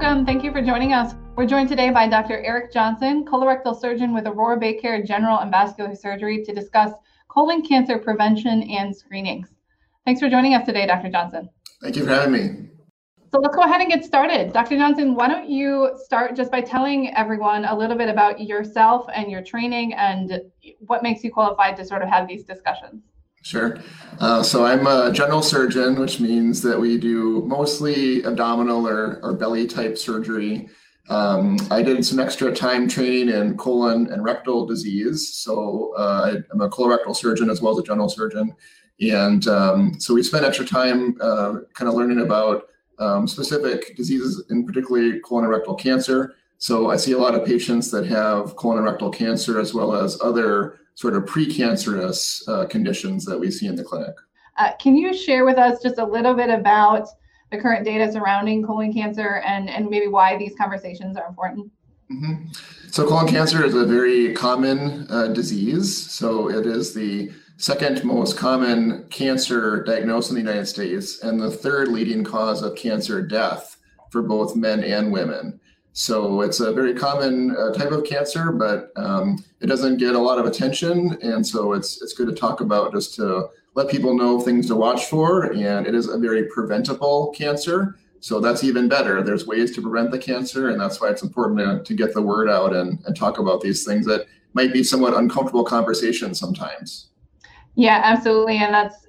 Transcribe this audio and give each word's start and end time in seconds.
welcome. 0.00 0.26
Thank 0.26 0.42
you 0.42 0.50
for 0.50 0.60
joining 0.60 0.92
us. 0.92 1.14
We're 1.36 1.46
joined 1.46 1.68
today 1.68 1.88
by 1.90 2.08
Dr. 2.08 2.42
Eric 2.44 2.72
Johnson, 2.72 3.24
colorectal 3.24 3.80
surgeon 3.80 4.12
with 4.12 4.26
Aurora 4.26 4.58
Baycare 4.58 5.06
General 5.06 5.38
and 5.38 5.52
Vascular 5.52 5.94
Surgery, 5.94 6.44
to 6.44 6.52
discuss 6.52 6.90
colon 7.28 7.62
cancer 7.62 7.96
prevention 7.96 8.64
and 8.64 8.94
screenings. 8.94 9.54
Thanks 10.04 10.20
for 10.20 10.28
joining 10.28 10.54
us 10.54 10.66
today, 10.66 10.84
Dr. 10.84 11.10
Johnson. 11.10 11.48
Thank 11.80 11.94
you 11.94 12.02
for 12.02 12.10
having 12.10 12.32
me. 12.32 12.70
So 13.30 13.38
let's 13.38 13.54
go 13.54 13.62
ahead 13.62 13.82
and 13.82 13.88
get 13.88 14.04
started. 14.04 14.52
Dr. 14.52 14.76
Johnson, 14.76 15.14
why 15.14 15.28
don't 15.28 15.48
you 15.48 15.96
start 16.02 16.34
just 16.34 16.50
by 16.50 16.60
telling 16.60 17.14
everyone 17.14 17.64
a 17.64 17.78
little 17.78 17.96
bit 17.96 18.08
about 18.08 18.40
yourself 18.40 19.06
and 19.14 19.30
your 19.30 19.44
training 19.44 19.94
and 19.94 20.40
what 20.80 21.04
makes 21.04 21.22
you 21.22 21.30
qualified 21.30 21.76
to 21.76 21.84
sort 21.84 22.02
of 22.02 22.08
have 22.08 22.26
these 22.26 22.42
discussions? 22.42 23.04
Sure. 23.44 23.76
Uh, 24.20 24.42
so 24.42 24.64
I'm 24.64 24.86
a 24.86 25.12
general 25.12 25.42
surgeon, 25.42 26.00
which 26.00 26.18
means 26.18 26.62
that 26.62 26.80
we 26.80 26.96
do 26.96 27.42
mostly 27.42 28.24
abdominal 28.24 28.88
or, 28.88 29.20
or 29.22 29.34
belly 29.34 29.66
type 29.66 29.98
surgery. 29.98 30.70
Um, 31.10 31.58
I 31.70 31.82
did 31.82 32.06
some 32.06 32.18
extra 32.18 32.54
time 32.54 32.88
training 32.88 33.28
in 33.28 33.58
colon 33.58 34.10
and 34.10 34.24
rectal 34.24 34.64
disease. 34.64 35.28
So 35.34 35.92
uh, 35.94 36.36
I'm 36.50 36.62
a 36.62 36.70
colorectal 36.70 37.14
surgeon 37.14 37.50
as 37.50 37.60
well 37.60 37.74
as 37.74 37.78
a 37.80 37.82
general 37.82 38.08
surgeon. 38.08 38.56
And 39.02 39.46
um, 39.46 40.00
so 40.00 40.14
we 40.14 40.22
spent 40.22 40.46
extra 40.46 40.64
time 40.64 41.18
uh, 41.20 41.56
kind 41.74 41.86
of 41.86 41.94
learning 41.94 42.20
about 42.20 42.68
um, 42.98 43.28
specific 43.28 43.94
diseases, 43.94 44.42
in 44.48 44.64
particularly 44.64 45.20
colon 45.20 45.44
and 45.44 45.52
rectal 45.52 45.74
cancer. 45.74 46.36
So 46.56 46.88
I 46.88 46.96
see 46.96 47.12
a 47.12 47.18
lot 47.18 47.34
of 47.34 47.44
patients 47.44 47.90
that 47.90 48.06
have 48.06 48.56
colon 48.56 48.78
and 48.78 48.86
rectal 48.86 49.10
cancer 49.10 49.60
as 49.60 49.74
well 49.74 49.94
as 49.94 50.18
other 50.22 50.78
sort 50.94 51.14
of 51.14 51.24
precancerous 51.24 52.46
uh, 52.48 52.66
conditions 52.66 53.24
that 53.24 53.38
we 53.38 53.50
see 53.50 53.66
in 53.66 53.74
the 53.74 53.84
clinic. 53.84 54.14
Uh, 54.56 54.72
can 54.80 54.96
you 54.96 55.12
share 55.12 55.44
with 55.44 55.58
us 55.58 55.82
just 55.82 55.98
a 55.98 56.04
little 56.04 56.34
bit 56.34 56.50
about 56.50 57.08
the 57.50 57.58
current 57.58 57.84
data 57.84 58.10
surrounding 58.10 58.64
colon 58.64 58.92
cancer 58.92 59.42
and, 59.46 59.68
and 59.68 59.88
maybe 59.88 60.06
why 60.06 60.36
these 60.36 60.54
conversations 60.56 61.16
are 61.16 61.26
important? 61.26 61.70
Mm-hmm. 62.12 62.52
So, 62.90 63.08
colon 63.08 63.26
cancer 63.26 63.64
is 63.64 63.74
a 63.74 63.84
very 63.84 64.34
common 64.34 65.06
uh, 65.10 65.28
disease. 65.28 66.10
So, 66.10 66.48
it 66.48 66.66
is 66.66 66.94
the 66.94 67.32
second 67.56 68.04
most 68.04 68.36
common 68.36 69.06
cancer 69.08 69.82
diagnosed 69.84 70.30
in 70.30 70.36
the 70.36 70.42
United 70.42 70.66
States 70.66 71.22
and 71.22 71.40
the 71.40 71.50
third 71.50 71.88
leading 71.88 72.22
cause 72.22 72.62
of 72.62 72.76
cancer 72.76 73.22
death 73.22 73.78
for 74.10 74.22
both 74.22 74.54
men 74.54 74.84
and 74.84 75.12
women. 75.12 75.58
So 75.96 76.40
it's 76.40 76.58
a 76.58 76.72
very 76.72 76.92
common 76.92 77.56
uh, 77.56 77.72
type 77.72 77.92
of 77.92 78.02
cancer, 78.02 78.50
but 78.50 78.90
um, 78.96 79.42
it 79.60 79.66
doesn't 79.66 79.98
get 79.98 80.16
a 80.16 80.18
lot 80.18 80.40
of 80.40 80.44
attention, 80.44 81.16
and 81.22 81.46
so 81.46 81.72
it's 81.72 82.02
it's 82.02 82.12
good 82.14 82.26
to 82.26 82.34
talk 82.34 82.60
about 82.60 82.92
just 82.92 83.14
to 83.14 83.48
let 83.74 83.88
people 83.88 84.12
know 84.12 84.40
things 84.40 84.66
to 84.66 84.74
watch 84.74 85.06
for. 85.06 85.52
And 85.52 85.86
it 85.86 85.94
is 85.94 86.08
a 86.08 86.18
very 86.18 86.48
preventable 86.48 87.32
cancer, 87.36 87.96
so 88.18 88.40
that's 88.40 88.64
even 88.64 88.88
better. 88.88 89.22
There's 89.22 89.46
ways 89.46 89.72
to 89.76 89.82
prevent 89.82 90.10
the 90.10 90.18
cancer, 90.18 90.70
and 90.70 90.80
that's 90.80 91.00
why 91.00 91.10
it's 91.10 91.22
important 91.22 91.60
to, 91.60 91.84
to 91.84 91.94
get 91.96 92.12
the 92.12 92.22
word 92.22 92.50
out 92.50 92.74
and, 92.74 92.98
and 93.06 93.16
talk 93.16 93.38
about 93.38 93.60
these 93.60 93.84
things 93.84 94.04
that 94.06 94.26
might 94.52 94.72
be 94.72 94.82
somewhat 94.82 95.14
uncomfortable 95.14 95.62
conversations 95.62 96.40
sometimes. 96.40 97.10
Yeah, 97.76 98.00
absolutely, 98.02 98.56
and 98.56 98.74
that's 98.74 99.06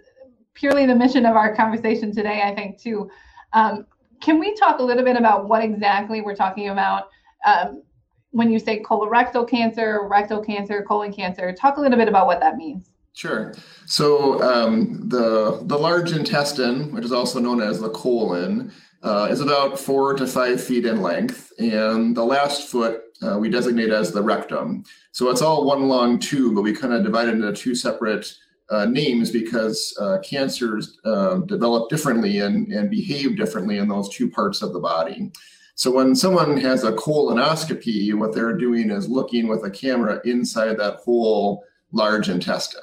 purely 0.53 0.85
the 0.85 0.95
mission 0.95 1.25
of 1.25 1.35
our 1.35 1.55
conversation 1.55 2.13
today. 2.13 2.43
I 2.43 2.53
think 2.53 2.79
too. 2.79 3.09
Um, 3.53 3.87
can 4.21 4.39
we 4.39 4.53
talk 4.55 4.79
a 4.79 4.83
little 4.83 5.03
bit 5.03 5.17
about 5.17 5.47
what 5.47 5.63
exactly 5.63 6.21
we're 6.21 6.35
talking 6.35 6.69
about 6.69 7.09
um, 7.45 7.83
when 8.31 8.51
you 8.51 8.59
say 8.59 8.81
colorectal 8.81 9.47
cancer, 9.47 10.07
rectal 10.09 10.41
cancer, 10.41 10.83
colon 10.83 11.13
cancer? 11.13 11.53
Talk 11.53 11.77
a 11.77 11.81
little 11.81 11.97
bit 11.97 12.07
about 12.07 12.27
what 12.27 12.39
that 12.39 12.57
means. 12.57 12.91
Sure. 13.13 13.53
So 13.85 14.41
um, 14.43 15.07
the 15.07 15.61
the 15.63 15.77
large 15.77 16.11
intestine, 16.11 16.91
which 16.91 17.05
is 17.05 17.13
also 17.13 17.39
known 17.39 17.61
as 17.61 17.79
the 17.79 17.89
colon, 17.91 18.73
uh, 19.03 19.29
is 19.31 19.39
about 19.39 19.79
four 19.79 20.13
to 20.15 20.27
five 20.27 20.61
feet 20.61 20.85
in 20.85 21.01
length, 21.01 21.53
and 21.57 22.15
the 22.15 22.25
last 22.25 22.67
foot 22.67 23.03
uh, 23.23 23.37
we 23.39 23.49
designate 23.49 23.91
as 23.91 24.11
the 24.11 24.21
rectum. 24.21 24.83
So 25.13 25.29
it's 25.29 25.41
all 25.41 25.65
one 25.65 25.87
long 25.87 26.19
tube, 26.19 26.55
but 26.55 26.63
we 26.63 26.73
kind 26.73 26.93
of 26.93 27.03
divide 27.03 27.29
it 27.29 27.35
into 27.35 27.53
two 27.53 27.73
separate 27.73 28.33
uh, 28.69 28.85
names 28.85 29.31
because 29.31 29.95
uh, 29.99 30.17
cancers 30.19 30.97
uh, 31.05 31.37
develop 31.39 31.89
differently 31.89 32.39
and, 32.39 32.71
and 32.71 32.89
behave 32.89 33.37
differently 33.37 33.77
in 33.77 33.87
those 33.87 34.09
two 34.09 34.29
parts 34.29 34.61
of 34.61 34.73
the 34.73 34.79
body. 34.79 35.31
So 35.75 35.91
when 35.91 36.15
someone 36.15 36.57
has 36.57 36.83
a 36.83 36.93
colonoscopy, 36.93 38.13
what 38.13 38.33
they're 38.33 38.57
doing 38.57 38.91
is 38.91 39.09
looking 39.09 39.47
with 39.47 39.65
a 39.65 39.69
camera 39.69 40.21
inside 40.23 40.77
that 40.77 40.95
whole 40.95 41.63
large 41.91 42.29
intestine. 42.29 42.81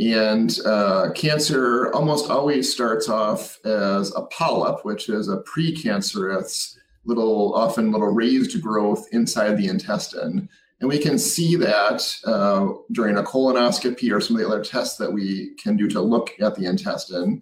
And 0.00 0.58
uh, 0.64 1.10
cancer 1.14 1.92
almost 1.92 2.30
always 2.30 2.72
starts 2.72 3.08
off 3.08 3.64
as 3.64 4.12
a 4.16 4.22
polyp, 4.22 4.84
which 4.84 5.08
is 5.08 5.28
a 5.28 5.42
precancerous 5.42 6.76
little, 7.04 7.54
often 7.54 7.92
little 7.92 8.08
raised 8.08 8.60
growth 8.60 9.06
inside 9.12 9.56
the 9.56 9.68
intestine. 9.68 10.48
And 10.84 10.90
we 10.90 10.98
can 10.98 11.18
see 11.18 11.56
that 11.56 12.14
uh, 12.26 12.74
during 12.92 13.16
a 13.16 13.22
colonoscopy 13.22 14.14
or 14.14 14.20
some 14.20 14.36
of 14.36 14.42
the 14.42 14.46
other 14.46 14.62
tests 14.62 14.98
that 14.98 15.10
we 15.10 15.54
can 15.54 15.78
do 15.78 15.88
to 15.88 15.98
look 15.98 16.32
at 16.42 16.54
the 16.56 16.66
intestine. 16.66 17.40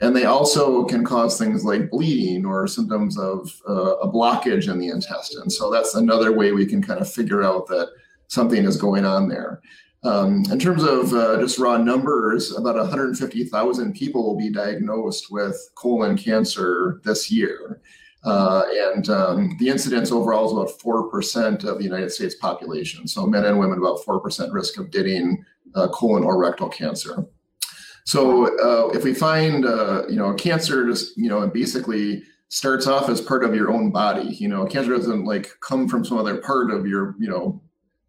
And 0.00 0.14
they 0.14 0.26
also 0.26 0.84
can 0.84 1.04
cause 1.04 1.36
things 1.36 1.64
like 1.64 1.90
bleeding 1.90 2.46
or 2.46 2.68
symptoms 2.68 3.18
of 3.18 3.50
uh, 3.68 3.96
a 3.96 4.08
blockage 4.08 4.70
in 4.70 4.78
the 4.78 4.90
intestine. 4.90 5.50
So 5.50 5.72
that's 5.72 5.96
another 5.96 6.30
way 6.30 6.52
we 6.52 6.66
can 6.66 6.80
kind 6.80 7.00
of 7.00 7.12
figure 7.12 7.42
out 7.42 7.66
that 7.66 7.88
something 8.28 8.64
is 8.64 8.76
going 8.76 9.04
on 9.04 9.28
there. 9.28 9.60
Um, 10.04 10.44
in 10.52 10.60
terms 10.60 10.84
of 10.84 11.12
uh, 11.14 11.40
just 11.40 11.58
raw 11.58 11.76
numbers, 11.78 12.56
about 12.56 12.76
150,000 12.76 13.92
people 13.92 14.22
will 14.22 14.38
be 14.38 14.50
diagnosed 14.50 15.32
with 15.32 15.56
colon 15.74 16.16
cancer 16.16 17.00
this 17.02 17.28
year. 17.28 17.80
Uh, 18.24 18.62
and 18.72 19.10
um, 19.10 19.56
the 19.58 19.68
incidence 19.68 20.10
overall 20.10 20.46
is 20.46 20.52
about 20.52 20.78
4% 20.80 21.64
of 21.64 21.78
the 21.78 21.84
United 21.84 22.10
States 22.10 22.34
population. 22.34 23.06
So 23.06 23.26
men 23.26 23.44
and 23.44 23.58
women 23.58 23.78
about 23.78 24.00
4% 24.00 24.52
risk 24.52 24.78
of 24.78 24.90
getting 24.90 25.44
uh, 25.74 25.88
colon 25.88 26.24
or 26.24 26.38
rectal 26.38 26.68
cancer. 26.68 27.26
So 28.04 28.46
uh, 28.58 28.88
if 28.94 29.04
we 29.04 29.14
find, 29.14 29.66
uh, 29.66 30.04
you 30.08 30.16
know, 30.16 30.32
cancer 30.34 30.86
just, 30.86 31.16
you 31.16 31.28
know, 31.28 31.46
basically 31.48 32.22
starts 32.48 32.86
off 32.86 33.08
as 33.08 33.20
part 33.20 33.44
of 33.44 33.54
your 33.54 33.70
own 33.70 33.90
body. 33.90 34.34
You 34.34 34.48
know, 34.48 34.64
cancer 34.66 34.96
doesn't 34.96 35.24
like 35.24 35.50
come 35.60 35.88
from 35.88 36.04
some 36.04 36.18
other 36.18 36.36
part 36.38 36.70
of 36.70 36.86
your, 36.86 37.16
you 37.18 37.28
know, 37.28 37.60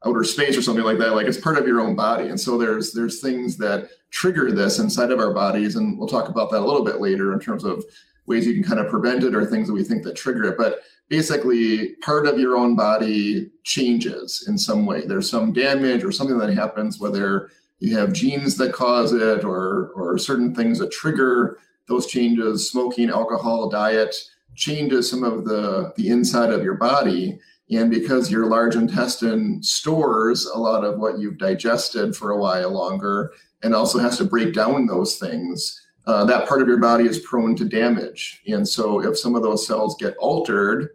outer 0.05 0.23
space 0.23 0.57
or 0.57 0.61
something 0.61 0.83
like 0.83 0.99
that. 0.99 1.13
Like 1.13 1.27
it's 1.27 1.39
part 1.39 1.57
of 1.57 1.65
your 1.65 1.81
own 1.81 1.95
body. 1.95 2.27
And 2.27 2.39
so 2.39 2.57
there's 2.57 2.93
there's 2.93 3.21
things 3.21 3.57
that 3.57 3.89
trigger 4.11 4.51
this 4.51 4.79
inside 4.79 5.11
of 5.11 5.19
our 5.19 5.33
bodies. 5.33 5.77
And 5.77 5.97
we'll 5.97 6.07
talk 6.07 6.29
about 6.29 6.51
that 6.51 6.59
a 6.59 6.65
little 6.65 6.83
bit 6.83 7.01
later 7.01 7.33
in 7.33 7.39
terms 7.39 7.63
of 7.63 7.83
ways 8.27 8.45
you 8.45 8.53
can 8.53 8.63
kind 8.63 8.79
of 8.79 8.89
prevent 8.89 9.23
it 9.23 9.35
or 9.35 9.45
things 9.45 9.67
that 9.67 9.73
we 9.73 9.83
think 9.83 10.03
that 10.03 10.15
trigger 10.15 10.45
it. 10.45 10.57
But 10.57 10.81
basically, 11.09 11.95
part 11.95 12.27
of 12.27 12.39
your 12.39 12.57
own 12.57 12.75
body 12.75 13.51
changes 13.63 14.45
in 14.47 14.57
some 14.57 14.85
way. 14.85 15.05
There's 15.05 15.29
some 15.29 15.53
damage 15.53 16.03
or 16.03 16.11
something 16.11 16.37
that 16.39 16.53
happens, 16.53 16.99
whether 16.99 17.49
you 17.79 17.97
have 17.97 18.13
genes 18.13 18.55
that 18.57 18.73
cause 18.73 19.13
it 19.13 19.43
or 19.43 19.91
or 19.95 20.17
certain 20.17 20.55
things 20.55 20.79
that 20.79 20.91
trigger 20.91 21.57
those 21.87 22.07
changes. 22.07 22.69
Smoking, 22.69 23.09
alcohol, 23.09 23.69
diet 23.69 24.15
changes 24.55 25.09
some 25.09 25.23
of 25.23 25.45
the 25.45 25.93
the 25.97 26.09
inside 26.09 26.51
of 26.51 26.63
your 26.63 26.75
body. 26.75 27.39
And 27.71 27.89
because 27.89 28.31
your 28.31 28.45
large 28.45 28.75
intestine 28.75 29.61
stores 29.63 30.45
a 30.45 30.57
lot 30.57 30.83
of 30.83 30.99
what 30.99 31.17
you've 31.17 31.39
digested 31.39 32.15
for 32.15 32.29
a 32.29 32.37
while 32.37 32.69
longer 32.69 33.31
and 33.63 33.73
also 33.73 33.97
has 33.97 34.19
to 34.19 34.23
break 34.23 34.53
down 34.53 34.85
those 34.85 35.17
things, 35.17 35.81
uh, 36.07 36.23
that 36.25 36.47
part 36.47 36.61
of 36.61 36.67
your 36.67 36.77
body 36.77 37.05
is 37.05 37.19
prone 37.19 37.55
to 37.55 37.65
damage. 37.65 38.41
And 38.47 38.67
so, 38.67 39.01
if 39.01 39.17
some 39.17 39.35
of 39.35 39.43
those 39.43 39.65
cells 39.65 39.95
get 39.99 40.15
altered 40.17 40.89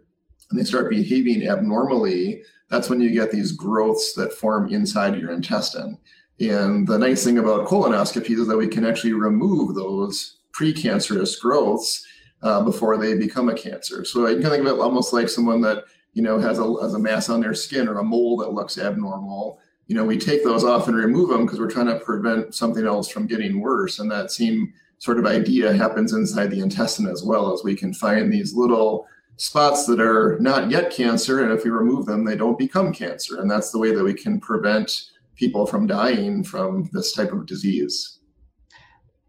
and 0.49 0.59
they 0.59 0.63
start 0.63 0.89
behaving 0.89 1.47
abnormally, 1.47 2.43
that's 2.69 2.89
when 2.89 3.01
you 3.01 3.11
get 3.11 3.31
these 3.31 3.51
growths 3.51 4.13
that 4.13 4.33
form 4.33 4.71
inside 4.73 5.19
your 5.19 5.31
intestine. 5.31 5.97
And 6.39 6.87
the 6.87 6.97
nice 6.97 7.23
thing 7.23 7.37
about 7.37 7.67
colonoscopies 7.67 8.39
is 8.39 8.47
that 8.47 8.57
we 8.57 8.67
can 8.67 8.85
actually 8.85 9.13
remove 9.13 9.75
those 9.75 10.37
precancerous 10.53 11.39
growths 11.39 12.05
uh, 12.41 12.63
before 12.63 12.97
they 12.97 13.15
become 13.15 13.49
a 13.49 13.53
cancer. 13.53 14.03
So 14.05 14.27
you 14.27 14.39
can 14.39 14.49
think 14.49 14.65
of 14.65 14.73
it 14.73 14.79
almost 14.79 15.13
like 15.13 15.29
someone 15.29 15.61
that 15.61 15.83
you 16.13 16.21
know 16.21 16.39
has 16.39 16.59
a, 16.59 16.81
has 16.81 16.93
a 16.93 16.99
mass 16.99 17.29
on 17.29 17.41
their 17.41 17.53
skin 17.53 17.87
or 17.87 17.99
a 17.99 18.03
mole 18.03 18.37
that 18.37 18.53
looks 18.53 18.77
abnormal. 18.77 19.59
You 19.87 19.95
know, 19.95 20.05
we 20.05 20.17
take 20.17 20.43
those 20.43 20.63
off 20.63 20.87
and 20.87 20.95
remove 20.95 21.29
them 21.29 21.45
because 21.45 21.59
we're 21.59 21.69
trying 21.69 21.87
to 21.87 21.99
prevent 21.99 22.55
something 22.55 22.85
else 22.85 23.09
from 23.09 23.27
getting 23.27 23.59
worse. 23.59 23.99
And 23.99 24.09
that 24.09 24.31
same 24.31 24.73
sort 25.01 25.17
of 25.17 25.25
idea 25.25 25.73
happens 25.73 26.13
inside 26.13 26.51
the 26.51 26.59
intestine 26.59 27.07
as 27.07 27.23
well 27.23 27.51
as 27.51 27.63
we 27.63 27.75
can 27.75 27.91
find 27.91 28.31
these 28.31 28.53
little 28.53 29.07
spots 29.37 29.87
that 29.87 29.99
are 29.99 30.37
not 30.39 30.69
yet 30.69 30.91
cancer 30.91 31.43
and 31.43 31.51
if 31.51 31.63
we 31.63 31.71
remove 31.71 32.05
them 32.05 32.23
they 32.23 32.35
don't 32.35 32.59
become 32.59 32.93
cancer. 32.93 33.41
And 33.41 33.49
that's 33.49 33.71
the 33.71 33.79
way 33.79 33.95
that 33.95 34.03
we 34.03 34.13
can 34.13 34.39
prevent 34.39 35.09
people 35.35 35.65
from 35.65 35.87
dying 35.87 36.43
from 36.43 36.87
this 36.93 37.13
type 37.13 37.31
of 37.31 37.47
disease. 37.47 38.19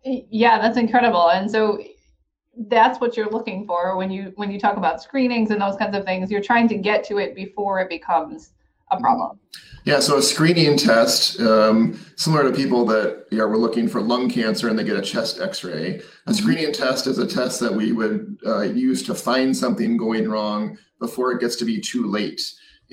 Yeah 0.04 0.60
that's 0.60 0.76
incredible. 0.76 1.30
And 1.30 1.50
so 1.50 1.82
that's 2.68 3.00
what 3.00 3.16
you're 3.16 3.30
looking 3.30 3.66
for 3.66 3.96
when 3.96 4.10
you 4.10 4.32
when 4.36 4.50
you 4.50 4.60
talk 4.60 4.76
about 4.76 5.02
screenings 5.02 5.50
and 5.50 5.62
those 5.62 5.76
kinds 5.76 5.96
of 5.96 6.04
things. 6.04 6.30
You're 6.30 6.42
trying 6.42 6.68
to 6.68 6.76
get 6.76 7.02
to 7.04 7.16
it 7.16 7.34
before 7.34 7.80
it 7.80 7.88
becomes 7.88 8.50
a 8.92 9.00
problem 9.00 9.38
yeah, 9.84 9.98
so 9.98 10.18
a 10.18 10.22
screening 10.22 10.76
test, 10.76 11.40
um, 11.40 11.98
similar 12.14 12.44
to 12.44 12.56
people 12.56 12.86
that 12.86 13.26
you 13.32 13.38
know, 13.38 13.48
were 13.48 13.58
looking 13.58 13.88
for 13.88 14.00
lung 14.00 14.30
cancer 14.30 14.68
and 14.68 14.78
they 14.78 14.84
get 14.84 14.96
a 14.96 15.02
chest 15.02 15.40
X-ray. 15.40 15.96
A 15.96 15.98
mm-hmm. 15.98 16.32
screening 16.32 16.72
test 16.72 17.08
is 17.08 17.18
a 17.18 17.26
test 17.26 17.58
that 17.60 17.74
we 17.74 17.90
would 17.90 18.38
uh, 18.46 18.60
use 18.60 19.02
to 19.04 19.14
find 19.14 19.56
something 19.56 19.96
going 19.96 20.28
wrong 20.28 20.78
before 21.00 21.32
it 21.32 21.40
gets 21.40 21.56
to 21.56 21.64
be 21.64 21.80
too 21.80 22.06
late. 22.06 22.40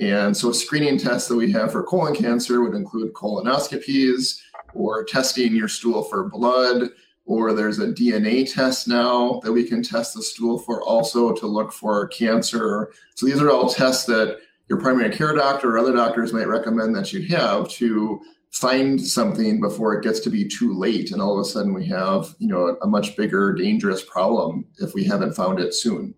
And 0.00 0.36
so 0.36 0.50
a 0.50 0.54
screening 0.54 0.98
test 0.98 1.28
that 1.28 1.36
we 1.36 1.52
have 1.52 1.70
for 1.70 1.84
colon 1.84 2.14
cancer 2.14 2.60
would 2.62 2.74
include 2.74 3.12
colonoscopies 3.12 4.40
or 4.74 5.04
testing 5.04 5.54
your 5.54 5.68
stool 5.68 6.02
for 6.02 6.28
blood, 6.28 6.90
or 7.24 7.52
there's 7.52 7.78
a 7.78 7.88
DNA 7.88 8.52
test 8.52 8.88
now 8.88 9.40
that 9.44 9.52
we 9.52 9.62
can 9.62 9.82
test 9.82 10.14
the 10.14 10.22
stool 10.22 10.58
for 10.58 10.82
also 10.82 11.32
to 11.32 11.46
look 11.46 11.70
for 11.70 12.08
cancer. 12.08 12.92
So 13.14 13.26
these 13.26 13.40
are 13.40 13.50
all 13.50 13.68
tests 13.68 14.06
that 14.06 14.38
your 14.70 14.80
primary 14.80 15.10
care 15.10 15.34
doctor 15.34 15.74
or 15.74 15.78
other 15.78 15.92
doctors 15.92 16.32
might 16.32 16.46
recommend 16.46 16.94
that 16.94 17.12
you 17.12 17.26
have 17.36 17.68
to 17.68 18.22
find 18.52 19.00
something 19.00 19.60
before 19.60 19.94
it 19.94 20.02
gets 20.02 20.20
to 20.20 20.30
be 20.30 20.46
too 20.46 20.72
late 20.72 21.10
and 21.10 21.20
all 21.20 21.38
of 21.38 21.40
a 21.40 21.48
sudden 21.48 21.74
we 21.74 21.86
have 21.86 22.34
you 22.38 22.48
know 22.48 22.76
a, 22.82 22.86
much 22.86 23.16
bigger 23.16 23.52
dangerous 23.52 24.02
problem 24.04 24.64
if 24.78 24.94
we 24.94 25.04
haven't 25.04 25.34
found 25.34 25.60
it 25.60 25.74
soon. 25.74 26.14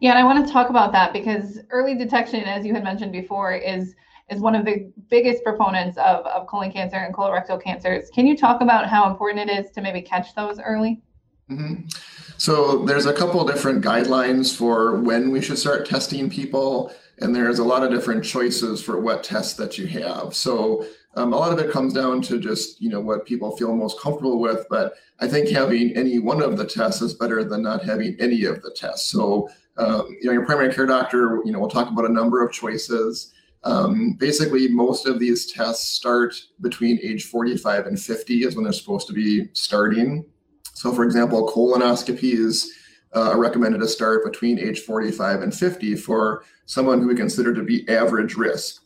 Yeah 0.00 0.10
and 0.10 0.18
i 0.18 0.24
want 0.24 0.44
to 0.44 0.52
talk 0.52 0.70
about 0.70 0.92
that 0.92 1.12
because 1.12 1.60
early 1.70 1.94
detection 1.94 2.42
as 2.44 2.66
you 2.66 2.74
had 2.74 2.82
mentioned 2.82 3.12
before 3.12 3.52
is 3.54 3.94
is 4.30 4.40
one 4.40 4.54
of 4.54 4.64
the 4.64 4.90
biggest 5.10 5.44
proponents 5.44 5.98
of, 5.98 6.24
of 6.26 6.46
colon 6.46 6.72
cancer 6.72 6.96
and 6.96 7.12
colorectal 7.14 7.62
cancers. 7.62 8.08
Can 8.14 8.26
you 8.26 8.34
talk 8.34 8.62
about 8.62 8.88
how 8.88 9.10
important 9.10 9.50
it 9.50 9.52
is 9.52 9.70
to 9.72 9.82
maybe 9.82 10.00
catch 10.00 10.34
those 10.34 10.58
early? 10.58 11.02
Mm-hmm. 11.50 11.88
so 12.38 12.84
there's 12.84 13.04
a 13.04 13.12
couple 13.12 13.44
different 13.44 13.84
guidelines 13.84 14.56
for 14.56 15.00
when 15.00 15.30
we 15.32 15.42
should 15.42 15.58
start 15.58 15.84
testing 15.84 16.30
people 16.30 16.94
and 17.22 17.34
there's 17.34 17.58
a 17.58 17.64
lot 17.64 17.82
of 17.82 17.90
different 17.90 18.24
choices 18.24 18.82
for 18.82 19.00
what 19.00 19.24
tests 19.24 19.54
that 19.54 19.78
you 19.78 19.86
have 19.86 20.34
so 20.34 20.84
um, 21.14 21.32
a 21.32 21.36
lot 21.36 21.52
of 21.52 21.58
it 21.58 21.70
comes 21.70 21.92
down 21.92 22.22
to 22.22 22.38
just 22.38 22.80
you 22.80 22.88
know 22.88 23.00
what 23.00 23.26
people 23.26 23.56
feel 23.56 23.74
most 23.74 24.00
comfortable 24.00 24.40
with, 24.40 24.66
but 24.70 24.94
I 25.20 25.28
think 25.28 25.48
having 25.48 25.94
any 25.96 26.18
one 26.18 26.42
of 26.42 26.56
the 26.56 26.64
tests 26.64 27.02
is 27.02 27.14
better 27.14 27.44
than 27.44 27.62
not 27.62 27.84
having 27.84 28.16
any 28.18 28.44
of 28.44 28.62
the 28.62 28.70
tests. 28.70 29.10
So 29.10 29.48
um, 29.76 30.16
you 30.20 30.26
know 30.26 30.32
your 30.32 30.46
primary 30.46 30.72
care 30.72 30.86
doctor, 30.86 31.42
you 31.44 31.52
know, 31.52 31.58
we'll 31.58 31.68
talk 31.68 31.88
about 31.88 32.06
a 32.06 32.12
number 32.12 32.44
of 32.44 32.52
choices. 32.52 33.32
Um, 33.64 34.14
basically, 34.18 34.68
most 34.68 35.06
of 35.06 35.20
these 35.20 35.52
tests 35.52 35.88
start 35.90 36.34
between 36.62 36.98
age 37.02 37.26
45 37.26 37.86
and 37.86 38.00
50 38.00 38.44
is 38.44 38.56
when 38.56 38.64
they're 38.64 38.72
supposed 38.72 39.06
to 39.06 39.12
be 39.12 39.48
starting. 39.52 40.24
So, 40.74 40.92
for 40.92 41.04
example, 41.04 41.48
colonoscopies 41.48 42.66
uh, 43.14 43.36
recommended 43.36 43.82
a 43.82 43.88
start 43.88 44.24
between 44.24 44.58
age 44.58 44.80
45 44.80 45.42
and 45.42 45.54
50 45.54 45.96
for 45.96 46.44
someone 46.66 47.00
who 47.00 47.08
we 47.08 47.14
consider 47.14 47.54
to 47.54 47.62
be 47.62 47.88
average 47.88 48.34
risk. 48.34 48.82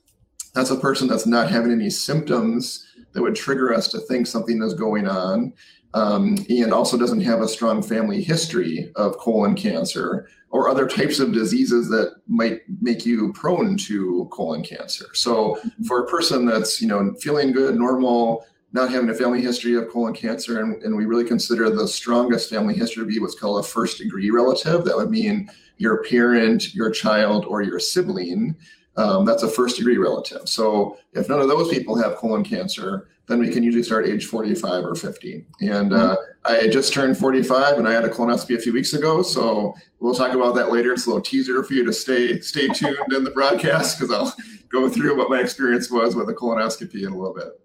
That's 0.54 0.70
a 0.70 0.80
person 0.80 1.06
that's 1.06 1.26
not 1.26 1.50
having 1.50 1.70
any 1.70 1.90
symptoms 1.90 2.86
that 3.12 3.22
would 3.22 3.34
trigger 3.34 3.72
us 3.72 3.88
to 3.88 4.00
think 4.00 4.26
something 4.26 4.62
is 4.62 4.74
going 4.74 5.06
on. 5.06 5.52
Um, 5.94 6.44
and 6.50 6.74
also 6.74 6.98
doesn't 6.98 7.22
have 7.22 7.40
a 7.40 7.48
strong 7.48 7.82
family 7.82 8.22
history 8.22 8.92
of 8.96 9.16
colon 9.16 9.54
cancer 9.54 10.28
or 10.50 10.68
other 10.68 10.86
types 10.86 11.20
of 11.20 11.32
diseases 11.32 11.88
that 11.88 12.16
might 12.26 12.60
make 12.82 13.06
you 13.06 13.32
prone 13.32 13.78
to 13.78 14.28
colon 14.30 14.62
cancer. 14.62 15.06
So 15.14 15.58
for 15.86 16.04
a 16.04 16.06
person 16.06 16.44
that's 16.44 16.82
you 16.82 16.88
know 16.88 17.14
feeling 17.20 17.52
good, 17.52 17.76
normal, 17.76 18.44
not 18.76 18.90
having 18.90 19.10
a 19.10 19.14
family 19.14 19.42
history 19.42 19.74
of 19.74 19.88
colon 19.88 20.14
cancer, 20.14 20.60
and, 20.60 20.80
and 20.84 20.96
we 20.96 21.04
really 21.04 21.24
consider 21.24 21.68
the 21.68 21.88
strongest 21.88 22.48
family 22.48 22.74
history 22.74 23.02
to 23.02 23.08
be 23.08 23.18
what's 23.18 23.34
called 23.34 23.64
a 23.64 23.66
first 23.66 23.98
degree 23.98 24.30
relative. 24.30 24.84
That 24.84 24.96
would 24.96 25.10
mean 25.10 25.50
your 25.78 26.04
parent, 26.04 26.74
your 26.74 26.90
child, 26.90 27.44
or 27.46 27.62
your 27.62 27.80
sibling 27.80 28.56
um, 28.96 29.24
that's 29.24 29.42
a 29.42 29.48
first 29.48 29.76
degree 29.76 29.98
relative. 29.98 30.48
So 30.48 30.98
if 31.12 31.28
none 31.28 31.40
of 31.40 31.48
those 31.48 31.68
people 31.68 31.96
have 31.96 32.16
colon 32.16 32.42
cancer, 32.42 33.08
then 33.26 33.38
we 33.40 33.50
can 33.50 33.62
usually 33.62 33.82
start 33.82 34.06
age 34.06 34.26
45 34.26 34.84
or 34.84 34.94
50. 34.94 35.44
And 35.60 35.92
uh, 35.92 36.16
I 36.44 36.68
just 36.68 36.92
turned 36.92 37.18
45 37.18 37.78
and 37.78 37.88
I 37.88 37.92
had 37.92 38.04
a 38.04 38.08
colonoscopy 38.08 38.56
a 38.56 38.60
few 38.60 38.72
weeks 38.72 38.94
ago. 38.94 39.22
So 39.22 39.74
we'll 39.98 40.14
talk 40.14 40.32
about 40.32 40.54
that 40.54 40.70
later. 40.70 40.92
It's 40.92 41.06
a 41.06 41.10
little 41.10 41.22
teaser 41.22 41.62
for 41.62 41.74
you 41.74 41.84
to 41.84 41.92
stay 41.92 42.40
stay 42.40 42.68
tuned 42.74 43.12
in 43.12 43.24
the 43.24 43.32
broadcast 43.32 43.98
because 43.98 44.14
I'll 44.14 44.34
go 44.70 44.88
through 44.88 45.16
what 45.16 45.28
my 45.28 45.40
experience 45.40 45.90
was 45.90 46.14
with 46.14 46.28
a 46.30 46.34
colonoscopy 46.34 47.02
in 47.02 47.12
a 47.12 47.16
little 47.16 47.34
bit. 47.34 47.60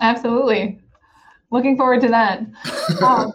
Absolutely. 0.00 0.80
Looking 1.50 1.76
forward 1.76 2.00
to 2.02 2.08
that. 2.08 2.42
Um, 3.02 3.32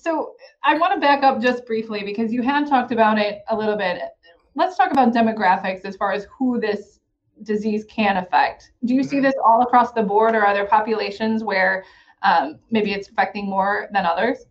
so 0.00 0.34
I 0.64 0.76
want 0.76 0.94
to 0.94 1.00
back 1.00 1.22
up 1.22 1.40
just 1.40 1.66
briefly 1.66 2.02
because 2.04 2.32
you 2.32 2.42
had 2.42 2.66
talked 2.66 2.90
about 2.90 3.18
it 3.18 3.42
a 3.48 3.56
little 3.56 3.76
bit 3.76 4.00
let's 4.56 4.76
talk 4.76 4.90
about 4.90 5.14
demographics 5.14 5.84
as 5.84 5.96
far 5.96 6.12
as 6.12 6.26
who 6.36 6.58
this 6.58 6.98
disease 7.42 7.84
can 7.84 8.16
affect. 8.16 8.72
Do 8.84 8.94
you 8.94 9.04
see 9.04 9.16
mm-hmm. 9.16 9.26
this 9.26 9.34
all 9.44 9.62
across 9.62 9.92
the 9.92 10.02
board, 10.02 10.34
or 10.34 10.44
are 10.44 10.54
there 10.54 10.66
populations 10.66 11.44
where 11.44 11.84
um, 12.22 12.58
maybe 12.70 12.92
it's 12.92 13.08
affecting 13.08 13.48
more 13.48 13.88
than 13.92 14.04
others? 14.04 14.46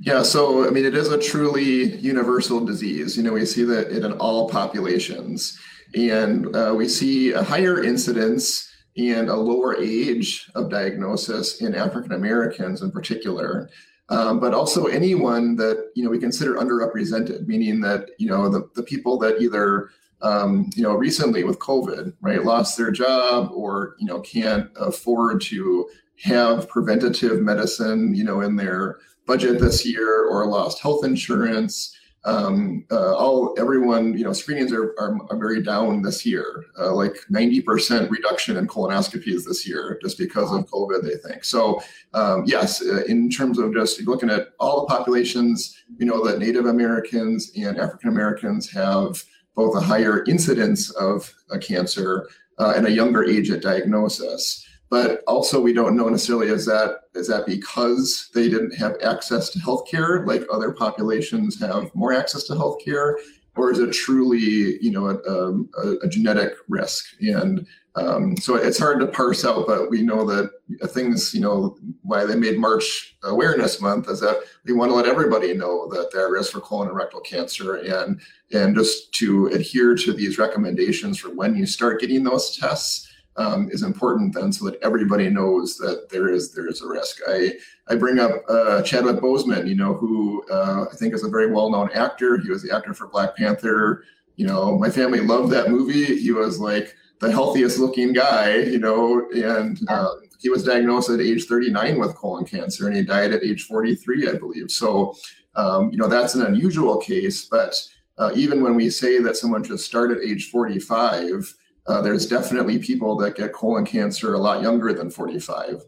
Yeah, 0.00 0.22
so 0.22 0.66
I 0.66 0.70
mean, 0.70 0.84
it 0.84 0.94
is 0.94 1.10
a 1.10 1.18
truly 1.18 1.96
universal 1.96 2.62
disease. 2.62 3.16
You 3.16 3.22
know, 3.22 3.32
we 3.32 3.46
see 3.46 3.62
that 3.64 3.88
in 3.88 4.12
all 4.14 4.50
populations, 4.50 5.58
and 5.94 6.54
uh, 6.54 6.74
we 6.76 6.88
see 6.88 7.32
a 7.32 7.42
higher 7.42 7.82
incidence 7.82 8.65
and 8.96 9.28
a 9.28 9.36
lower 9.36 9.76
age 9.76 10.50
of 10.54 10.70
diagnosis 10.70 11.60
in 11.60 11.74
African 11.74 12.12
Americans 12.12 12.82
in 12.82 12.90
particular. 12.90 13.68
Um, 14.08 14.38
but 14.38 14.54
also 14.54 14.86
anyone 14.86 15.56
that 15.56 15.90
you 15.96 16.04
know 16.04 16.10
we 16.10 16.18
consider 16.18 16.54
underrepresented, 16.54 17.46
meaning 17.46 17.80
that 17.80 18.10
you 18.18 18.28
know 18.28 18.48
the, 18.48 18.68
the 18.74 18.82
people 18.82 19.18
that 19.18 19.40
either 19.40 19.90
um, 20.22 20.70
you 20.76 20.82
know 20.84 20.94
recently 20.94 21.42
with 21.42 21.58
COVID, 21.58 22.14
right, 22.20 22.44
lost 22.44 22.76
their 22.76 22.92
job 22.92 23.50
or 23.52 23.96
you 23.98 24.06
know 24.06 24.20
can't 24.20 24.70
afford 24.76 25.40
to 25.42 25.88
have 26.22 26.68
preventative 26.68 27.42
medicine, 27.42 28.14
you 28.14 28.24
know, 28.24 28.40
in 28.40 28.56
their 28.56 28.98
budget 29.26 29.60
this 29.60 29.84
year 29.84 30.26
or 30.28 30.46
lost 30.46 30.80
health 30.80 31.04
insurance 31.04 31.95
um, 32.26 32.84
uh, 32.90 33.14
all 33.14 33.54
everyone, 33.56 34.18
you 34.18 34.24
know, 34.24 34.32
screenings 34.32 34.72
are, 34.72 34.94
are, 34.98 35.16
are 35.30 35.38
very 35.38 35.62
down 35.62 36.02
this 36.02 36.26
year, 36.26 36.66
uh, 36.78 36.92
like 36.92 37.14
90% 37.30 38.10
reduction 38.10 38.56
in 38.56 38.66
colonoscopies 38.66 39.44
this 39.46 39.66
year 39.66 39.98
just 40.02 40.18
because 40.18 40.52
of 40.52 40.68
COVID, 40.68 41.02
they 41.02 41.16
think. 41.28 41.44
So, 41.44 41.80
um, 42.14 42.42
yes, 42.44 42.82
uh, 42.82 43.04
in 43.04 43.30
terms 43.30 43.58
of 43.58 43.72
just 43.72 44.02
looking 44.02 44.28
at 44.28 44.48
all 44.58 44.80
the 44.80 44.86
populations, 44.86 45.76
we 45.98 46.04
know 46.04 46.24
that 46.26 46.40
Native 46.40 46.66
Americans 46.66 47.52
and 47.56 47.78
African 47.78 48.10
Americans 48.10 48.68
have 48.72 49.22
both 49.54 49.76
a 49.76 49.80
higher 49.80 50.24
incidence 50.24 50.90
of 50.90 51.32
a 51.50 51.58
cancer 51.58 52.28
uh, 52.58 52.74
and 52.76 52.86
a 52.86 52.90
younger 52.90 53.24
age 53.24 53.50
at 53.50 53.62
diagnosis 53.62 54.66
but 54.88 55.22
also 55.26 55.60
we 55.60 55.72
don't 55.72 55.96
know 55.96 56.08
necessarily 56.08 56.48
is 56.48 56.66
that 56.66 57.00
is 57.14 57.28
that 57.28 57.46
because 57.46 58.30
they 58.34 58.48
didn't 58.48 58.74
have 58.74 58.96
access 59.02 59.50
to 59.50 59.58
healthcare 59.58 60.26
like 60.26 60.44
other 60.52 60.72
populations 60.72 61.58
have 61.60 61.94
more 61.94 62.12
access 62.12 62.44
to 62.44 62.54
healthcare? 62.54 63.14
Or 63.56 63.72
is 63.72 63.78
it 63.78 63.92
truly 63.92 64.78
you 64.82 64.90
know 64.90 65.06
a, 65.08 65.16
um, 65.28 65.68
a, 65.82 66.06
a 66.06 66.08
genetic 66.08 66.52
risk? 66.68 67.06
And 67.20 67.66
um, 67.96 68.36
so 68.36 68.56
it's 68.56 68.78
hard 68.78 69.00
to 69.00 69.06
parse 69.06 69.44
out 69.44 69.66
but 69.66 69.90
we 69.90 70.02
know 70.02 70.24
that 70.26 70.50
things 70.90 71.32
you 71.34 71.40
know 71.40 71.78
why 72.02 72.26
they 72.26 72.36
made 72.36 72.58
march 72.58 73.16
awareness 73.24 73.80
month 73.80 74.10
is 74.10 74.20
that 74.20 74.36
we 74.64 74.74
want 74.74 74.90
to 74.90 74.94
let 74.94 75.06
everybody 75.06 75.54
know 75.54 75.88
that 75.88 76.10
they're 76.12 76.26
at 76.26 76.30
risk 76.30 76.52
for 76.52 76.60
colon 76.60 76.88
and 76.88 76.96
rectal 76.96 77.20
cancer 77.20 77.76
and 77.76 78.20
and 78.52 78.76
just 78.76 79.12
to 79.14 79.46
adhere 79.46 79.94
to 79.94 80.12
these 80.12 80.38
recommendations 80.38 81.18
for 81.18 81.30
when 81.30 81.56
you 81.56 81.64
start 81.64 82.00
getting 82.00 82.22
those 82.22 82.56
tests 82.56 83.05
um, 83.38 83.68
is 83.70 83.82
important 83.82 84.34
then 84.34 84.52
so 84.52 84.64
that 84.66 84.80
everybody 84.82 85.28
knows 85.28 85.76
that 85.78 86.08
there 86.10 86.28
is 86.28 86.52
there 86.52 86.68
is 86.68 86.80
a 86.82 86.88
risk. 86.88 87.20
I 87.28 87.52
I 87.88 87.94
bring 87.94 88.18
up 88.18 88.32
uh, 88.48 88.82
Chadwick 88.82 89.16
Boseman, 89.16 89.68
you 89.68 89.74
know, 89.74 89.94
who 89.94 90.44
uh, 90.50 90.86
I 90.90 90.96
think 90.96 91.14
is 91.14 91.24
a 91.24 91.28
very 91.28 91.52
well 91.52 91.70
known 91.70 91.90
actor. 91.92 92.38
He 92.38 92.50
was 92.50 92.62
the 92.62 92.74
actor 92.74 92.94
for 92.94 93.08
Black 93.08 93.36
Panther. 93.36 94.04
You 94.36 94.46
know, 94.46 94.78
my 94.78 94.90
family 94.90 95.20
loved 95.20 95.52
that 95.52 95.70
movie. 95.70 96.18
He 96.18 96.32
was 96.32 96.58
like 96.58 96.94
the 97.20 97.30
healthiest 97.30 97.78
looking 97.78 98.12
guy, 98.12 98.56
you 98.56 98.78
know, 98.78 99.26
and 99.34 99.78
uh, 99.88 100.10
he 100.38 100.50
was 100.50 100.64
diagnosed 100.64 101.08
at 101.10 101.20
age 101.20 101.44
39 101.46 101.98
with 101.98 102.14
colon 102.14 102.44
cancer, 102.44 102.86
and 102.86 102.96
he 102.96 103.02
died 103.02 103.32
at 103.32 103.42
age 103.42 103.64
43, 103.64 104.28
I 104.28 104.34
believe. 104.34 104.70
So, 104.70 105.14
um, 105.54 105.90
you 105.90 105.96
know, 105.96 106.08
that's 106.08 106.34
an 106.34 106.42
unusual 106.42 106.98
case. 106.98 107.46
But 107.46 107.74
uh, 108.18 108.32
even 108.34 108.62
when 108.62 108.74
we 108.74 108.90
say 108.90 109.18
that 109.20 109.36
someone 109.36 109.64
should 109.64 109.80
start 109.80 110.10
at 110.10 110.22
age 110.22 110.50
45 110.50 111.54
uh, 111.88 112.00
there's 112.00 112.26
definitely 112.26 112.78
people 112.78 113.16
that 113.16 113.36
get 113.36 113.52
colon 113.52 113.84
cancer 113.84 114.34
a 114.34 114.38
lot 114.38 114.62
younger 114.62 114.92
than 114.92 115.10
45. 115.10 115.82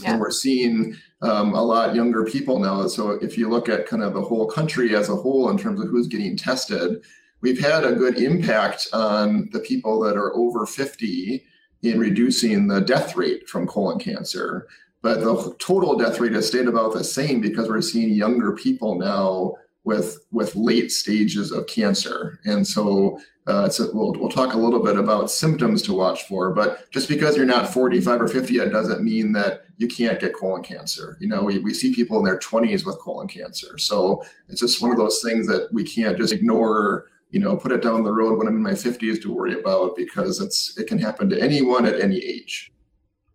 Yeah. 0.00 0.12
And 0.12 0.20
we're 0.20 0.30
seeing 0.30 0.94
um, 1.22 1.54
a 1.54 1.62
lot 1.62 1.94
younger 1.94 2.24
people 2.24 2.58
now. 2.58 2.86
So 2.86 3.12
if 3.22 3.36
you 3.36 3.48
look 3.48 3.68
at 3.68 3.86
kind 3.86 4.02
of 4.02 4.14
the 4.14 4.22
whole 4.22 4.46
country 4.46 4.94
as 4.94 5.08
a 5.08 5.16
whole 5.16 5.50
in 5.50 5.58
terms 5.58 5.80
of 5.80 5.88
who's 5.88 6.06
getting 6.06 6.36
tested, 6.36 7.02
we've 7.40 7.60
had 7.60 7.84
a 7.84 7.94
good 7.94 8.18
impact 8.18 8.88
on 8.92 9.48
the 9.52 9.60
people 9.60 9.98
that 10.00 10.16
are 10.16 10.34
over 10.36 10.66
50 10.66 11.44
in 11.82 11.98
reducing 11.98 12.66
the 12.66 12.80
death 12.80 13.16
rate 13.16 13.48
from 13.48 13.66
colon 13.66 13.98
cancer. 13.98 14.68
But 15.02 15.20
the 15.20 15.54
total 15.58 15.96
death 15.96 16.20
rate 16.20 16.32
has 16.32 16.48
stayed 16.48 16.66
about 16.66 16.92
the 16.92 17.04
same 17.04 17.40
because 17.40 17.68
we're 17.68 17.80
seeing 17.80 18.10
younger 18.10 18.52
people 18.52 18.96
now 18.96 19.54
with 19.88 20.26
with 20.30 20.54
late 20.54 20.92
stages 20.92 21.50
of 21.50 21.66
cancer. 21.66 22.38
And 22.44 22.64
so 22.66 23.18
uh, 23.46 23.70
we'll, 23.94 24.12
we'll 24.12 24.28
talk 24.28 24.52
a 24.52 24.58
little 24.58 24.82
bit 24.82 24.98
about 24.98 25.30
symptoms 25.30 25.80
to 25.80 25.94
watch 25.94 26.24
for, 26.24 26.52
but 26.52 26.90
just 26.90 27.08
because 27.08 27.34
you're 27.34 27.46
not 27.46 27.72
45 27.72 28.20
or 28.20 28.28
50 28.28 28.52
yet 28.52 28.70
doesn't 28.70 29.02
mean 29.02 29.32
that 29.32 29.62
you 29.78 29.88
can't 29.88 30.20
get 30.20 30.34
colon 30.34 30.62
cancer. 30.62 31.16
You 31.18 31.28
know, 31.28 31.42
we, 31.44 31.58
we 31.60 31.72
see 31.72 31.94
people 31.94 32.18
in 32.18 32.24
their 32.24 32.38
20s 32.38 32.84
with 32.84 32.98
colon 32.98 33.26
cancer. 33.26 33.78
So 33.78 34.22
it's 34.50 34.60
just 34.60 34.82
one 34.82 34.90
of 34.90 34.98
those 34.98 35.22
things 35.22 35.46
that 35.46 35.70
we 35.72 35.82
can't 35.82 36.18
just 36.18 36.34
ignore 36.34 37.06
you 37.30 37.40
know, 37.40 37.56
put 37.56 37.72
it 37.72 37.82
down 37.82 38.04
the 38.04 38.12
road 38.12 38.38
when 38.38 38.46
I'm 38.46 38.56
in 38.56 38.62
my 38.62 38.72
50s 38.72 39.20
to 39.22 39.34
worry 39.34 39.58
about 39.60 39.96
because 39.96 40.40
it's 40.40 40.78
it 40.78 40.86
can 40.86 40.98
happen 40.98 41.28
to 41.28 41.40
anyone 41.40 41.84
at 41.84 42.00
any 42.00 42.16
age. 42.16 42.72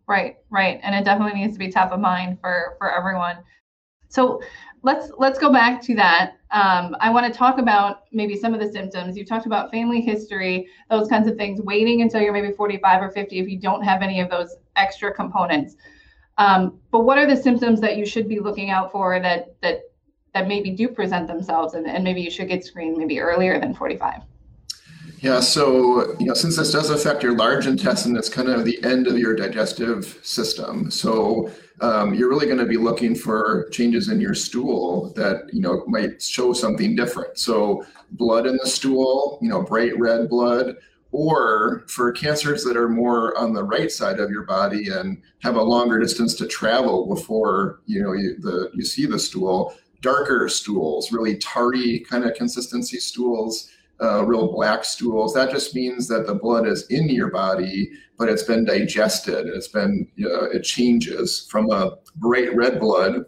Right, 0.08 0.36
right, 0.50 0.80
and 0.82 0.96
it 0.96 1.04
definitely 1.04 1.40
needs 1.40 1.54
to 1.54 1.60
be 1.60 1.70
top 1.70 1.92
of 1.92 2.00
mind 2.00 2.38
for 2.40 2.74
for 2.78 2.92
everyone. 2.92 3.36
So 4.14 4.40
let's 4.82 5.10
let's 5.18 5.38
go 5.38 5.52
back 5.52 5.82
to 5.82 5.94
that. 5.96 6.36
Um, 6.52 6.96
I 7.00 7.10
want 7.10 7.30
to 7.30 7.36
talk 7.36 7.58
about 7.58 8.04
maybe 8.12 8.36
some 8.36 8.54
of 8.54 8.60
the 8.60 8.70
symptoms. 8.70 9.16
You 9.16 9.24
talked 9.24 9.46
about 9.46 9.72
family 9.72 10.00
history, 10.00 10.68
those 10.88 11.08
kinds 11.08 11.26
of 11.26 11.36
things. 11.36 11.60
Waiting 11.60 12.02
until 12.02 12.20
you're 12.20 12.32
maybe 12.32 12.52
45 12.52 13.02
or 13.02 13.10
50 13.10 13.40
if 13.40 13.48
you 13.48 13.58
don't 13.58 13.82
have 13.82 14.02
any 14.02 14.20
of 14.20 14.30
those 14.30 14.54
extra 14.76 15.12
components. 15.12 15.74
Um, 16.38 16.78
but 16.92 17.00
what 17.00 17.18
are 17.18 17.26
the 17.26 17.36
symptoms 17.36 17.80
that 17.80 17.96
you 17.96 18.06
should 18.06 18.28
be 18.28 18.38
looking 18.38 18.70
out 18.70 18.92
for 18.92 19.18
that 19.20 19.60
that 19.62 19.82
that 20.32 20.46
maybe 20.46 20.70
do 20.70 20.88
present 20.88 21.26
themselves 21.26 21.74
and, 21.74 21.86
and 21.86 22.04
maybe 22.04 22.20
you 22.20 22.30
should 22.30 22.48
get 22.48 22.64
screened 22.64 22.96
maybe 22.96 23.18
earlier 23.18 23.58
than 23.58 23.74
45? 23.74 24.20
Yeah, 25.18 25.40
so 25.40 26.16
you 26.20 26.26
know, 26.26 26.34
since 26.34 26.56
this 26.56 26.70
does 26.70 26.90
affect 26.90 27.24
your 27.24 27.34
large 27.36 27.66
intestine, 27.66 28.16
it's 28.16 28.28
kind 28.28 28.48
of 28.48 28.64
the 28.64 28.82
end 28.84 29.08
of 29.08 29.18
your 29.18 29.34
digestive 29.34 30.20
system. 30.22 30.90
So 30.90 31.50
um, 31.80 32.14
you're 32.14 32.28
really 32.28 32.46
going 32.46 32.58
to 32.58 32.66
be 32.66 32.76
looking 32.76 33.14
for 33.14 33.68
changes 33.70 34.08
in 34.08 34.20
your 34.20 34.34
stool 34.34 35.12
that 35.14 35.52
you 35.52 35.60
know 35.60 35.84
might 35.86 36.22
show 36.22 36.52
something 36.52 36.94
different. 36.94 37.38
So 37.38 37.84
blood 38.12 38.46
in 38.46 38.56
the 38.56 38.68
stool, 38.68 39.38
you 39.42 39.48
know, 39.48 39.62
bright 39.62 39.98
red 39.98 40.28
blood, 40.28 40.76
or 41.10 41.84
for 41.88 42.12
cancers 42.12 42.64
that 42.64 42.76
are 42.76 42.88
more 42.88 43.36
on 43.36 43.52
the 43.52 43.64
right 43.64 43.90
side 43.90 44.20
of 44.20 44.30
your 44.30 44.44
body 44.44 44.88
and 44.88 45.20
have 45.40 45.56
a 45.56 45.62
longer 45.62 45.98
distance 45.98 46.34
to 46.34 46.46
travel 46.46 47.06
before 47.06 47.80
you 47.86 48.02
know 48.02 48.12
you, 48.12 48.38
the 48.40 48.70
you 48.74 48.84
see 48.84 49.06
the 49.06 49.18
stool, 49.18 49.74
darker 50.00 50.48
stools, 50.48 51.10
really 51.10 51.36
tarry 51.38 52.00
kind 52.08 52.24
of 52.24 52.34
consistency 52.34 52.98
stools 52.98 53.70
uh, 54.02 54.24
real 54.24 54.52
black 54.52 54.84
stools. 54.84 55.34
That 55.34 55.50
just 55.50 55.74
means 55.74 56.08
that 56.08 56.26
the 56.26 56.34
blood 56.34 56.66
is 56.66 56.86
in 56.88 57.08
your 57.08 57.30
body, 57.30 57.90
but 58.18 58.28
it's 58.28 58.42
been 58.42 58.64
digested. 58.64 59.46
It's 59.46 59.68
been 59.68 60.08
uh, 60.24 60.50
it 60.50 60.62
changes 60.62 61.46
from 61.50 61.70
a 61.70 61.96
bright 62.16 62.54
red 62.54 62.80
blood 62.80 63.24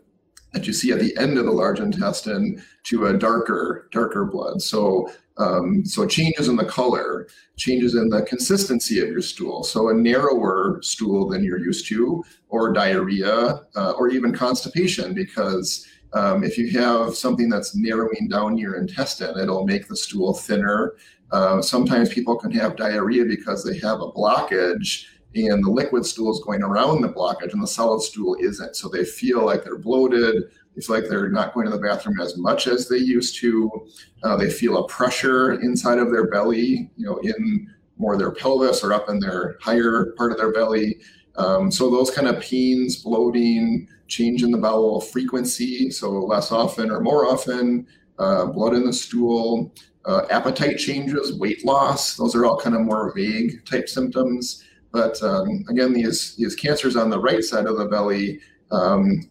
that 0.52 0.66
you 0.66 0.72
see 0.72 0.92
at 0.92 1.00
the 1.00 1.16
end 1.18 1.38
of 1.38 1.44
the 1.44 1.50
large 1.50 1.80
intestine 1.80 2.62
to 2.84 3.06
a 3.06 3.16
darker 3.16 3.88
darker 3.92 4.24
blood. 4.24 4.62
So 4.62 5.10
um, 5.38 5.84
so 5.84 6.06
changes 6.06 6.48
in 6.48 6.56
the 6.56 6.64
color, 6.64 7.28
changes 7.56 7.94
in 7.94 8.08
the 8.08 8.22
consistency 8.22 9.00
of 9.00 9.08
your 9.08 9.20
stool. 9.20 9.64
So 9.64 9.90
a 9.90 9.94
narrower 9.94 10.78
stool 10.82 11.28
than 11.28 11.44
you're 11.44 11.58
used 11.58 11.86
to, 11.88 12.24
or 12.48 12.72
diarrhea, 12.72 13.60
uh, 13.76 13.92
or 13.92 14.08
even 14.08 14.32
constipation 14.32 15.12
because 15.12 15.86
um, 16.12 16.44
if 16.44 16.56
you 16.56 16.70
have 16.78 17.14
something 17.14 17.48
that's 17.48 17.74
narrowing 17.74 18.28
down 18.28 18.56
your 18.56 18.76
intestine, 18.76 19.38
it'll 19.38 19.66
make 19.66 19.88
the 19.88 19.96
stool 19.96 20.34
thinner. 20.34 20.94
Uh, 21.32 21.60
sometimes 21.60 22.12
people 22.12 22.36
can 22.36 22.50
have 22.52 22.76
diarrhea 22.76 23.24
because 23.24 23.64
they 23.64 23.78
have 23.78 24.00
a 24.00 24.12
blockage 24.12 25.06
and 25.34 25.62
the 25.62 25.70
liquid 25.70 26.06
stool 26.06 26.32
is 26.32 26.42
going 26.44 26.62
around 26.62 27.02
the 27.02 27.08
blockage 27.08 27.52
and 27.52 27.62
the 27.62 27.66
solid 27.66 28.00
stool 28.00 28.36
isn't. 28.40 28.76
So 28.76 28.88
they 28.88 29.04
feel 29.04 29.44
like 29.44 29.64
they're 29.64 29.78
bloated. 29.78 30.44
They 30.74 30.82
feel 30.82 30.96
like 30.96 31.08
they're 31.08 31.28
not 31.28 31.52
going 31.52 31.66
to 31.66 31.72
the 31.72 31.82
bathroom 31.82 32.20
as 32.20 32.36
much 32.36 32.66
as 32.66 32.88
they 32.88 32.98
used 32.98 33.36
to. 33.40 33.86
Uh, 34.22 34.36
they 34.36 34.50
feel 34.50 34.78
a 34.78 34.88
pressure 34.88 35.60
inside 35.60 35.98
of 35.98 36.10
their 36.10 36.30
belly, 36.30 36.90
you 36.96 37.06
know, 37.06 37.18
in 37.18 37.70
more 37.98 38.16
their 38.16 38.30
pelvis 38.30 38.84
or 38.84 38.92
up 38.92 39.08
in 39.08 39.18
their 39.18 39.56
higher 39.60 40.14
part 40.16 40.32
of 40.32 40.38
their 40.38 40.52
belly. 40.52 40.98
Um, 41.36 41.70
so 41.70 41.90
those 41.90 42.10
kind 42.10 42.28
of 42.28 42.40
pains, 42.40 43.02
bloating, 43.02 43.88
change 44.08 44.42
in 44.42 44.50
the 44.50 44.58
bowel 44.58 45.00
frequency, 45.00 45.90
so 45.90 46.10
less 46.10 46.52
often 46.52 46.90
or 46.90 47.00
more 47.00 47.26
often, 47.26 47.86
uh, 48.18 48.46
blood 48.46 48.74
in 48.74 48.84
the 48.84 48.92
stool, 48.92 49.72
uh, 50.04 50.22
appetite 50.30 50.78
changes, 50.78 51.38
weight 51.38 51.64
loss. 51.64 52.16
Those 52.16 52.34
are 52.34 52.44
all 52.44 52.58
kind 52.58 52.76
of 52.76 52.82
more 52.82 53.12
vague 53.14 53.64
type 53.66 53.88
symptoms. 53.88 54.64
But 54.92 55.22
um, 55.22 55.64
again, 55.68 55.92
these 55.92 56.36
these 56.36 56.54
cancers 56.54 56.96
on 56.96 57.10
the 57.10 57.20
right 57.20 57.42
side 57.42 57.66
of 57.66 57.76
the 57.76 57.86
belly 57.86 58.40
um, 58.70 59.28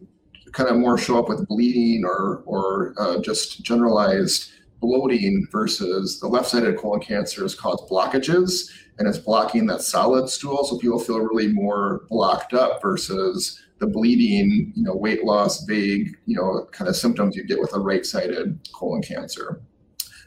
kind 0.51 0.69
of 0.69 0.77
more 0.77 0.97
show 0.97 1.17
up 1.17 1.29
with 1.29 1.47
bleeding 1.47 2.03
or 2.05 2.43
or 2.45 2.93
uh, 2.97 3.19
just 3.21 3.63
generalized 3.63 4.51
bloating 4.81 5.47
versus 5.51 6.19
the 6.19 6.27
left-sided 6.27 6.77
colon 6.77 6.99
cancer 6.99 7.43
is 7.45 7.55
blockages 7.55 8.69
and 8.99 9.07
it's 9.07 9.17
blocking 9.17 9.65
that 9.65 9.81
solid 9.81 10.29
stool. 10.29 10.63
So 10.63 10.77
people 10.77 10.99
feel 10.99 11.19
really 11.19 11.47
more 11.47 12.05
blocked 12.09 12.53
up 12.53 12.81
versus 12.81 13.61
the 13.79 13.87
bleeding, 13.87 14.71
you 14.75 14.83
know, 14.83 14.95
weight 14.95 15.23
loss, 15.23 15.65
vague, 15.65 16.17
you 16.25 16.35
know, 16.35 16.67
kind 16.71 16.87
of 16.87 16.95
symptoms 16.95 17.35
you 17.35 17.43
get 17.43 17.59
with 17.59 17.73
a 17.73 17.79
right-sided 17.79 18.57
colon 18.73 19.01
cancer. 19.01 19.61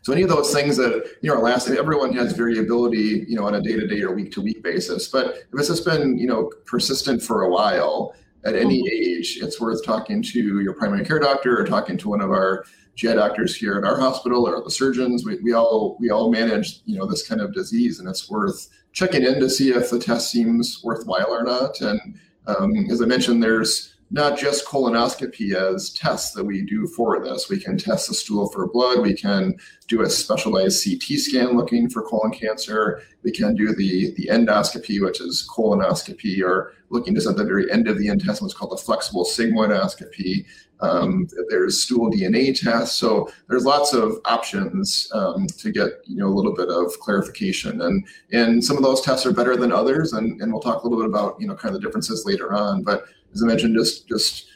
So 0.03 0.13
any 0.13 0.23
of 0.23 0.29
those 0.29 0.53
things 0.53 0.77
that 0.77 1.17
you 1.23 1.29
know 1.29 1.37
are 1.37 1.43
lasting, 1.43 1.77
everyone 1.77 2.13
has 2.15 2.33
variability, 2.33 3.25
you 3.29 3.37
know, 3.37 3.47
on 3.47 3.55
a 3.55 3.61
day-to-day 3.61 4.03
or 4.03 4.15
week-to-week 4.15 4.63
basis. 4.63 5.09
But 5.09 5.37
if 5.37 5.47
it's 5.55 5.69
just 5.69 5.85
been, 5.85 6.19
you 6.19 6.27
know, 6.27 6.51
persistent 6.67 7.23
for 7.23 7.43
a 7.43 7.51
while, 7.51 8.15
at 8.45 8.55
any 8.55 8.83
mm-hmm. 8.83 9.19
age, 9.19 9.39
it's 9.43 9.61
worth 9.61 9.85
talking 9.85 10.23
to 10.23 10.61
your 10.61 10.73
primary 10.75 11.05
care 11.05 11.19
doctor 11.19 11.59
or 11.59 11.65
talking 11.65 11.97
to 11.99 12.09
one 12.09 12.21
of 12.21 12.31
our 12.31 12.65
GI 12.95 13.15
doctors 13.15 13.55
here 13.55 13.77
at 13.77 13.85
our 13.85 13.99
hospital 13.99 14.49
or 14.49 14.63
the 14.63 14.71
surgeons. 14.71 15.25
We, 15.25 15.39
we 15.41 15.53
all 15.53 15.97
we 16.01 16.11
all 16.11 16.31
manage, 16.31 16.81
you 16.85 16.99
know, 16.99 17.07
this 17.07 17.27
kind 17.27 17.41
of 17.41 17.55
disease, 17.55 18.01
and 18.01 18.09
it's 18.09 18.31
worth 18.31 18.69
checking 18.93 19.25
in 19.25 19.41
to 19.41 19.51
see 19.51 19.71
if 19.71 19.91
the 19.91 19.99
test 19.99 20.31
seems 20.31 20.83
worthwhile 20.83 21.31
or 21.31 21.45
not. 21.45 21.81
And 21.81 22.19
um, 22.49 22.91
as 22.91 23.03
I 23.03 23.07
mentioned, 23.07 23.43
there's 23.43 23.95
not 24.11 24.39
just 24.39 24.65
colonoscopy 24.65 25.55
as 25.55 25.91
tests 25.91 26.33
that 26.33 26.45
we 26.45 26.63
do 26.63 26.87
for 26.87 27.23
this. 27.23 27.51
We 27.51 27.61
can 27.61 27.77
test 27.77 28.09
the 28.09 28.15
stool 28.15 28.49
for 28.49 28.67
blood. 28.67 29.01
We 29.01 29.15
can 29.15 29.55
do 29.87 30.01
a 30.01 30.09
specialized 30.09 30.83
CT 30.83 31.19
scan 31.19 31.57
looking 31.57 31.91
for 31.91 32.03
colon 32.03 32.33
cancer. 32.33 33.03
We 33.23 33.33
can 33.33 33.55
do 33.55 33.75
the, 33.75 34.15
the 34.17 34.29
endoscopy, 34.33 35.03
which 35.03 35.21
is 35.21 35.47
colonoscopy, 35.55 36.43
or 36.43 36.73
looking 36.89 37.15
just 37.15 37.29
at 37.29 37.37
the 37.37 37.45
very 37.45 37.71
end 37.71 37.87
of 37.87 37.99
the 37.99 38.09
intestine, 38.09 38.47
what's 38.47 38.55
called 38.55 38.73
the 38.73 38.79
flexible 38.79 39.27
sigmoidoscopy. 39.27 40.47
Um, 40.81 41.29
there's 41.49 41.83
stool 41.83 42.11
DNA 42.11 42.59
tests. 42.59 42.97
So 42.97 43.31
there's 43.49 43.65
lots 43.65 43.93
of 43.93 44.19
options 44.25 45.11
um, 45.13 45.47
to 45.47 45.73
get 45.73 45.89
you 46.05 46.17
know 46.17 46.27
a 46.27 46.35
little 46.35 46.55
bit 46.55 46.69
of 46.69 46.93
clarification. 47.01 47.81
And 47.83 48.07
and 48.33 48.65
some 48.65 48.77
of 48.77 48.83
those 48.83 49.01
tests 49.01 49.27
are 49.27 49.33
better 49.33 49.57
than 49.57 49.73
others. 49.73 50.13
And, 50.13 50.41
and 50.41 50.53
we'll 50.53 50.63
talk 50.63 50.83
a 50.83 50.89
little 50.89 51.03
bit 51.03 51.11
about 51.11 51.41
you 51.41 51.47
know 51.47 51.55
kind 51.55 51.75
of 51.75 51.81
the 51.81 51.87
differences 51.87 52.25
later 52.27 52.53
on. 52.53 52.83
But 52.83 53.05
as 53.35 53.43
I 53.43 53.47
mentioned, 53.47 53.77
just 53.77 54.09
just 54.09 54.47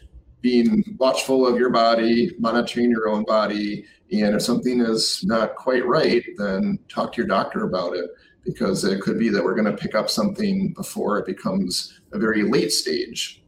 being 0.41 0.83
watchful 0.99 1.47
of 1.47 1.57
your 1.57 1.71
body, 1.71 2.33
monitoring 2.39 2.91
your 2.91 3.09
own 3.09 3.23
body, 3.25 3.85
and 4.13 4.35
if 4.35 4.43
something 4.43 4.81
is 4.81 5.25
not 5.25 5.55
quite 5.55 5.87
right, 5.87 6.25
then 6.37 6.79
talk 6.89 7.13
to 7.13 7.19
your 7.19 7.29
doctor 7.29 7.65
about 7.65 7.95
it 7.95 8.11
because 8.45 8.85
it 8.85 9.01
could 9.01 9.19
be 9.19 9.29
that 9.29 9.43
we're 9.43 9.55
going 9.55 9.71
to 9.71 9.81
pick 9.81 9.95
up 9.95 10.11
something 10.11 10.73
before 10.75 11.19
it 11.19 11.27
becomes 11.27 12.01
a 12.13 12.19
very 12.19 12.43
late 12.43 12.73
stage. 12.73 13.43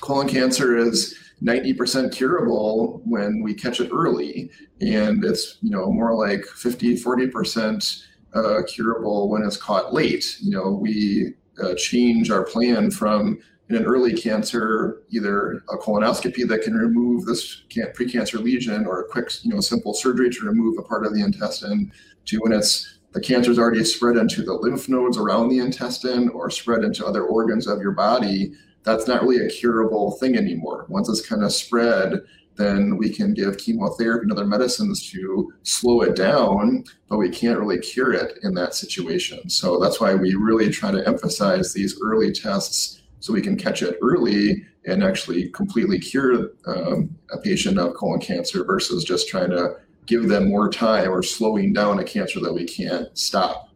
Colon 0.00 0.28
cancer 0.28 0.76
is 0.76 1.16
90% 1.42 2.12
curable 2.12 3.00
when 3.04 3.42
we 3.42 3.54
catch 3.54 3.80
it 3.80 3.90
early, 3.92 4.50
and 4.80 5.24
it's 5.24 5.58
you 5.62 5.70
know 5.70 5.90
more 5.90 6.14
like 6.14 6.44
50, 6.44 6.96
40% 6.96 8.02
uh, 8.34 8.62
curable 8.68 9.28
when 9.30 9.42
it's 9.42 9.56
caught 9.56 9.94
late. 9.94 10.36
You 10.40 10.50
know, 10.50 10.70
we 10.70 11.34
uh, 11.62 11.74
change 11.74 12.30
our 12.30 12.44
plan 12.44 12.90
from 12.90 13.40
in 13.70 13.76
an 13.76 13.84
early 13.84 14.12
cancer, 14.12 15.02
either 15.10 15.62
a 15.70 15.78
colonoscopy 15.78 16.46
that 16.48 16.62
can 16.62 16.74
remove 16.74 17.24
this 17.24 17.62
precancer 17.70 18.42
lesion 18.42 18.84
or 18.84 19.02
a 19.02 19.08
quick, 19.08 19.30
you 19.44 19.54
know, 19.54 19.60
simple 19.60 19.94
surgery 19.94 20.28
to 20.28 20.44
remove 20.44 20.76
a 20.76 20.82
part 20.82 21.06
of 21.06 21.14
the 21.14 21.22
intestine, 21.22 21.92
to 22.26 22.38
when 22.38 22.52
it's 22.52 22.98
the 23.12 23.20
cancer's 23.20 23.58
already 23.58 23.84
spread 23.84 24.16
into 24.16 24.42
the 24.42 24.54
lymph 24.54 24.88
nodes 24.88 25.16
around 25.16 25.48
the 25.48 25.58
intestine 25.58 26.28
or 26.30 26.50
spread 26.50 26.84
into 26.84 27.06
other 27.06 27.24
organs 27.24 27.66
of 27.66 27.80
your 27.80 27.92
body, 27.92 28.52
that's 28.82 29.06
not 29.06 29.22
really 29.22 29.44
a 29.44 29.50
curable 29.50 30.12
thing 30.12 30.36
anymore. 30.36 30.86
Once 30.88 31.08
it's 31.08 31.26
kind 31.26 31.44
of 31.44 31.52
spread, 31.52 32.20
then 32.56 32.96
we 32.96 33.08
can 33.08 33.32
give 33.32 33.58
chemotherapy 33.58 34.24
and 34.24 34.32
other 34.32 34.46
medicines 34.46 35.10
to 35.10 35.52
slow 35.62 36.02
it 36.02 36.14
down, 36.14 36.84
but 37.08 37.18
we 37.18 37.30
can't 37.30 37.58
really 37.58 37.78
cure 37.78 38.12
it 38.12 38.38
in 38.42 38.54
that 38.54 38.74
situation. 38.74 39.48
So 39.48 39.78
that's 39.78 40.00
why 40.00 40.14
we 40.14 40.34
really 40.34 40.70
try 40.70 40.90
to 40.90 41.06
emphasize 41.06 41.72
these 41.72 41.98
early 42.02 42.32
tests 42.32 43.02
so 43.20 43.32
we 43.32 43.42
can 43.42 43.56
catch 43.56 43.82
it 43.82 43.98
early 44.02 44.64
and 44.86 45.04
actually 45.04 45.50
completely 45.50 45.98
cure 45.98 46.50
um, 46.66 47.16
a 47.32 47.38
patient 47.38 47.78
of 47.78 47.94
colon 47.94 48.20
cancer 48.20 48.64
versus 48.64 49.04
just 49.04 49.28
trying 49.28 49.50
to 49.50 49.76
give 50.06 50.28
them 50.28 50.48
more 50.48 50.70
time 50.70 51.10
or 51.10 51.22
slowing 51.22 51.72
down 51.72 51.98
a 51.98 52.04
cancer 52.04 52.40
that 52.40 52.52
we 52.52 52.64
can't 52.64 53.16
stop. 53.16 53.68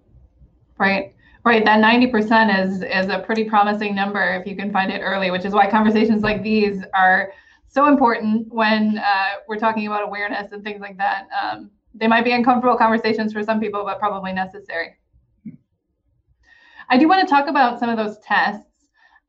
Right. 0.78 1.13
Right, 1.44 1.62
that 1.64 1.78
90% 1.78 2.64
is 2.64 2.82
is 2.82 3.10
a 3.10 3.18
pretty 3.18 3.44
promising 3.44 3.94
number 3.94 4.34
if 4.34 4.46
you 4.46 4.56
can 4.56 4.72
find 4.72 4.90
it 4.90 5.00
early, 5.00 5.30
which 5.30 5.44
is 5.44 5.52
why 5.52 5.70
conversations 5.70 6.22
like 6.22 6.42
these 6.42 6.82
are 6.94 7.32
so 7.68 7.86
important 7.86 8.50
when 8.50 8.98
uh, 8.98 9.40
we're 9.46 9.58
talking 9.58 9.86
about 9.86 10.04
awareness 10.04 10.52
and 10.52 10.64
things 10.64 10.80
like 10.80 10.96
that. 10.96 11.26
Um, 11.42 11.70
they 11.94 12.06
might 12.06 12.24
be 12.24 12.32
uncomfortable 12.32 12.78
conversations 12.78 13.32
for 13.32 13.42
some 13.42 13.60
people, 13.60 13.84
but 13.84 13.98
probably 13.98 14.32
necessary. 14.32 14.96
I 16.88 16.96
do 16.96 17.08
want 17.08 17.28
to 17.28 17.32
talk 17.32 17.46
about 17.48 17.78
some 17.78 17.90
of 17.90 17.98
those 17.98 18.18
tests 18.18 18.74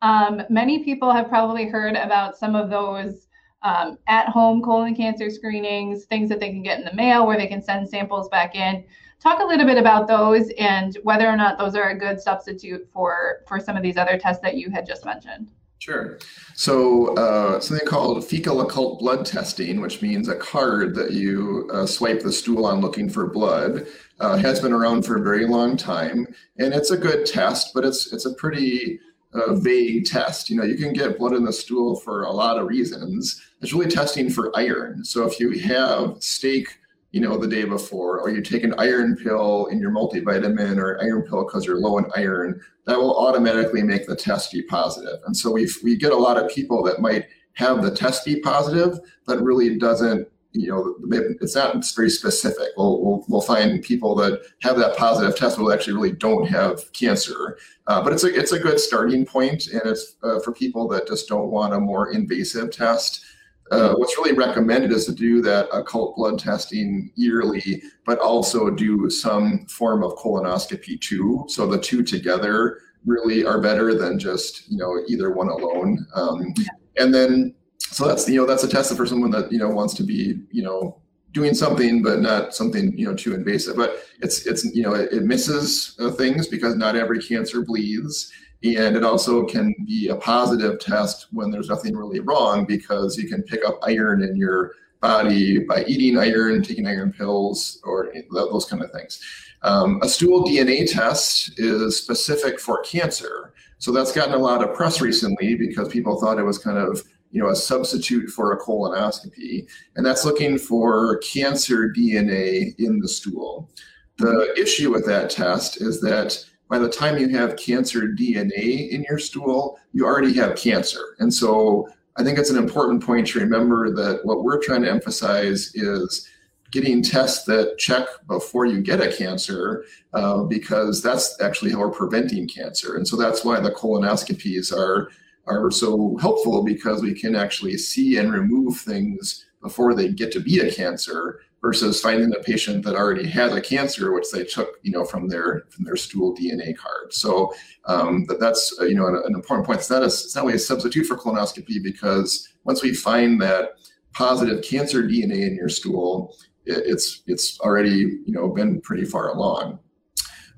um, 0.01 0.43
many 0.49 0.83
people 0.83 1.11
have 1.11 1.27
probably 1.27 1.65
heard 1.67 1.95
about 1.95 2.37
some 2.37 2.55
of 2.55 2.69
those 2.69 3.24
um, 3.65 3.97
at 4.07 4.29
home 4.29 4.61
colon 4.61 4.95
cancer 4.95 5.29
screenings, 5.31 6.05
things 6.05 6.29
that 6.29 6.39
they 6.39 6.51
can 6.51 6.61
get 6.61 6.77
in 6.79 6.85
the 6.85 6.93
mail 6.93 7.25
where 7.25 7.35
they 7.35 7.47
can 7.47 7.63
send 7.63 7.89
samples 7.89 8.29
back 8.29 8.55
in. 8.55 8.85
Talk 9.19 9.41
a 9.41 9.43
little 9.43 9.65
bit 9.65 9.79
about 9.79 10.07
those 10.07 10.51
and 10.59 10.95
whether 11.01 11.27
or 11.27 11.35
not 11.35 11.57
those 11.57 11.75
are 11.75 11.89
a 11.89 11.97
good 11.97 12.21
substitute 12.21 12.87
for, 12.93 13.41
for 13.47 13.59
some 13.59 13.75
of 13.75 13.81
these 13.81 13.97
other 13.97 14.19
tests 14.19 14.41
that 14.43 14.55
you 14.55 14.69
had 14.69 14.85
just 14.85 15.03
mentioned. 15.03 15.51
Sure. 15.79 16.19
So 16.53 17.15
uh, 17.15 17.59
something 17.59 17.87
called 17.87 18.23
fecal 18.23 18.61
occult 18.61 18.99
blood 18.99 19.25
testing, 19.25 19.81
which 19.81 20.01
means 20.01 20.29
a 20.29 20.35
card 20.35 20.93
that 20.95 21.11
you 21.11 21.67
uh, 21.73 21.87
swipe 21.87 22.21
the 22.21 22.31
stool 22.31 22.67
on 22.67 22.81
looking 22.81 23.09
for 23.09 23.27
blood, 23.27 23.87
uh, 24.19 24.37
has 24.37 24.59
been 24.59 24.73
around 24.73 25.05
for 25.05 25.17
a 25.17 25.23
very 25.23 25.45
long 25.45 25.75
time, 25.75 26.27
and 26.57 26.73
it's 26.73 26.91
a 26.91 26.97
good 26.97 27.25
test, 27.25 27.71
but 27.73 27.83
it's 27.83 28.11
it's 28.13 28.25
a 28.25 28.33
pretty 28.35 28.99
uh, 29.35 29.53
vague 29.55 30.05
test. 30.05 30.49
You 30.49 30.57
know, 30.57 30.63
you 30.63 30.77
can 30.77 30.93
get 30.93 31.17
blood 31.17 31.33
in 31.33 31.45
the 31.45 31.53
stool 31.53 31.97
for 31.97 32.23
a 32.23 32.31
lot 32.31 32.57
of 32.57 32.67
reasons. 32.67 33.41
It's 33.61 33.73
really 33.73 33.89
testing 33.89 34.29
for 34.29 34.55
iron. 34.57 35.03
So 35.03 35.25
if 35.25 35.39
you 35.39 35.59
have 35.59 36.17
steak 36.21 36.67
you 37.15 37.21
know, 37.21 37.37
the 37.37 37.47
day 37.47 37.63
before, 37.63 38.19
or 38.19 38.29
you 38.29 38.41
take 38.41 38.65
an 38.65 38.75
iron 38.77 39.15
pill 39.15 39.67
in 39.67 39.79
your 39.79 39.89
multivitamin 39.89 40.77
or 40.77 40.95
an 40.95 41.05
iron 41.05 41.21
pill 41.21 41.45
because 41.45 41.65
you're 41.65 41.79
low 41.79 41.97
in 41.97 42.05
iron, 42.13 42.59
that 42.83 42.99
will 42.99 43.17
automatically 43.17 43.81
make 43.81 44.05
the 44.05 44.17
test 44.17 44.51
be 44.51 44.61
positive. 44.63 45.19
And 45.25 45.35
so 45.35 45.49
we 45.49 45.69
we 45.81 45.95
get 45.95 46.11
a 46.11 46.17
lot 46.17 46.35
of 46.35 46.51
people 46.51 46.83
that 46.83 46.99
might 46.99 47.27
have 47.53 47.81
the 47.81 47.95
test 47.95 48.25
be 48.25 48.41
positive, 48.41 48.99
but 49.25 49.41
really 49.41 49.77
doesn't, 49.77 50.27
you 50.55 50.69
know, 50.69 50.95
it's 51.41 51.55
not 51.55 51.85
very 51.95 52.09
specific. 52.09 52.69
We'll, 52.77 53.01
we'll, 53.01 53.25
we'll 53.27 53.41
find 53.41 53.83
people 53.83 54.15
that 54.15 54.41
have 54.61 54.77
that 54.77 54.97
positive 54.97 55.35
test 55.35 55.57
but 55.57 55.71
actually 55.71 55.93
really 55.93 56.11
don't 56.13 56.47
have 56.47 56.91
cancer. 56.93 57.57
Uh, 57.87 58.01
but 58.03 58.13
it's 58.13 58.23
a, 58.23 58.33
it's 58.33 58.51
a 58.51 58.59
good 58.59 58.79
starting 58.79 59.25
point, 59.25 59.67
and 59.67 59.81
it's 59.85 60.15
uh, 60.23 60.39
for 60.39 60.53
people 60.53 60.87
that 60.87 61.07
just 61.07 61.27
don't 61.27 61.51
want 61.51 61.73
a 61.73 61.79
more 61.79 62.11
invasive 62.11 62.71
test 62.71 63.25
uh, 63.71 63.93
what's 63.95 64.17
really 64.17 64.33
recommended 64.33 64.91
is 64.91 65.05
to 65.05 65.11
do 65.11 65.41
that 65.41 65.67
occult 65.73 66.15
blood 66.15 66.37
testing 66.37 67.11
yearly, 67.15 67.81
but 68.05 68.19
also 68.19 68.69
do 68.69 69.09
some 69.09 69.65
form 69.67 70.03
of 70.03 70.13
colonoscopy 70.17 70.99
too. 71.01 71.45
So 71.47 71.65
the 71.65 71.79
two 71.79 72.03
together 72.03 72.79
really 73.05 73.45
are 73.45 73.61
better 73.61 73.95
than 73.95 74.19
just 74.19 74.69
you 74.69 74.77
know 74.77 75.01
either 75.07 75.31
one 75.31 75.49
alone. 75.49 76.05
Um, 76.13 76.53
and 76.97 77.13
then 77.13 77.55
so 77.79 78.07
that's 78.07 78.27
you 78.27 78.39
know 78.39 78.45
that's 78.45 78.63
a 78.63 78.67
test 78.67 78.95
for 78.95 79.05
someone 79.05 79.31
that 79.31 79.51
you 79.51 79.59
know 79.59 79.69
wants 79.69 79.93
to 79.95 80.03
be 80.03 80.39
you 80.51 80.63
know 80.63 80.99
doing 81.31 81.53
something 81.53 82.01
but 82.01 82.19
not 82.21 82.55
something 82.55 82.97
you 82.97 83.05
know 83.05 83.15
too 83.15 83.33
invasive. 83.33 83.75
But 83.75 84.03
it's 84.21 84.45
it's 84.45 84.63
you 84.75 84.83
know 84.83 84.93
it, 84.93 85.11
it 85.11 85.23
misses 85.23 85.95
uh, 85.99 86.11
things 86.11 86.47
because 86.47 86.75
not 86.75 86.95
every 86.95 87.21
cancer 87.21 87.61
bleeds 87.61 88.31
and 88.63 88.95
it 88.95 89.03
also 89.03 89.45
can 89.45 89.75
be 89.85 90.07
a 90.07 90.15
positive 90.15 90.79
test 90.79 91.27
when 91.31 91.51
there's 91.51 91.69
nothing 91.69 91.95
really 91.95 92.19
wrong 92.19 92.65
because 92.65 93.17
you 93.17 93.29
can 93.29 93.43
pick 93.43 93.63
up 93.65 93.77
iron 93.83 94.23
in 94.23 94.35
your 94.35 94.73
body 95.01 95.59
by 95.59 95.83
eating 95.85 96.17
iron, 96.17 96.63
taking 96.63 96.87
iron 96.87 97.13
pills, 97.13 97.79
or 97.83 98.11
those 98.31 98.65
kind 98.65 98.81
of 98.81 98.91
things. 98.91 99.21
Um, 99.61 99.99
a 100.01 100.09
stool 100.09 100.43
DNA 100.45 100.91
test 100.91 101.59
is 101.59 101.97
specific 101.97 102.59
for 102.59 102.81
cancer. 102.81 103.53
So 103.77 103.91
that's 103.91 104.11
gotten 104.11 104.33
a 104.33 104.37
lot 104.37 104.63
of 104.63 104.75
press 104.75 105.01
recently 105.01 105.55
because 105.55 105.89
people 105.89 106.19
thought 106.19 106.39
it 106.39 106.43
was 106.43 106.57
kind 106.57 106.77
of 106.77 107.03
you 107.35 107.43
know 107.43 107.49
a 107.49 107.55
substitute 107.55 108.29
for 108.29 108.53
a 108.53 108.59
colonoscopy 108.59 109.67
and 109.95 110.05
that's 110.05 110.25
looking 110.25 110.57
for 110.57 111.17
cancer 111.17 111.93
dna 111.95 112.73
in 112.79 112.99
the 112.99 113.07
stool 113.07 113.69
the 114.17 114.53
issue 114.57 114.91
with 114.91 115.05
that 115.05 115.29
test 115.29 115.81
is 115.81 115.99
that 116.01 116.43
by 116.69 116.79
the 116.79 116.89
time 116.89 117.17
you 117.17 117.29
have 117.29 117.57
cancer 117.57 118.01
DNA 118.07 118.89
in 118.89 119.03
your 119.07 119.19
stool, 119.19 119.77
you 119.93 120.05
already 120.05 120.33
have 120.33 120.55
cancer. 120.55 121.15
And 121.19 121.33
so 121.33 121.87
I 122.17 122.23
think 122.23 122.39
it's 122.39 122.49
an 122.49 122.57
important 122.57 123.03
point 123.03 123.27
to 123.27 123.39
remember 123.39 123.91
that 123.91 124.21
what 124.23 124.43
we're 124.43 124.61
trying 124.61 124.81
to 124.83 124.89
emphasize 124.89 125.71
is 125.75 126.27
getting 126.71 127.03
tests 127.03 127.45
that 127.45 127.77
check 127.77 128.07
before 128.27 128.65
you 128.65 128.81
get 128.81 128.99
a 128.99 129.15
cancer, 129.15 129.85
uh, 130.13 130.43
because 130.43 131.03
that's 131.03 131.39
actually 131.39 131.71
how 131.71 131.79
we're 131.79 131.91
preventing 131.91 132.47
cancer. 132.47 132.95
And 132.95 133.07
so 133.07 133.15
that's 133.15 133.45
why 133.45 133.59
the 133.59 133.71
colonoscopies 133.71 134.75
are 134.75 135.09
are 135.47 135.71
so 135.71 136.17
helpful 136.17 136.63
because 136.63 137.01
we 137.01 137.13
can 137.13 137.35
actually 137.35 137.77
see 137.77 138.17
and 138.17 138.31
remove 138.31 138.77
things 138.77 139.45
before 139.61 139.93
they 139.93 140.09
get 140.09 140.31
to 140.31 140.39
be 140.39 140.59
a 140.59 140.71
cancer 140.71 141.41
versus 141.65 141.99
finding 141.99 142.31
a 142.35 142.43
patient 142.43 142.85
that 142.85 142.95
already 142.95 143.27
has 143.27 143.51
a 143.51 143.59
cancer, 143.59 144.13
which 144.13 144.29
they 144.31 144.43
took, 144.43 144.77
you 144.83 144.91
know, 144.91 145.03
from 145.03 145.27
their 145.27 145.63
from 145.69 145.83
their 145.83 145.95
stool 145.95 146.35
DNA 146.35 146.77
card. 146.77 147.11
So 147.11 147.51
um, 147.85 148.25
that, 148.27 148.39
that's 148.39 148.75
uh, 148.79 148.85
you 148.85 148.95
know 148.95 149.07
an, 149.07 149.15
an, 149.25 149.33
important 149.33 149.65
point. 149.65 149.79
It's 149.79 149.89
not 149.89 150.03
a, 150.03 150.05
it's 150.05 150.35
not 150.35 150.45
really 150.45 150.57
a 150.57 150.59
substitute 150.59 151.07
for 151.07 151.17
colonoscopy 151.17 151.81
because 151.81 152.47
once 152.65 152.83
we 152.83 152.93
find 152.93 153.41
that 153.41 153.77
positive 154.13 154.63
cancer 154.63 155.01
DNA 155.01 155.47
in 155.47 155.55
your 155.55 155.69
stool, 155.69 156.37
it, 156.65 156.83
it's 156.85 157.23
it's 157.25 157.59
already 157.61 157.97
you 158.25 158.33
know 158.33 158.47
been 158.49 158.79
pretty 158.81 159.05
far 159.05 159.29
along. 159.29 159.79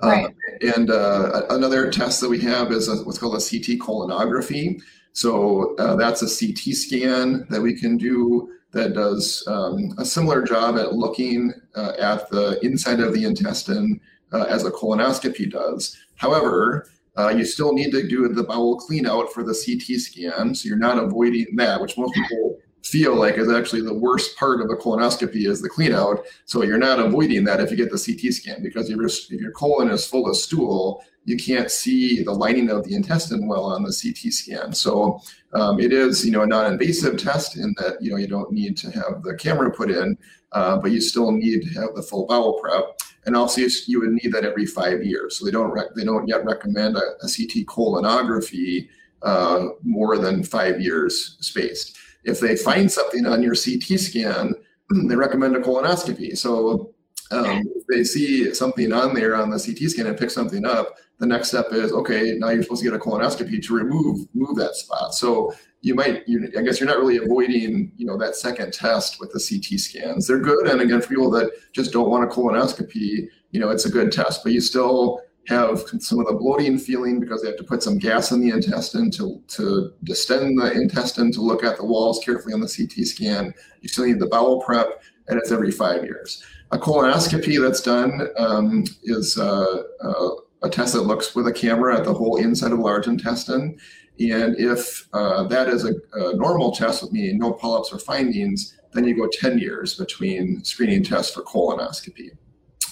Uh, 0.03 0.07
right. 0.07 0.25
Uh, 0.25 0.73
and 0.75 0.91
uh, 0.91 1.43
another 1.49 1.89
test 1.89 2.21
that 2.21 2.29
we 2.29 2.39
have 2.39 2.71
is 2.71 2.87
a, 2.87 2.97
what's 3.03 3.17
called 3.17 3.35
a 3.35 3.37
CT 3.37 3.79
colonography. 3.79 4.81
So 5.13 5.75
uh, 5.77 5.95
that's 5.95 6.21
a 6.21 6.25
CT 6.25 6.75
scan 6.75 7.47
that 7.49 7.61
we 7.61 7.73
can 7.73 7.97
do 7.97 8.51
that 8.71 8.93
does 8.93 9.43
um, 9.47 9.93
a 9.97 10.05
similar 10.05 10.43
job 10.43 10.77
at 10.77 10.93
looking 10.93 11.53
uh, 11.75 11.93
at 11.99 12.29
the 12.29 12.59
inside 12.63 12.99
of 12.99 13.13
the 13.13 13.25
intestine 13.25 13.99
uh, 14.31 14.43
as 14.43 14.65
a 14.65 14.71
colonoscopy 14.71 15.49
does. 15.49 15.97
However, 16.15 16.87
uh, 17.17 17.29
you 17.29 17.45
still 17.45 17.73
need 17.73 17.91
to 17.91 18.07
do 18.07 18.27
the 18.27 18.43
bowel 18.43 18.77
clean 18.77 19.07
out 19.07 19.31
for 19.33 19.43
the 19.43 19.53
CT 19.53 19.99
scan, 19.99 20.53
so 20.53 20.67
you're 20.67 20.77
not 20.77 21.03
avoiding 21.03 21.55
that, 21.55 21.81
which 21.81 21.97
most 21.97 22.13
people 22.13 22.59
feel 22.87 23.15
like 23.15 23.37
is 23.37 23.51
actually 23.51 23.81
the 23.81 23.93
worst 23.93 24.37
part 24.37 24.61
of 24.61 24.69
a 24.69 24.75
colonoscopy 24.75 25.45
is 25.47 25.61
the 25.61 25.69
clean 25.69 25.91
out. 25.91 26.25
So 26.45 26.63
you're 26.63 26.77
not 26.77 26.99
avoiding 26.99 27.43
that 27.45 27.59
if 27.59 27.69
you 27.69 27.77
get 27.77 27.91
the 27.91 27.97
CT 27.97 28.33
scan 28.33 28.63
because 28.63 28.89
if 28.89 28.95
your, 28.95 29.05
if 29.05 29.41
your 29.41 29.51
colon 29.51 29.89
is 29.89 30.07
full 30.07 30.29
of 30.29 30.37
stool, 30.37 31.03
you 31.25 31.35
can't 31.35 31.69
see 31.69 32.23
the 32.23 32.31
lining 32.31 32.69
of 32.69 32.85
the 32.85 32.95
intestine 32.95 33.47
well 33.47 33.65
on 33.65 33.83
the 33.83 33.89
CT 33.91 34.31
scan. 34.31 34.73
So 34.73 35.19
um, 35.53 35.77
it 35.79 35.91
is, 35.91 36.25
you 36.25 36.31
know, 36.31 36.43
a 36.43 36.47
non-invasive 36.47 37.17
test 37.17 37.57
in 37.57 37.75
that 37.77 38.01
you 38.01 38.09
know 38.09 38.17
you 38.17 38.27
don't 38.27 38.51
need 38.51 38.77
to 38.77 38.91
have 38.91 39.23
the 39.23 39.35
camera 39.35 39.69
put 39.69 39.91
in, 39.91 40.17
uh, 40.53 40.77
but 40.77 40.91
you 40.91 41.01
still 41.01 41.31
need 41.31 41.63
to 41.63 41.69
have 41.81 41.95
the 41.95 42.01
full 42.01 42.25
bowel 42.27 42.59
prep. 42.61 42.97
And 43.25 43.35
also, 43.35 43.61
you 43.87 43.99
would 43.99 44.11
need 44.11 44.31
that 44.31 44.45
every 44.45 44.65
five 44.65 45.03
years. 45.03 45.37
So 45.37 45.43
they 45.43 45.51
don't 45.51 45.71
rec- 45.71 45.93
they 45.95 46.05
don't 46.05 46.29
yet 46.29 46.45
recommend 46.45 46.95
a, 46.95 47.17
a 47.21 47.27
CT 47.27 47.65
colonography 47.65 48.87
uh, 49.21 49.67
more 49.83 50.17
than 50.17 50.43
five 50.43 50.79
years 50.79 51.35
spaced. 51.41 51.97
If 52.23 52.39
they 52.39 52.55
find 52.55 52.91
something 52.91 53.25
on 53.25 53.41
your 53.41 53.55
CT 53.55 53.99
scan, 53.99 54.55
they 55.07 55.15
recommend 55.15 55.55
a 55.55 55.59
colonoscopy. 55.59 56.37
So 56.37 56.93
um, 57.31 57.63
if 57.75 57.85
they 57.87 58.03
see 58.03 58.53
something 58.53 58.91
on 58.93 59.13
there 59.13 59.35
on 59.35 59.49
the 59.49 59.59
CT 59.59 59.89
scan 59.89 60.07
and 60.07 60.17
pick 60.17 60.29
something 60.29 60.65
up, 60.65 60.97
the 61.19 61.25
next 61.25 61.49
step 61.49 61.67
is 61.71 61.91
okay. 61.91 62.35
Now 62.37 62.49
you're 62.49 62.63
supposed 62.63 62.83
to 62.83 62.89
get 62.89 62.99
a 62.99 63.03
colonoscopy 63.03 63.65
to 63.65 63.73
remove 63.73 64.27
move 64.33 64.55
that 64.57 64.75
spot. 64.75 65.13
So 65.13 65.53
you 65.81 65.95
might, 65.95 66.27
you, 66.27 66.51
I 66.57 66.61
guess, 66.61 66.79
you're 66.79 66.89
not 66.89 66.97
really 66.97 67.17
avoiding, 67.17 67.91
you 67.97 68.05
know, 68.05 68.17
that 68.17 68.35
second 68.35 68.73
test 68.73 69.19
with 69.19 69.31
the 69.31 69.39
CT 69.39 69.79
scans. 69.79 70.27
They're 70.27 70.39
good, 70.39 70.67
and 70.67 70.81
again, 70.81 71.01
for 71.01 71.07
people 71.07 71.29
that 71.31 71.51
just 71.71 71.93
don't 71.93 72.09
want 72.09 72.23
a 72.23 72.27
colonoscopy, 72.27 73.27
you 73.51 73.59
know, 73.59 73.69
it's 73.69 73.85
a 73.85 73.91
good 73.91 74.11
test. 74.11 74.43
But 74.43 74.53
you 74.53 74.61
still 74.61 75.21
have 75.47 75.81
some 75.99 76.19
of 76.19 76.27
the 76.27 76.33
bloating 76.33 76.77
feeling 76.77 77.19
because 77.19 77.41
they 77.41 77.47
have 77.47 77.57
to 77.57 77.63
put 77.63 77.81
some 77.81 77.97
gas 77.97 78.31
in 78.31 78.41
the 78.41 78.49
intestine 78.49 79.09
to 79.11 79.41
to 79.47 79.93
distend 80.03 80.59
the 80.59 80.71
intestine 80.73 81.31
to 81.31 81.41
look 81.41 81.63
at 81.63 81.77
the 81.77 81.85
walls 81.85 82.19
carefully 82.23 82.53
on 82.53 82.59
the 82.59 82.67
CT 82.67 83.05
scan. 83.07 83.53
You 83.81 83.87
still 83.87 84.05
need 84.05 84.19
the 84.19 84.27
bowel 84.27 84.61
prep, 84.61 85.01
and 85.27 85.39
it's 85.39 85.51
every 85.51 85.71
five 85.71 86.03
years. 86.03 86.43
A 86.71 86.77
colonoscopy 86.77 87.61
that's 87.61 87.81
done 87.81 88.27
um, 88.37 88.83
is 89.03 89.37
uh, 89.37 89.83
uh, 90.01 90.29
a 90.63 90.69
test 90.69 90.93
that 90.93 91.03
looks 91.03 91.33
with 91.33 91.47
a 91.47 91.53
camera 91.53 91.97
at 91.97 92.03
the 92.03 92.13
whole 92.13 92.35
inside 92.37 92.71
of 92.73 92.79
the 92.79 92.83
large 92.83 93.07
intestine. 93.07 93.77
And 94.19 94.57
if 94.57 95.07
uh, 95.13 95.43
that 95.43 95.69
is 95.69 95.85
a, 95.85 95.93
a, 96.13 96.35
normal 96.35 96.71
test, 96.71 97.13
meaning 97.13 97.37
no 97.37 97.53
polyps 97.53 97.93
or 97.93 97.99
findings, 97.99 98.75
then 98.91 99.05
you 99.05 99.15
go 99.15 99.29
10 99.31 99.59
years 99.59 99.93
between 99.93 100.63
screening 100.63 101.03
tests 101.03 101.33
for 101.33 101.43
colonoscopy. 101.43 102.31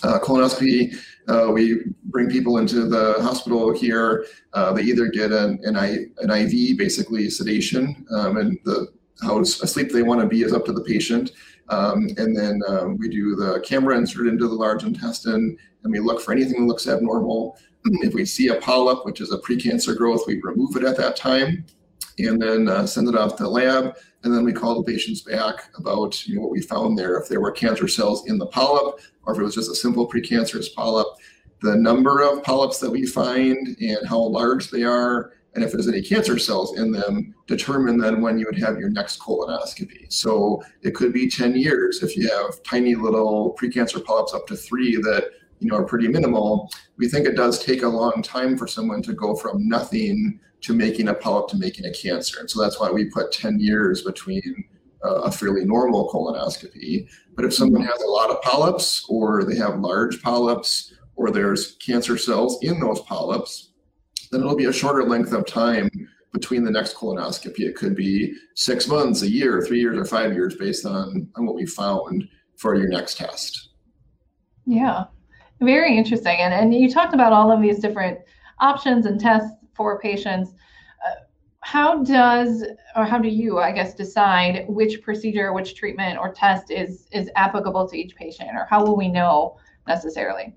Uh, 0.05 0.19
colonoscopy, 0.19 0.95
uh, 1.27 1.51
we 1.51 1.81
bring 2.05 2.29
people 2.29 2.59
into 2.59 2.87
the 2.87 3.15
hospital 3.23 3.73
here. 3.73 4.25
Uh, 4.53 4.71
they 4.71 4.83
either 4.83 5.07
get 5.07 5.31
an, 5.31 5.59
an, 5.63 5.75
I, 5.75 6.05
an 6.19 6.29
IV, 6.29 6.77
basically 6.77 7.27
sedation, 7.29 8.05
um, 8.11 8.37
and 8.37 8.59
the 8.65 8.93
how 9.23 9.39
asleep 9.39 9.91
they 9.91 10.03
want 10.03 10.21
to 10.21 10.27
be 10.27 10.43
is 10.43 10.53
up 10.53 10.65
to 10.65 10.73
the 10.73 10.83
patient. 10.83 11.31
Um, 11.69 12.07
and 12.17 12.37
then 12.37 12.61
um, 12.67 12.97
we 12.97 13.09
do 13.09 13.35
the 13.35 13.61
camera 13.61 13.97
insert 13.97 14.27
into 14.27 14.47
the 14.47 14.53
large 14.53 14.83
intestine 14.83 15.57
and 15.83 15.91
we 15.91 15.99
look 15.99 16.21
for 16.21 16.31
anything 16.33 16.61
that 16.61 16.67
looks 16.67 16.87
abnormal. 16.87 17.57
If 18.01 18.13
we 18.15 18.25
see 18.25 18.49
a 18.49 18.59
polyp, 18.59 19.05
which 19.05 19.21
is 19.21 19.31
a 19.31 19.37
precancer 19.37 19.95
growth, 19.95 20.23
we 20.27 20.41
remove 20.41 20.75
it 20.75 20.83
at 20.83 20.97
that 20.97 21.15
time 21.15 21.65
and 22.17 22.41
then 22.41 22.67
uh, 22.67 22.85
send 22.85 23.07
it 23.07 23.15
off 23.15 23.35
to 23.37 23.43
the 23.43 23.49
lab. 23.49 23.95
And 24.23 24.33
then 24.33 24.43
we 24.43 24.53
call 24.53 24.81
the 24.81 24.91
patients 24.91 25.21
back 25.21 25.69
about 25.77 26.27
you 26.27 26.35
know, 26.35 26.41
what 26.41 26.51
we 26.51 26.61
found 26.61 26.97
there, 26.97 27.17
if 27.17 27.27
there 27.27 27.41
were 27.41 27.51
cancer 27.51 27.87
cells 27.87 28.27
in 28.27 28.37
the 28.37 28.47
polyp 28.47 28.99
or 29.23 29.33
if 29.33 29.39
it 29.39 29.43
was 29.43 29.55
just 29.55 29.71
a 29.71 29.75
simple 29.75 30.09
precancerous 30.09 30.73
polyp. 30.73 31.07
The 31.61 31.75
number 31.75 32.21
of 32.21 32.43
polyps 32.43 32.79
that 32.79 32.91
we 32.91 33.05
find 33.05 33.77
and 33.79 34.07
how 34.07 34.19
large 34.19 34.69
they 34.69 34.83
are 34.83 35.31
and 35.55 35.63
if 35.63 35.71
there's 35.71 35.87
any 35.87 36.01
cancer 36.01 36.37
cells 36.37 36.77
in 36.77 36.91
them, 36.91 37.33
determine 37.47 37.97
then 37.97 38.21
when 38.21 38.37
you 38.37 38.45
would 38.45 38.59
have 38.59 38.77
your 38.77 38.89
next 38.89 39.21
colonoscopy. 39.21 40.11
So 40.11 40.61
it 40.81 40.93
could 40.93 41.13
be 41.13 41.29
10 41.29 41.55
years 41.55 42.03
if 42.03 42.17
you 42.17 42.29
have 42.29 42.61
tiny 42.63 42.93
little 42.93 43.55
precancer 43.59 44.03
polyps 44.03 44.33
up 44.33 44.47
to 44.47 44.55
three 44.57 44.97
that 44.97 45.29
you 45.59 45.69
know 45.69 45.77
are 45.77 45.85
pretty 45.85 46.09
minimal. 46.09 46.69
We 46.97 47.07
think 47.07 47.25
it 47.25 47.37
does 47.37 47.63
take 47.63 47.83
a 47.83 47.87
long 47.87 48.21
time 48.21 48.57
for 48.57 48.67
someone 48.67 49.01
to 49.03 49.13
go 49.13 49.33
from 49.33 49.67
nothing 49.67 50.41
to 50.65 50.73
making 50.73 51.09
a 51.09 51.13
polyp 51.13 51.47
to 51.49 51.57
making 51.57 51.85
a 51.85 51.93
cancer, 51.93 52.39
and 52.39 52.49
so 52.49 52.61
that's 52.61 52.79
why 52.79 52.89
we 52.89 53.05
put 53.05 53.31
10 53.31 53.59
years 53.59 54.01
between 54.01 54.65
uh, 55.03 55.21
a 55.21 55.31
fairly 55.31 55.63
normal 55.63 56.09
colonoscopy. 56.09 57.07
But 57.35 57.45
if 57.45 57.53
someone 57.53 57.83
has 57.83 58.01
a 58.01 58.07
lot 58.07 58.31
of 58.31 58.41
polyps, 58.41 59.05
or 59.07 59.43
they 59.43 59.55
have 59.55 59.79
large 59.79 60.21
polyps, 60.23 60.93
or 61.15 61.29
there's 61.29 61.75
cancer 61.75 62.17
cells 62.17 62.57
in 62.63 62.79
those 62.79 63.01
polyps, 63.01 63.73
then 64.31 64.41
it'll 64.41 64.55
be 64.55 64.65
a 64.65 64.73
shorter 64.73 65.03
length 65.03 65.33
of 65.33 65.45
time 65.45 65.89
between 66.33 66.63
the 66.63 66.71
next 66.71 66.95
colonoscopy. 66.95 67.59
It 67.59 67.75
could 67.75 67.95
be 67.95 68.35
six 68.55 68.87
months, 68.87 69.21
a 69.21 69.29
year, 69.29 69.61
three 69.61 69.79
years, 69.79 69.97
or 69.97 70.05
five 70.05 70.33
years 70.33 70.55
based 70.55 70.85
on, 70.85 71.29
on 71.35 71.45
what 71.45 71.55
we 71.55 71.65
found 71.65 72.27
for 72.57 72.75
your 72.75 72.89
next 72.89 73.17
test. 73.17 73.69
Yeah, 74.65 75.05
very 75.61 75.95
interesting. 75.95 76.37
And, 76.39 76.53
and 76.53 76.73
you 76.73 76.91
talked 76.91 77.13
about 77.13 77.33
all 77.33 77.51
of 77.51 77.61
these 77.61 77.79
different 77.79 78.19
options 78.59 79.05
and 79.05 79.19
tests 79.19 79.51
for 79.75 79.99
patients. 79.99 80.51
Uh, 81.05 81.21
how 81.61 82.03
does, 82.03 82.63
or 82.95 83.05
how 83.05 83.17
do 83.17 83.27
you, 83.27 83.59
I 83.59 83.71
guess, 83.71 83.95
decide 83.95 84.65
which 84.67 85.01
procedure, 85.01 85.51
which 85.53 85.75
treatment 85.75 86.19
or 86.19 86.31
test 86.33 86.71
is, 86.71 87.07
is 87.11 87.29
applicable 87.35 87.87
to 87.89 87.97
each 87.97 88.15
patient, 88.15 88.49
or 88.53 88.67
how 88.69 88.83
will 88.83 88.95
we 88.95 89.09
know 89.09 89.57
necessarily? 89.87 90.53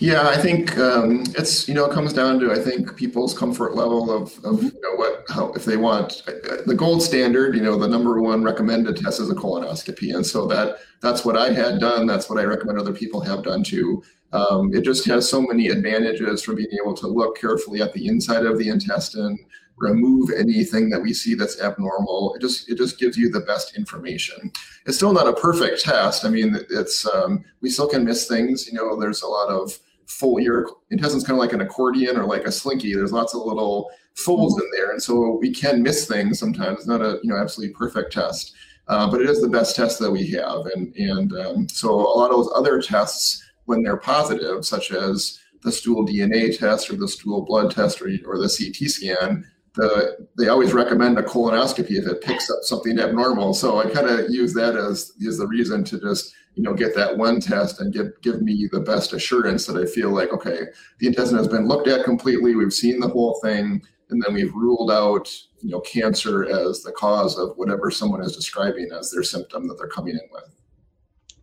Yeah, 0.00 0.28
I 0.28 0.36
think 0.36 0.78
um, 0.78 1.24
it's 1.36 1.66
you 1.66 1.74
know 1.74 1.84
it 1.86 1.92
comes 1.92 2.12
down 2.12 2.38
to 2.40 2.52
I 2.52 2.58
think 2.58 2.94
people's 2.96 3.36
comfort 3.36 3.74
level 3.74 4.12
of, 4.12 4.32
of 4.44 4.62
you 4.62 4.70
know 4.80 4.94
what 4.94 5.24
how 5.28 5.52
if 5.54 5.64
they 5.64 5.76
want 5.76 6.22
the 6.66 6.74
gold 6.74 7.02
standard 7.02 7.56
you 7.56 7.62
know 7.62 7.76
the 7.76 7.88
number 7.88 8.20
one 8.20 8.44
recommended 8.44 8.96
test 8.96 9.20
is 9.20 9.28
a 9.28 9.34
colonoscopy 9.34 10.14
and 10.14 10.24
so 10.24 10.46
that 10.46 10.78
that's 11.02 11.24
what 11.24 11.36
I 11.36 11.52
had 11.52 11.80
done 11.80 12.06
that's 12.06 12.30
what 12.30 12.38
I 12.38 12.44
recommend 12.44 12.78
other 12.78 12.92
people 12.92 13.20
have 13.22 13.42
done 13.42 13.64
too. 13.64 14.04
Um, 14.32 14.74
it 14.74 14.82
just 14.82 15.06
has 15.06 15.28
so 15.28 15.40
many 15.40 15.68
advantages 15.68 16.42
from 16.42 16.56
being 16.56 16.68
able 16.80 16.94
to 16.94 17.06
look 17.06 17.38
carefully 17.38 17.80
at 17.80 17.92
the 17.94 18.06
inside 18.08 18.44
of 18.44 18.58
the 18.58 18.68
intestine, 18.68 19.38
remove 19.78 20.30
anything 20.36 20.90
that 20.90 21.00
we 21.00 21.14
see 21.14 21.34
that's 21.34 21.60
abnormal. 21.60 22.34
It 22.34 22.40
just 22.40 22.68
it 22.70 22.76
just 22.76 22.98
gives 22.98 23.16
you 23.16 23.30
the 23.30 23.40
best 23.40 23.76
information. 23.76 24.52
It's 24.86 24.96
still 24.96 25.12
not 25.12 25.28
a 25.28 25.32
perfect 25.32 25.82
test. 25.82 26.24
I 26.24 26.30
mean, 26.30 26.58
it's 26.70 27.06
um, 27.06 27.44
we 27.60 27.70
still 27.70 27.88
can 27.88 28.04
miss 28.04 28.28
things. 28.28 28.66
You 28.66 28.74
know, 28.74 28.98
there's 28.98 29.22
a 29.22 29.28
lot 29.28 29.48
of 29.48 29.78
full 30.08 30.40
your 30.40 30.70
intestine's 30.90 31.22
kind 31.22 31.38
of 31.38 31.40
like 31.40 31.52
an 31.52 31.60
accordion 31.60 32.16
or 32.16 32.24
like 32.24 32.44
a 32.44 32.52
slinky 32.52 32.94
there's 32.94 33.12
lots 33.12 33.34
of 33.34 33.42
little 33.42 33.90
folds 34.14 34.60
in 34.60 34.66
there 34.72 34.90
and 34.90 35.02
so 35.02 35.38
we 35.38 35.52
can 35.52 35.82
miss 35.82 36.08
things 36.08 36.38
sometimes 36.38 36.78
it's 36.78 36.86
not 36.86 37.02
a 37.02 37.20
you 37.22 37.28
know 37.28 37.36
absolutely 37.36 37.74
perfect 37.74 38.10
test 38.10 38.54
uh, 38.88 39.08
but 39.10 39.20
it 39.20 39.28
is 39.28 39.42
the 39.42 39.48
best 39.48 39.76
test 39.76 39.98
that 39.98 40.10
we 40.10 40.26
have 40.26 40.64
and 40.74 40.96
and 40.96 41.36
um, 41.36 41.68
so 41.68 41.90
a 41.90 42.16
lot 42.16 42.30
of 42.30 42.38
those 42.38 42.50
other 42.54 42.80
tests 42.80 43.44
when 43.68 43.82
they're 43.82 43.96
positive 43.96 44.64
such 44.64 44.90
as 44.90 45.38
the 45.62 45.72
stool 45.72 46.06
dna 46.06 46.56
test 46.56 46.90
or 46.90 46.96
the 46.96 47.08
stool 47.08 47.44
blood 47.44 47.70
test 47.70 48.00
or, 48.00 48.08
or 48.26 48.38
the 48.38 48.48
ct 48.48 48.90
scan 48.90 49.44
the, 49.78 50.26
they 50.36 50.48
always 50.48 50.72
recommend 50.72 51.18
a 51.18 51.22
colonoscopy 51.22 51.92
if 51.92 52.06
it 52.06 52.20
picks 52.20 52.50
up 52.50 52.58
something 52.62 52.98
abnormal. 52.98 53.54
So 53.54 53.78
i 53.78 53.88
kind 53.88 54.08
of 54.08 54.28
use 54.28 54.52
that 54.54 54.76
as 54.76 55.12
as 55.26 55.38
the 55.38 55.46
reason 55.46 55.84
to 55.84 56.00
just 56.00 56.34
you 56.54 56.62
know 56.62 56.74
get 56.74 56.94
that 56.96 57.16
one 57.16 57.40
test 57.40 57.80
and 57.80 57.92
give 57.92 58.08
give 58.20 58.42
me 58.42 58.68
the 58.72 58.80
best 58.80 59.12
assurance 59.12 59.66
that 59.66 59.76
I 59.76 59.86
feel 59.86 60.10
like 60.10 60.32
okay 60.32 60.62
the 60.98 61.06
intestine 61.06 61.38
has 61.38 61.46
been 61.46 61.68
looked 61.68 61.86
at 61.86 62.04
completely 62.04 62.56
we've 62.56 62.72
seen 62.72 62.98
the 62.98 63.08
whole 63.08 63.38
thing 63.42 63.80
and 64.10 64.22
then 64.22 64.34
we've 64.34 64.52
ruled 64.52 64.90
out 64.90 65.32
you 65.60 65.70
know 65.70 65.80
cancer 65.80 66.44
as 66.44 66.82
the 66.82 66.92
cause 66.92 67.38
of 67.38 67.56
whatever 67.56 67.90
someone 67.90 68.22
is 68.22 68.34
describing 68.34 68.88
as 68.98 69.12
their 69.12 69.22
symptom 69.22 69.68
that 69.68 69.78
they're 69.78 69.86
coming 69.86 70.14
in 70.14 70.28
with. 70.32 70.50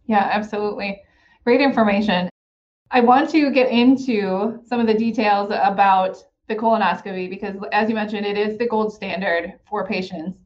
Yeah 0.07 0.29
absolutely 0.33 1.01
great 1.45 1.61
information 1.61 2.29
I 2.91 3.01
want 3.01 3.29
to 3.31 3.51
get 3.51 3.69
into 3.69 4.59
some 4.65 4.79
of 4.79 4.87
the 4.87 4.93
details 4.93 5.49
about 5.51 6.17
the 6.47 6.55
colonoscopy 6.55 7.29
because 7.29 7.55
as 7.71 7.87
you 7.89 7.95
mentioned 7.95 8.25
it 8.25 8.37
is 8.37 8.57
the 8.57 8.67
gold 8.67 8.93
standard 8.93 9.53
for 9.69 9.87
patients 9.87 10.37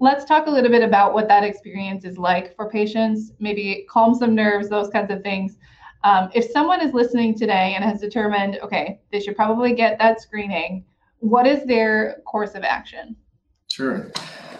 let's 0.00 0.24
talk 0.24 0.46
a 0.46 0.50
little 0.50 0.70
bit 0.70 0.82
about 0.82 1.12
what 1.12 1.28
that 1.28 1.44
experience 1.44 2.04
is 2.04 2.18
like 2.18 2.54
for 2.54 2.70
patients, 2.70 3.32
maybe 3.40 3.86
calm 3.90 4.14
some 4.14 4.34
nerves, 4.34 4.68
those 4.68 4.88
kinds 4.90 5.10
of 5.10 5.22
things. 5.22 5.58
Um, 6.04 6.30
if 6.34 6.50
someone 6.50 6.80
is 6.80 6.94
listening 6.94 7.36
today 7.36 7.74
and 7.74 7.84
has 7.84 8.00
determined, 8.00 8.58
okay, 8.62 9.00
they 9.10 9.20
should 9.20 9.36
probably 9.36 9.74
get 9.74 9.98
that 9.98 10.20
screening, 10.20 10.84
what 11.18 11.46
is 11.46 11.64
their 11.64 12.22
course 12.26 12.54
of 12.54 12.62
action? 12.62 13.16
Sure. 13.78 14.10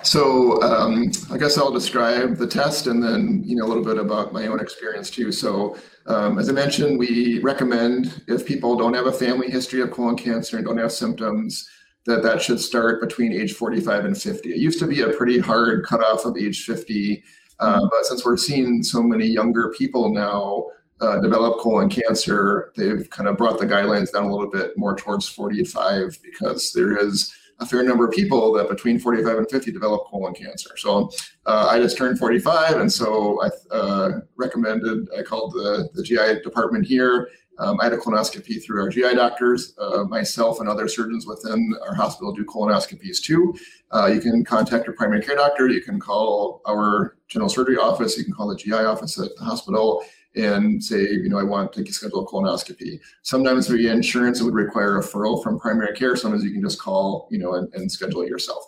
So 0.02 0.62
um, 0.62 1.10
I 1.32 1.38
guess 1.38 1.58
I'll 1.58 1.72
describe 1.72 2.36
the 2.36 2.46
test 2.46 2.86
and 2.86 3.02
then 3.02 3.42
you 3.44 3.56
know 3.56 3.64
a 3.64 3.66
little 3.66 3.82
bit 3.82 3.98
about 3.98 4.32
my 4.32 4.46
own 4.46 4.60
experience 4.60 5.10
too. 5.10 5.32
So 5.32 5.76
um, 6.06 6.38
as 6.38 6.48
I 6.48 6.52
mentioned, 6.52 7.00
we 7.00 7.40
recommend 7.40 8.22
if 8.28 8.46
people 8.46 8.76
don't 8.76 8.94
have 8.94 9.06
a 9.06 9.12
family 9.12 9.50
history 9.50 9.80
of 9.80 9.90
colon 9.90 10.16
cancer 10.16 10.56
and 10.56 10.64
don't 10.64 10.78
have 10.78 10.92
symptoms, 10.92 11.68
that 12.06 12.22
that 12.22 12.40
should 12.40 12.60
start 12.60 13.00
between 13.00 13.32
age 13.32 13.54
45 13.54 14.04
and 14.04 14.16
50. 14.16 14.50
It 14.50 14.58
used 14.58 14.78
to 14.78 14.86
be 14.86 15.00
a 15.00 15.08
pretty 15.08 15.40
hard 15.40 15.84
cutoff 15.84 16.24
of 16.24 16.36
age 16.36 16.64
50, 16.64 17.20
uh, 17.58 17.88
but 17.90 18.06
since 18.06 18.24
we're 18.24 18.36
seeing 18.36 18.84
so 18.84 19.02
many 19.02 19.26
younger 19.26 19.74
people 19.76 20.14
now 20.14 20.66
uh, 21.00 21.18
develop 21.20 21.58
colon 21.58 21.88
cancer, 21.88 22.72
they've 22.76 23.10
kind 23.10 23.28
of 23.28 23.36
brought 23.36 23.58
the 23.58 23.66
guidelines 23.66 24.12
down 24.12 24.26
a 24.26 24.32
little 24.32 24.48
bit 24.48 24.78
more 24.78 24.94
towards 24.94 25.26
45 25.26 26.20
because 26.22 26.72
there 26.72 26.96
is 26.96 27.34
a 27.60 27.66
fair 27.66 27.82
number 27.82 28.06
of 28.06 28.12
people 28.12 28.52
that 28.52 28.68
between 28.68 28.98
45 28.98 29.38
and 29.38 29.50
50 29.50 29.72
develop 29.72 30.06
colon 30.06 30.34
cancer. 30.34 30.76
So 30.76 31.10
uh, 31.46 31.66
I 31.70 31.78
just 31.78 31.96
turned 31.96 32.18
45, 32.18 32.78
and 32.78 32.92
so 32.92 33.42
I 33.42 33.74
uh, 33.74 34.20
recommended, 34.36 35.08
I 35.18 35.22
called 35.22 35.52
the, 35.52 35.88
the 35.94 36.02
GI 36.02 36.42
department 36.42 36.86
here 36.86 37.28
um, 37.58 37.78
I 37.80 37.84
had 37.84 37.92
a 37.92 37.96
colonoscopy 37.96 38.64
through 38.64 38.82
our 38.82 38.88
GI 38.88 39.14
doctors. 39.14 39.74
Uh, 39.78 40.04
myself 40.04 40.60
and 40.60 40.68
other 40.68 40.86
surgeons 40.86 41.26
within 41.26 41.74
our 41.86 41.94
hospital 41.94 42.32
do 42.32 42.44
colonoscopies 42.44 43.20
too. 43.20 43.54
Uh, 43.90 44.06
you 44.06 44.20
can 44.20 44.44
contact 44.44 44.86
your 44.86 44.94
primary 44.94 45.22
care 45.22 45.36
doctor. 45.36 45.68
You 45.68 45.82
can 45.82 45.98
call 45.98 46.62
our 46.68 47.16
general 47.26 47.48
surgery 47.48 47.76
office. 47.76 48.16
You 48.16 48.24
can 48.24 48.32
call 48.32 48.48
the 48.48 48.56
GI 48.56 48.72
office 48.72 49.18
at 49.18 49.34
the 49.36 49.44
hospital 49.44 50.04
and 50.38 50.82
say, 50.82 51.02
you 51.02 51.28
know, 51.28 51.38
I 51.38 51.42
want 51.42 51.72
to 51.74 51.92
schedule 51.92 52.24
a 52.24 52.28
colonoscopy. 52.30 53.00
Sometimes 53.22 53.66
via 53.66 53.92
insurance, 53.92 54.40
it 54.40 54.44
would 54.44 54.54
require 54.54 54.98
a 54.98 55.02
referral 55.02 55.42
from 55.42 55.58
primary 55.58 55.94
care. 55.96 56.16
Sometimes 56.16 56.44
you 56.44 56.52
can 56.52 56.62
just 56.62 56.80
call, 56.80 57.28
you 57.30 57.38
know, 57.38 57.54
and, 57.54 57.72
and 57.74 57.90
schedule 57.90 58.22
it 58.22 58.28
yourself. 58.28 58.62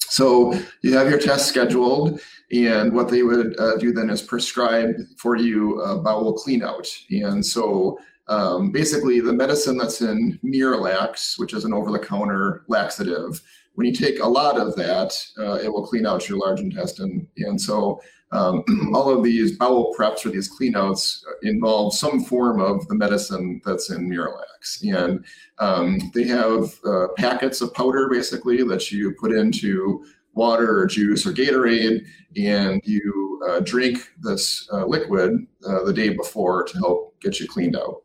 So 0.00 0.54
you 0.82 0.96
have 0.96 1.08
your 1.10 1.18
test 1.18 1.48
scheduled, 1.48 2.20
and 2.52 2.92
what 2.92 3.08
they 3.08 3.22
would 3.22 3.58
uh, 3.58 3.76
do 3.78 3.92
then 3.92 4.10
is 4.10 4.22
prescribe 4.22 4.94
for 5.16 5.34
you 5.36 5.80
a 5.80 6.00
bowel 6.00 6.38
cleanout. 6.38 6.86
And 7.10 7.44
so 7.44 7.98
um, 8.28 8.70
basically, 8.70 9.20
the 9.20 9.32
medicine 9.32 9.76
that's 9.76 10.02
in 10.02 10.38
Miralax, 10.44 11.38
which 11.38 11.52
is 11.52 11.64
an 11.64 11.74
over-the-counter 11.74 12.64
laxative, 12.68 13.42
when 13.74 13.86
you 13.88 13.92
take 13.92 14.20
a 14.20 14.28
lot 14.28 14.56
of 14.56 14.76
that, 14.76 15.10
uh, 15.38 15.58
it 15.64 15.72
will 15.72 15.86
clean 15.86 16.06
out 16.06 16.28
your 16.28 16.38
large 16.38 16.60
intestine. 16.60 17.26
And 17.38 17.60
so, 17.60 18.00
um, 18.34 18.64
all 18.94 19.08
of 19.08 19.22
these 19.24 19.56
bowel 19.56 19.94
preps 19.96 20.26
or 20.26 20.30
these 20.30 20.50
cleanouts 20.54 21.22
involve 21.42 21.94
some 21.94 22.24
form 22.24 22.60
of 22.60 22.86
the 22.88 22.94
medicine 22.94 23.60
that's 23.64 23.90
in 23.90 24.08
Miralax. 24.08 24.82
And 24.82 25.24
um, 25.58 26.10
they 26.12 26.24
have 26.24 26.74
uh, 26.84 27.08
packets 27.16 27.60
of 27.60 27.72
powder 27.72 28.08
basically 28.10 28.62
that 28.64 28.90
you 28.90 29.14
put 29.20 29.32
into 29.32 30.04
water 30.34 30.80
or 30.80 30.86
juice 30.86 31.26
or 31.26 31.32
Gatorade, 31.32 32.04
and 32.36 32.82
you 32.84 33.40
uh, 33.48 33.60
drink 33.60 34.10
this 34.20 34.68
uh, 34.72 34.84
liquid 34.84 35.46
uh, 35.66 35.84
the 35.84 35.92
day 35.92 36.10
before 36.10 36.64
to 36.64 36.78
help 36.78 37.18
get 37.20 37.38
you 37.38 37.46
cleaned 37.46 37.76
out. 37.76 38.02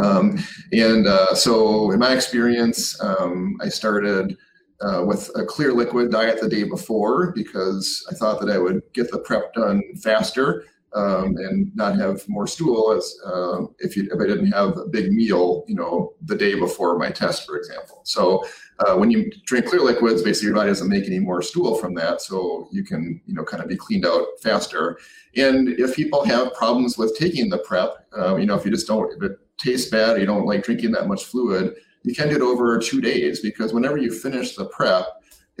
Um, 0.00 0.38
and 0.72 1.06
uh, 1.06 1.34
so, 1.34 1.90
in 1.92 2.00
my 2.00 2.12
experience, 2.12 3.00
um, 3.02 3.56
I 3.60 3.68
started 3.68 4.36
uh, 4.80 5.04
with 5.04 5.30
a 5.34 5.44
clear 5.44 5.72
liquid 5.72 6.10
diet 6.10 6.40
the 6.40 6.48
day 6.48 6.64
before 6.64 7.32
because 7.32 8.06
I 8.10 8.14
thought 8.14 8.40
that 8.40 8.50
I 8.50 8.58
would 8.58 8.82
get 8.92 9.10
the 9.10 9.18
prep 9.18 9.52
done 9.54 9.82
faster 10.02 10.64
um, 10.92 11.36
and 11.36 11.74
not 11.76 11.96
have 11.96 12.28
more 12.28 12.46
stool 12.46 12.92
as 12.92 13.14
uh, 13.24 13.64
if, 13.78 13.96
you, 13.96 14.08
if 14.12 14.20
I 14.20 14.26
didn't 14.26 14.50
have 14.52 14.76
a 14.76 14.86
big 14.86 15.12
meal, 15.12 15.64
you 15.68 15.74
know, 15.74 16.14
the 16.24 16.34
day 16.34 16.58
before 16.58 16.98
my 16.98 17.10
test, 17.10 17.46
for 17.46 17.56
example. 17.56 18.00
So 18.04 18.44
uh, 18.80 18.96
when 18.96 19.10
you 19.10 19.30
drink 19.46 19.66
clear 19.66 19.82
liquids, 19.82 20.22
basically 20.22 20.46
your 20.46 20.56
body 20.56 20.70
doesn't 20.70 20.88
make 20.88 21.06
any 21.06 21.20
more 21.20 21.42
stool 21.42 21.76
from 21.76 21.94
that, 21.94 22.20
so 22.20 22.68
you 22.72 22.82
can, 22.82 23.20
you 23.26 23.34
know, 23.34 23.44
kind 23.44 23.62
of 23.62 23.68
be 23.68 23.76
cleaned 23.76 24.06
out 24.06 24.26
faster. 24.42 24.98
And 25.36 25.68
if 25.68 25.94
people 25.94 26.24
have 26.24 26.54
problems 26.54 26.98
with 26.98 27.16
taking 27.16 27.50
the 27.50 27.58
prep, 27.58 28.06
uh, 28.18 28.36
you 28.36 28.46
know, 28.46 28.56
if 28.56 28.64
you 28.64 28.70
just 28.70 28.88
don't, 28.88 29.12
if 29.12 29.22
it 29.22 29.38
tastes 29.58 29.90
bad, 29.90 30.16
or 30.16 30.20
you 30.20 30.26
don't 30.26 30.46
like 30.46 30.64
drinking 30.64 30.90
that 30.92 31.06
much 31.06 31.24
fluid, 31.24 31.74
you 32.02 32.14
can 32.14 32.28
do 32.28 32.36
it 32.36 32.42
over 32.42 32.78
two 32.78 33.00
days 33.00 33.40
because 33.40 33.72
whenever 33.72 33.96
you 33.96 34.10
finish 34.10 34.56
the 34.56 34.66
prep, 34.66 35.06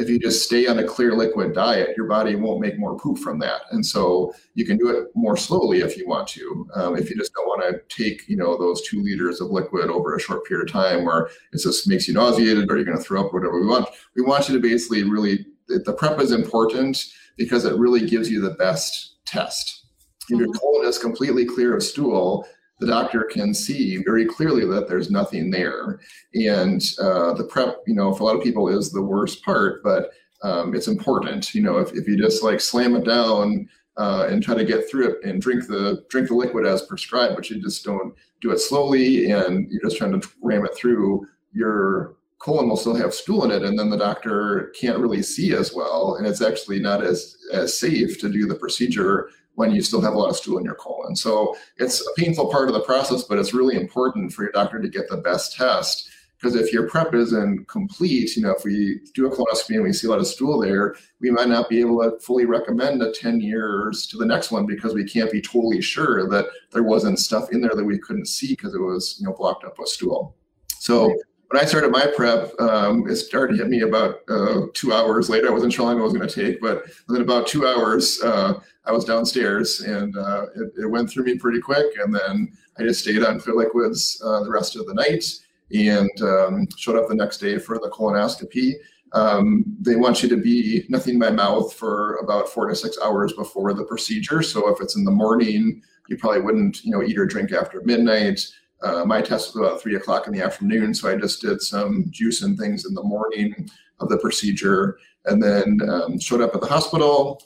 if 0.00 0.08
you 0.08 0.18
just 0.18 0.44
stay 0.44 0.66
on 0.66 0.78
a 0.78 0.84
clear 0.84 1.14
liquid 1.14 1.52
diet, 1.52 1.94
your 1.96 2.06
body 2.06 2.34
won't 2.34 2.60
make 2.60 2.78
more 2.78 2.98
poop 2.98 3.18
from 3.18 3.38
that. 3.40 3.62
And 3.70 3.84
so 3.84 4.32
you 4.54 4.64
can 4.64 4.78
do 4.78 4.88
it 4.88 5.08
more 5.14 5.36
slowly 5.36 5.80
if 5.80 5.96
you 5.96 6.08
want 6.08 6.26
to. 6.28 6.66
Um, 6.74 6.96
if 6.96 7.10
you 7.10 7.16
just 7.16 7.34
don't 7.34 7.46
want 7.46 7.62
to 7.62 7.82
take, 7.94 8.26
you 8.26 8.36
know, 8.36 8.56
those 8.56 8.80
two 8.82 9.02
liters 9.02 9.42
of 9.42 9.50
liquid 9.50 9.90
over 9.90 10.16
a 10.16 10.20
short 10.20 10.46
period 10.46 10.66
of 10.66 10.72
time 10.72 11.04
where 11.04 11.28
it 11.52 11.60
just 11.60 11.86
makes 11.86 12.08
you 12.08 12.14
nauseated 12.14 12.70
or 12.70 12.76
you're 12.76 12.84
going 12.84 12.96
to 12.96 13.02
throw 13.02 13.26
up, 13.26 13.34
whatever 13.34 13.60
we 13.60 13.66
want. 13.66 13.88
We 14.16 14.22
want 14.22 14.48
you 14.48 14.54
to 14.54 14.60
basically 14.60 15.02
really, 15.02 15.44
the 15.68 15.92
prep 15.92 16.18
is 16.18 16.32
important 16.32 17.04
because 17.36 17.66
it 17.66 17.78
really 17.78 18.08
gives 18.08 18.30
you 18.30 18.40
the 18.40 18.54
best 18.54 19.16
test. 19.26 19.84
If 20.30 20.38
your 20.38 20.48
mm-hmm. 20.48 20.58
colon 20.58 20.88
is 20.88 20.98
completely 20.98 21.44
clear 21.44 21.76
of 21.76 21.82
stool, 21.82 22.46
the 22.80 22.86
doctor 22.86 23.24
can 23.24 23.52
see 23.52 23.98
very 23.98 24.24
clearly 24.24 24.66
that 24.66 24.88
there's 24.88 25.10
nothing 25.10 25.50
there. 25.50 26.00
And 26.34 26.82
uh, 27.00 27.34
the 27.34 27.44
prep, 27.44 27.82
you 27.86 27.94
know, 27.94 28.12
for 28.12 28.22
a 28.22 28.26
lot 28.26 28.36
of 28.36 28.42
people 28.42 28.68
is 28.68 28.90
the 28.90 29.02
worst 29.02 29.44
part, 29.44 29.82
but 29.82 30.10
um, 30.42 30.74
it's 30.74 30.88
important. 30.88 31.54
You 31.54 31.62
know, 31.62 31.78
if, 31.78 31.92
if 31.92 32.08
you 32.08 32.16
just 32.16 32.42
like 32.42 32.60
slam 32.60 32.96
it 32.96 33.04
down 33.04 33.68
uh, 33.98 34.26
and 34.30 34.42
try 34.42 34.54
to 34.54 34.64
get 34.64 34.88
through 34.88 35.10
it 35.10 35.24
and 35.24 35.42
drink 35.42 35.66
the 35.66 36.04
drink 36.08 36.28
the 36.28 36.34
liquid 36.34 36.66
as 36.66 36.82
prescribed, 36.82 37.36
but 37.36 37.50
you 37.50 37.60
just 37.60 37.84
don't 37.84 38.14
do 38.40 38.50
it 38.50 38.58
slowly 38.58 39.30
and 39.30 39.70
you're 39.70 39.82
just 39.82 39.98
trying 39.98 40.18
to 40.18 40.28
ram 40.42 40.64
it 40.64 40.74
through, 40.74 41.26
your 41.52 42.16
colon 42.38 42.70
will 42.70 42.76
still 42.76 42.94
have 42.94 43.12
stool 43.12 43.44
in 43.44 43.50
it, 43.50 43.62
and 43.62 43.78
then 43.78 43.90
the 43.90 43.98
doctor 43.98 44.72
can't 44.80 44.98
really 44.98 45.22
see 45.22 45.52
as 45.52 45.74
well, 45.74 46.14
and 46.14 46.26
it's 46.26 46.40
actually 46.40 46.80
not 46.80 47.04
as 47.04 47.36
as 47.52 47.78
safe 47.78 48.18
to 48.18 48.30
do 48.30 48.46
the 48.46 48.54
procedure 48.54 49.28
when 49.60 49.70
you 49.70 49.82
still 49.82 50.00
have 50.00 50.14
a 50.14 50.18
lot 50.18 50.30
of 50.30 50.36
stool 50.36 50.56
in 50.56 50.64
your 50.64 50.74
colon. 50.74 51.14
So 51.14 51.54
it's 51.76 52.00
a 52.00 52.14
painful 52.16 52.50
part 52.50 52.68
of 52.68 52.74
the 52.74 52.80
process, 52.80 53.24
but 53.24 53.38
it's 53.38 53.52
really 53.52 53.76
important 53.76 54.32
for 54.32 54.42
your 54.42 54.52
doctor 54.52 54.80
to 54.80 54.88
get 54.88 55.06
the 55.10 55.18
best 55.18 55.54
test. 55.54 56.08
Because 56.38 56.54
if 56.54 56.72
your 56.72 56.88
prep 56.88 57.12
isn't 57.12 57.68
complete, 57.68 58.34
you 58.36 58.42
know, 58.42 58.52
if 58.52 58.64
we 58.64 59.00
do 59.12 59.26
a 59.26 59.30
colonoscopy 59.30 59.74
and 59.74 59.82
we 59.82 59.92
see 59.92 60.06
a 60.06 60.10
lot 60.10 60.18
of 60.18 60.26
stool 60.26 60.58
there, 60.58 60.96
we 61.20 61.30
might 61.30 61.48
not 61.48 61.68
be 61.68 61.78
able 61.78 62.02
to 62.02 62.18
fully 62.20 62.46
recommend 62.46 63.02
a 63.02 63.12
10 63.12 63.42
years 63.42 64.06
to 64.06 64.16
the 64.16 64.24
next 64.24 64.50
one 64.50 64.64
because 64.64 64.94
we 64.94 65.04
can't 65.04 65.30
be 65.30 65.42
totally 65.42 65.82
sure 65.82 66.26
that 66.30 66.46
there 66.72 66.82
wasn't 66.82 67.18
stuff 67.18 67.52
in 67.52 67.60
there 67.60 67.74
that 67.74 67.84
we 67.84 67.98
couldn't 67.98 68.28
see 68.28 68.54
because 68.54 68.74
it 68.74 68.80
was, 68.80 69.18
you 69.20 69.26
know, 69.26 69.34
blocked 69.34 69.64
up 69.64 69.78
with 69.78 69.90
stool. 69.90 70.34
So 70.78 71.14
when 71.50 71.60
I 71.60 71.66
started 71.66 71.90
my 71.90 72.06
prep, 72.14 72.52
um, 72.60 73.08
it 73.08 73.16
started 73.16 73.56
to 73.56 73.62
hit 73.62 73.68
me 73.68 73.80
about 73.80 74.20
uh, 74.28 74.66
two 74.72 74.92
hours 74.92 75.28
later. 75.28 75.48
I 75.48 75.52
wasn't 75.52 75.72
sure 75.72 75.84
how 75.84 75.90
long 75.90 76.00
it 76.00 76.04
was 76.04 76.12
going 76.12 76.28
to 76.28 76.34
take, 76.46 76.60
but 76.60 76.84
within 77.08 77.22
about 77.22 77.48
two 77.48 77.66
hours, 77.66 78.22
uh, 78.22 78.54
I 78.84 78.92
was 78.92 79.04
downstairs 79.04 79.80
and 79.80 80.16
uh, 80.16 80.46
it, 80.54 80.84
it, 80.84 80.86
went 80.86 81.10
through 81.10 81.24
me 81.24 81.36
pretty 81.36 81.60
quick. 81.60 81.86
And 81.98 82.14
then 82.14 82.52
I 82.78 82.84
just 82.84 83.00
stayed 83.00 83.24
on 83.24 83.40
clear 83.40 83.56
liquids 83.56 84.18
the 84.18 84.48
rest 84.48 84.76
of 84.76 84.86
the 84.86 84.94
night 84.94 85.24
and 85.72 86.10
um, 86.22 86.68
showed 86.76 86.96
up 86.96 87.08
the 87.08 87.16
next 87.16 87.38
day 87.38 87.58
for 87.58 87.78
the 87.78 87.90
colonoscopy. 87.90 88.74
Um, 89.12 89.64
they 89.80 89.96
want 89.96 90.22
you 90.22 90.28
to 90.28 90.36
be 90.36 90.84
nothing 90.88 91.18
by 91.18 91.30
mouth 91.30 91.74
for 91.74 92.16
about 92.18 92.48
four 92.48 92.68
to 92.68 92.76
six 92.76 92.96
hours 93.04 93.32
before 93.32 93.74
the 93.74 93.84
procedure. 93.84 94.42
So 94.42 94.68
if 94.68 94.80
it's 94.80 94.94
in 94.94 95.04
the 95.04 95.10
morning, 95.10 95.82
you 96.08 96.16
probably 96.16 96.42
wouldn't, 96.42 96.84
you 96.84 96.92
know, 96.92 97.02
eat 97.02 97.18
or 97.18 97.26
drink 97.26 97.52
after 97.52 97.82
midnight. 97.84 98.40
Uh, 98.82 99.04
my 99.04 99.20
test 99.20 99.54
was 99.54 99.66
about 99.66 99.80
three 99.80 99.96
o'clock 99.96 100.26
in 100.26 100.32
the 100.32 100.42
afternoon, 100.42 100.94
so 100.94 101.10
I 101.10 101.16
just 101.16 101.42
did 101.42 101.60
some 101.60 102.06
juice 102.10 102.42
and 102.42 102.58
things 102.58 102.86
in 102.86 102.94
the 102.94 103.02
morning 103.02 103.68
of 104.00 104.08
the 104.08 104.18
procedure, 104.18 104.98
and 105.26 105.42
then 105.42 105.80
um, 105.88 106.18
showed 106.18 106.40
up 106.40 106.54
at 106.54 106.60
the 106.60 106.66
hospital, 106.66 107.42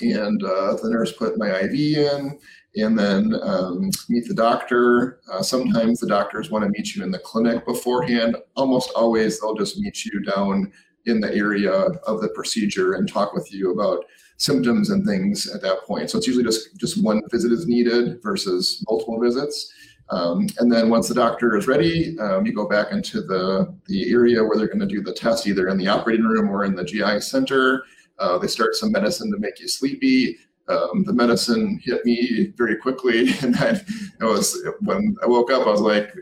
and 0.00 0.42
uh, 0.42 0.76
the 0.76 0.88
nurse 0.90 1.12
put 1.12 1.38
my 1.38 1.50
IV 1.60 1.72
in, 1.72 2.38
and 2.76 2.98
then 2.98 3.34
um, 3.42 3.90
meet 4.08 4.26
the 4.28 4.34
doctor. 4.34 5.20
Uh, 5.30 5.42
sometimes 5.42 6.00
the 6.00 6.06
doctors 6.06 6.50
want 6.50 6.64
to 6.64 6.70
meet 6.70 6.94
you 6.94 7.02
in 7.02 7.10
the 7.10 7.18
clinic 7.18 7.66
beforehand. 7.66 8.36
Almost 8.56 8.90
always, 8.94 9.40
they'll 9.40 9.54
just 9.54 9.78
meet 9.78 10.04
you 10.04 10.20
down 10.20 10.72
in 11.06 11.20
the 11.20 11.34
area 11.34 11.72
of 11.72 12.20
the 12.20 12.28
procedure 12.28 12.94
and 12.94 13.08
talk 13.08 13.32
with 13.32 13.52
you 13.52 13.72
about 13.72 14.04
symptoms 14.36 14.90
and 14.90 15.04
things 15.04 15.48
at 15.52 15.60
that 15.62 15.82
point. 15.84 16.10
So 16.10 16.18
it's 16.18 16.26
usually 16.26 16.44
just 16.44 16.76
just 16.76 17.02
one 17.02 17.20
visit 17.30 17.52
is 17.52 17.66
needed 17.66 18.22
versus 18.22 18.84
multiple 18.88 19.20
visits. 19.20 19.72
Um, 20.10 20.46
and 20.58 20.72
then 20.72 20.88
once 20.88 21.08
the 21.08 21.14
doctor 21.14 21.56
is 21.56 21.66
ready, 21.66 22.18
um, 22.18 22.46
you 22.46 22.52
go 22.52 22.66
back 22.66 22.92
into 22.92 23.20
the, 23.20 23.74
the 23.86 24.10
area 24.10 24.42
where 24.42 24.56
they're 24.56 24.66
going 24.66 24.78
to 24.80 24.86
do 24.86 25.02
the 25.02 25.12
test, 25.12 25.46
either 25.46 25.68
in 25.68 25.76
the 25.76 25.88
operating 25.88 26.24
room 26.24 26.48
or 26.48 26.64
in 26.64 26.74
the 26.74 26.84
GI 26.84 27.20
center. 27.20 27.84
Uh, 28.18 28.38
they 28.38 28.46
start 28.46 28.74
some 28.74 28.90
medicine 28.90 29.30
to 29.30 29.38
make 29.38 29.60
you 29.60 29.68
sleepy. 29.68 30.38
Um, 30.68 31.04
the 31.04 31.12
medicine 31.12 31.80
hit 31.82 32.04
me 32.04 32.52
very 32.56 32.76
quickly, 32.76 33.28
and 33.42 33.56
it 33.56 34.24
was 34.24 34.62
when 34.80 35.16
I 35.22 35.26
woke 35.26 35.50
up, 35.50 35.66
I 35.66 35.70
was 35.70 35.80
like, 35.80 36.14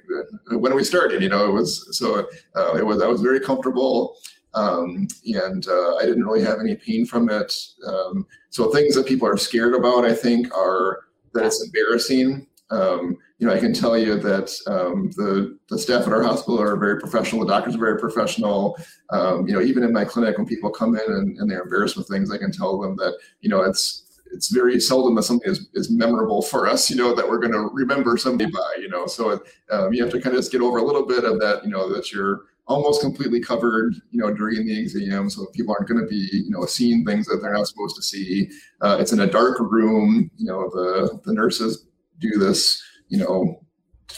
"When 0.50 0.72
are 0.72 0.76
we 0.76 0.84
starting?" 0.84 1.20
You 1.20 1.30
know, 1.30 1.48
it 1.48 1.52
was 1.52 1.96
so 1.96 2.28
uh, 2.54 2.74
it 2.76 2.86
was 2.86 3.02
I 3.02 3.08
was 3.08 3.22
very 3.22 3.40
comfortable, 3.40 4.16
um, 4.54 5.08
and 5.24 5.66
uh, 5.66 5.96
I 5.96 6.06
didn't 6.06 6.24
really 6.24 6.44
have 6.44 6.60
any 6.60 6.76
pain 6.76 7.06
from 7.06 7.28
it. 7.28 7.52
Um, 7.86 8.24
so 8.50 8.70
things 8.70 8.94
that 8.94 9.06
people 9.06 9.26
are 9.26 9.36
scared 9.36 9.74
about, 9.74 10.04
I 10.04 10.14
think, 10.14 10.54
are 10.56 11.00
that 11.34 11.44
it's 11.44 11.64
embarrassing. 11.64 12.46
Um, 12.70 13.16
you 13.38 13.46
know, 13.46 13.52
I 13.52 13.58
can 13.58 13.72
tell 13.72 13.96
you 13.96 14.18
that 14.18 14.50
um, 14.66 15.10
the 15.16 15.58
the 15.68 15.78
staff 15.78 16.06
at 16.06 16.12
our 16.12 16.22
hospital 16.22 16.60
are 16.60 16.76
very 16.76 16.98
professional. 16.98 17.44
The 17.44 17.52
doctors 17.52 17.76
are 17.76 17.78
very 17.78 17.98
professional. 17.98 18.76
Um, 19.10 19.46
you 19.46 19.54
know, 19.54 19.60
even 19.60 19.84
in 19.84 19.92
my 19.92 20.04
clinic, 20.04 20.36
when 20.36 20.46
people 20.46 20.70
come 20.70 20.96
in 20.96 21.04
and, 21.06 21.38
and 21.38 21.50
they're 21.50 21.62
embarrassed 21.62 21.96
with 21.96 22.08
things, 22.08 22.30
I 22.30 22.38
can 22.38 22.50
tell 22.50 22.80
them 22.80 22.96
that 22.96 23.18
you 23.40 23.48
know 23.48 23.62
it's 23.62 24.06
it's 24.32 24.48
very 24.48 24.80
seldom 24.80 25.14
that 25.14 25.22
something 25.22 25.50
is, 25.50 25.68
is 25.74 25.90
memorable 25.90 26.42
for 26.42 26.66
us, 26.66 26.90
you 26.90 26.96
know, 26.96 27.14
that 27.14 27.28
we're 27.28 27.38
going 27.38 27.52
to 27.52 27.70
remember 27.72 28.16
somebody 28.16 28.50
by, 28.50 28.74
you 28.80 28.88
know. 28.88 29.06
So 29.06 29.40
um, 29.70 29.92
you 29.92 30.02
have 30.02 30.12
to 30.12 30.20
kind 30.20 30.34
of 30.34 30.40
just 30.40 30.52
get 30.52 30.60
over 30.60 30.78
a 30.78 30.82
little 30.82 31.06
bit 31.06 31.24
of 31.24 31.38
that, 31.40 31.64
you 31.64 31.70
know, 31.70 31.92
that 31.92 32.12
you're 32.12 32.42
almost 32.66 33.00
completely 33.00 33.40
covered, 33.40 33.94
you 34.10 34.20
know, 34.20 34.32
during 34.34 34.66
the 34.66 34.80
exam. 34.80 35.30
So 35.30 35.46
people 35.54 35.74
aren't 35.78 35.88
going 35.88 36.00
to 36.00 36.06
be, 36.06 36.28
you 36.32 36.50
know, 36.50 36.66
seeing 36.66 37.04
things 37.04 37.26
that 37.26 37.38
they're 37.40 37.52
not 37.52 37.68
supposed 37.68 37.96
to 37.96 38.02
see. 38.02 38.50
Uh, 38.80 38.98
it's 39.00 39.12
in 39.12 39.20
a 39.20 39.26
dark 39.26 39.60
room. 39.60 40.30
You 40.36 40.46
know, 40.46 40.68
the 40.70 41.20
the 41.24 41.32
nurses 41.32 41.85
do 42.18 42.38
this 42.38 42.82
you 43.08 43.18
know 43.18 43.60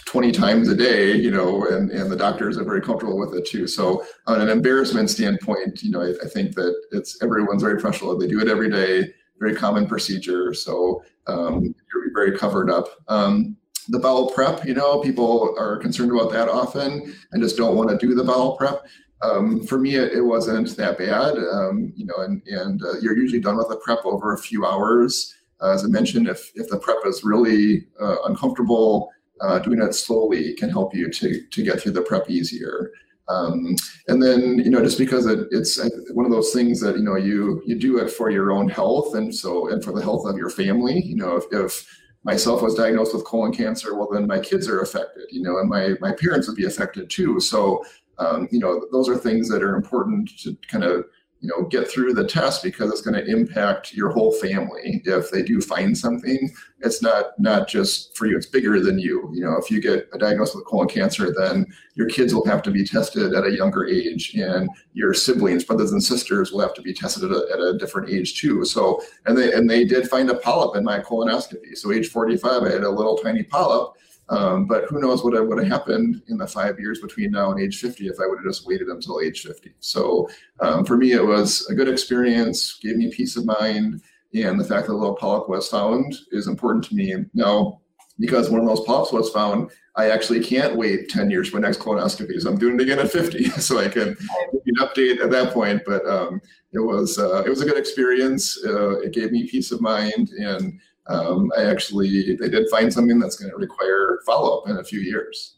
20 0.04 0.32
times 0.32 0.68
a 0.68 0.76
day, 0.76 1.14
you 1.16 1.30
know, 1.30 1.66
and, 1.66 1.90
and 1.90 2.10
the 2.10 2.16
doctors 2.16 2.58
are 2.58 2.64
very 2.64 2.80
comfortable 2.80 3.18
with 3.18 3.34
it 3.34 3.46
too. 3.46 3.66
So 3.66 4.04
on 4.26 4.40
an 4.40 4.48
embarrassment 4.48 5.10
standpoint, 5.10 5.82
you 5.82 5.90
know, 5.90 6.02
I, 6.02 6.14
I 6.24 6.28
think 6.28 6.54
that 6.54 6.74
it's 6.92 7.22
everyone's 7.22 7.62
very 7.62 7.78
professional. 7.78 8.16
They 8.18 8.26
do 8.26 8.40
it 8.40 8.48
every 8.48 8.70
day, 8.70 9.12
very 9.38 9.54
common 9.54 9.86
procedure. 9.86 10.54
So 10.54 11.02
um, 11.26 11.62
you're 11.62 12.12
very 12.14 12.38
covered 12.38 12.70
up. 12.70 12.88
Um, 13.08 13.56
the 13.88 13.98
bowel 13.98 14.30
prep, 14.30 14.64
you 14.66 14.74
know, 14.74 15.00
people 15.00 15.54
are 15.58 15.78
concerned 15.78 16.10
about 16.10 16.32
that 16.32 16.48
often 16.48 17.14
and 17.32 17.42
just 17.42 17.56
don't 17.56 17.76
want 17.76 17.88
to 17.90 17.96
do 17.98 18.14
the 18.14 18.24
bowel 18.24 18.56
prep. 18.56 18.86
Um, 19.22 19.64
for 19.66 19.78
me, 19.78 19.96
it, 19.96 20.12
it, 20.12 20.20
wasn't 20.20 20.76
that 20.76 20.96
bad, 20.96 21.36
um, 21.38 21.92
you 21.96 22.06
know, 22.06 22.18
and, 22.18 22.40
and 22.46 22.82
uh, 22.82 22.98
you're 23.00 23.16
usually 23.16 23.40
done 23.40 23.56
with 23.56 23.68
the 23.68 23.76
prep 23.76 24.04
over 24.04 24.32
a 24.32 24.38
few 24.38 24.64
hours. 24.64 25.34
Uh, 25.60 25.70
as 25.70 25.84
I 25.84 25.88
mentioned, 25.88 26.28
if, 26.28 26.50
if 26.54 26.68
the 26.68 26.78
prep 26.78 26.98
is 27.04 27.24
really 27.24 27.86
uh, 28.00 28.16
uncomfortable, 28.26 29.10
uh, 29.40 29.58
doing 29.58 29.80
it 29.80 29.94
slowly 29.94 30.54
can 30.54 30.70
help 30.70 30.94
you 30.94 31.10
to, 31.10 31.46
to 31.46 31.62
get 31.62 31.80
through 31.80 31.92
the 31.92 32.02
prep 32.02 32.28
easier. 32.30 32.92
Um, 33.28 33.76
and 34.08 34.22
then, 34.22 34.58
you 34.58 34.70
know, 34.70 34.82
just 34.82 34.98
because 34.98 35.26
it, 35.26 35.48
it's 35.50 35.78
one 36.12 36.24
of 36.24 36.32
those 36.32 36.52
things 36.52 36.80
that, 36.80 36.96
you 36.96 37.02
know, 37.02 37.16
you, 37.16 37.62
you 37.66 37.78
do 37.78 37.98
it 37.98 38.10
for 38.10 38.30
your 38.30 38.52
own 38.52 38.68
health 38.68 39.14
and 39.14 39.34
so, 39.34 39.68
and 39.68 39.84
for 39.84 39.92
the 39.92 40.02
health 40.02 40.26
of 40.26 40.38
your 40.38 40.50
family, 40.50 41.02
you 41.04 41.14
know, 41.14 41.36
if, 41.36 41.44
if 41.52 41.86
myself 42.24 42.62
was 42.62 42.74
diagnosed 42.74 43.14
with 43.14 43.24
colon 43.24 43.52
cancer, 43.52 43.94
well, 43.94 44.08
then 44.10 44.26
my 44.26 44.38
kids 44.38 44.66
are 44.66 44.80
affected, 44.80 45.24
you 45.30 45.42
know, 45.42 45.58
and 45.58 45.68
my, 45.68 45.94
my 46.00 46.12
parents 46.12 46.48
would 46.48 46.56
be 46.56 46.64
affected 46.64 47.10
too. 47.10 47.38
So, 47.38 47.84
um, 48.18 48.48
you 48.50 48.58
know, 48.58 48.86
those 48.92 49.08
are 49.08 49.16
things 49.16 49.48
that 49.50 49.62
are 49.62 49.76
important 49.76 50.30
to 50.40 50.56
kind 50.66 50.84
of 50.84 51.04
you 51.40 51.48
know 51.48 51.66
get 51.68 51.88
through 51.88 52.14
the 52.14 52.26
test 52.26 52.62
because 52.62 52.90
it's 52.90 53.00
going 53.00 53.14
to 53.14 53.30
impact 53.30 53.92
your 53.92 54.10
whole 54.10 54.32
family. 54.32 55.02
If 55.04 55.30
they 55.30 55.42
do 55.42 55.60
find 55.60 55.96
something 55.96 56.50
it's 56.80 57.02
not 57.02 57.38
not 57.38 57.68
just 57.68 58.16
for 58.16 58.26
you 58.26 58.36
it's 58.36 58.46
bigger 58.46 58.80
than 58.80 58.98
you. 58.98 59.30
You 59.32 59.42
know 59.42 59.56
if 59.56 59.70
you 59.70 59.80
get 59.80 60.08
a 60.12 60.18
diagnosis 60.18 60.56
with 60.56 60.64
colon 60.64 60.88
cancer 60.88 61.32
then 61.32 61.66
your 61.94 62.08
kids 62.08 62.34
will 62.34 62.46
have 62.46 62.62
to 62.62 62.70
be 62.70 62.84
tested 62.84 63.34
at 63.34 63.44
a 63.44 63.56
younger 63.56 63.86
age 63.86 64.34
and 64.34 64.68
your 64.94 65.14
siblings 65.14 65.64
brothers 65.64 65.92
and 65.92 66.02
sisters 66.02 66.52
will 66.52 66.60
have 66.60 66.74
to 66.74 66.82
be 66.82 66.92
tested 66.92 67.24
at 67.24 67.30
a, 67.30 67.46
at 67.52 67.60
a 67.60 67.78
different 67.78 68.10
age 68.10 68.40
too. 68.40 68.64
So 68.64 69.00
and 69.26 69.36
they 69.36 69.52
and 69.52 69.68
they 69.68 69.84
did 69.84 70.08
find 70.08 70.30
a 70.30 70.36
polyp 70.36 70.76
in 70.76 70.84
my 70.84 70.98
colonoscopy. 71.00 71.76
So 71.76 71.92
age 71.92 72.08
45 72.08 72.62
i 72.62 72.70
had 72.70 72.82
a 72.82 72.90
little 72.90 73.16
tiny 73.16 73.42
polyp 73.42 73.94
um, 74.30 74.66
but 74.66 74.84
who 74.84 75.00
knows 75.00 75.24
what 75.24 75.32
would 75.46 75.58
have 75.58 75.68
happened 75.68 76.22
in 76.28 76.36
the 76.36 76.46
five 76.46 76.78
years 76.78 77.00
between 77.00 77.30
now 77.30 77.50
and 77.50 77.60
age 77.60 77.80
50 77.80 78.08
if 78.08 78.20
I 78.20 78.26
would 78.26 78.38
have 78.38 78.46
just 78.46 78.66
waited 78.66 78.88
until 78.88 79.20
age 79.20 79.42
50. 79.42 79.74
So 79.80 80.28
um, 80.60 80.84
for 80.84 80.96
me, 80.96 81.12
it 81.12 81.24
was 81.24 81.66
a 81.68 81.74
good 81.74 81.88
experience, 81.88 82.78
gave 82.82 82.96
me 82.96 83.10
peace 83.10 83.36
of 83.36 83.46
mind. 83.46 84.02
And 84.34 84.60
the 84.60 84.64
fact 84.64 84.86
that 84.86 84.92
a 84.92 84.96
little 84.96 85.16
polyp 85.16 85.48
was 85.48 85.68
found 85.68 86.14
is 86.32 86.48
important 86.48 86.84
to 86.86 86.94
me. 86.94 87.14
Now, 87.32 87.80
because 88.18 88.50
one 88.50 88.60
of 88.60 88.66
those 88.66 88.84
polyps 88.84 89.12
was 89.12 89.30
found, 89.30 89.70
I 89.96 90.10
actually 90.10 90.44
can't 90.44 90.76
wait 90.76 91.08
10 91.08 91.30
years 91.30 91.48
for 91.48 91.58
my 91.58 91.66
next 91.66 91.80
colonoscopy. 91.80 92.40
So 92.40 92.50
I'm 92.50 92.58
doing 92.58 92.74
it 92.74 92.82
again 92.82 92.98
at 92.98 93.10
50. 93.10 93.44
So 93.60 93.78
I 93.78 93.88
can 93.88 94.14
give 94.14 94.62
an 94.66 94.76
update 94.76 95.20
at 95.20 95.30
that 95.30 95.54
point. 95.54 95.82
But 95.86 96.06
um, 96.06 96.40
it 96.72 96.80
was 96.80 97.18
uh, 97.18 97.42
it 97.44 97.48
was 97.48 97.62
a 97.62 97.64
good 97.64 97.78
experience. 97.78 98.58
Uh, 98.64 99.00
it 99.00 99.12
gave 99.12 99.32
me 99.32 99.48
peace 99.48 99.72
of 99.72 99.80
mind. 99.80 100.30
And 100.30 100.78
um, 101.08 101.50
I 101.56 101.64
actually 101.64 102.36
they 102.36 102.48
did 102.48 102.68
find 102.70 102.92
something 102.92 103.18
that's 103.18 103.36
going 103.36 103.50
to 103.50 103.56
require 103.56 104.20
follow 104.26 104.58
up 104.58 104.68
in 104.68 104.76
a 104.76 104.84
few 104.84 105.00
years. 105.00 105.56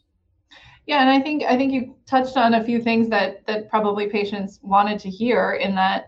Yeah, 0.87 1.01
and 1.01 1.09
I 1.09 1.19
think 1.21 1.43
I 1.43 1.57
think 1.57 1.73
you 1.73 1.95
touched 2.07 2.37
on 2.37 2.55
a 2.55 2.63
few 2.63 2.81
things 2.81 3.09
that 3.09 3.45
that 3.47 3.69
probably 3.69 4.07
patients 4.07 4.59
wanted 4.61 4.99
to 4.99 5.09
hear. 5.09 5.53
In 5.53 5.75
that, 5.75 6.05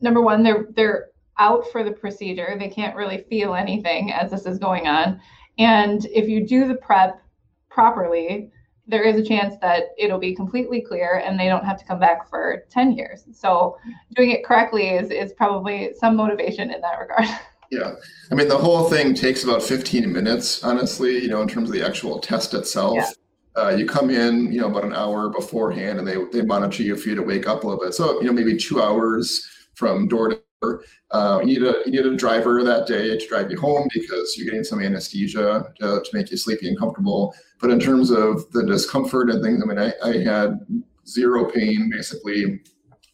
number 0.00 0.20
one, 0.20 0.42
they're 0.42 0.66
they're 0.74 1.08
out 1.38 1.64
for 1.70 1.84
the 1.84 1.92
procedure. 1.92 2.56
They 2.58 2.68
can't 2.68 2.96
really 2.96 3.24
feel 3.28 3.54
anything 3.54 4.12
as 4.12 4.30
this 4.30 4.46
is 4.46 4.58
going 4.58 4.86
on, 4.86 5.20
and 5.58 6.04
if 6.06 6.28
you 6.28 6.46
do 6.46 6.66
the 6.66 6.74
prep 6.74 7.20
properly, 7.68 8.50
there 8.86 9.04
is 9.04 9.16
a 9.16 9.24
chance 9.24 9.54
that 9.60 9.90
it'll 9.96 10.18
be 10.18 10.34
completely 10.34 10.80
clear 10.80 11.22
and 11.24 11.38
they 11.38 11.46
don't 11.46 11.64
have 11.64 11.78
to 11.78 11.84
come 11.84 12.00
back 12.00 12.28
for 12.28 12.64
10 12.70 12.92
years. 12.92 13.24
So 13.32 13.78
doing 14.16 14.32
it 14.32 14.44
correctly 14.44 14.88
is 14.88 15.10
is 15.10 15.32
probably 15.32 15.92
some 15.96 16.16
motivation 16.16 16.70
in 16.70 16.80
that 16.80 16.98
regard. 16.98 17.28
Yeah. 17.70 17.94
I 18.30 18.34
mean, 18.34 18.48
the 18.48 18.58
whole 18.58 18.90
thing 18.90 19.14
takes 19.14 19.44
about 19.44 19.62
15 19.62 20.12
minutes, 20.12 20.62
honestly, 20.64 21.22
you 21.22 21.28
know, 21.28 21.42
in 21.42 21.48
terms 21.48 21.68
of 21.68 21.74
the 21.74 21.86
actual 21.86 22.18
test 22.18 22.52
itself. 22.54 22.96
Yeah. 22.96 23.10
Uh, 23.56 23.68
you 23.70 23.86
come 23.86 24.10
in, 24.10 24.52
you 24.52 24.60
know, 24.60 24.68
about 24.68 24.84
an 24.84 24.92
hour 24.92 25.28
beforehand 25.28 25.98
and 25.98 26.06
they, 26.06 26.16
they 26.32 26.42
monitor 26.42 26.82
you 26.82 26.96
for 26.96 27.08
you 27.08 27.14
to 27.14 27.22
wake 27.22 27.48
up 27.48 27.64
a 27.64 27.66
little 27.66 27.82
bit. 27.82 27.94
So, 27.94 28.20
you 28.20 28.26
know, 28.26 28.32
maybe 28.32 28.56
two 28.56 28.80
hours 28.80 29.46
from 29.74 30.08
door 30.08 30.28
to 30.28 30.42
door. 30.60 30.84
Uh, 31.10 31.40
you, 31.42 31.46
need 31.46 31.62
a, 31.62 31.74
you 31.84 31.92
need 31.92 32.06
a 32.06 32.16
driver 32.16 32.62
that 32.62 32.86
day 32.86 33.16
to 33.18 33.28
drive 33.28 33.50
you 33.50 33.58
home 33.58 33.88
because 33.92 34.36
you're 34.36 34.44
getting 34.44 34.62
some 34.64 34.80
anesthesia 34.80 35.72
to, 35.80 36.00
to 36.04 36.10
make 36.12 36.30
you 36.30 36.36
sleepy 36.36 36.68
and 36.68 36.78
comfortable. 36.78 37.34
But 37.60 37.70
in 37.70 37.80
terms 37.80 38.10
of 38.10 38.50
the 38.52 38.64
discomfort 38.64 39.30
and 39.30 39.42
things, 39.42 39.62
I 39.62 39.66
mean, 39.66 39.78
I, 39.78 39.92
I 40.02 40.18
had 40.18 40.60
zero 41.06 41.50
pain, 41.50 41.90
basically 41.90 42.60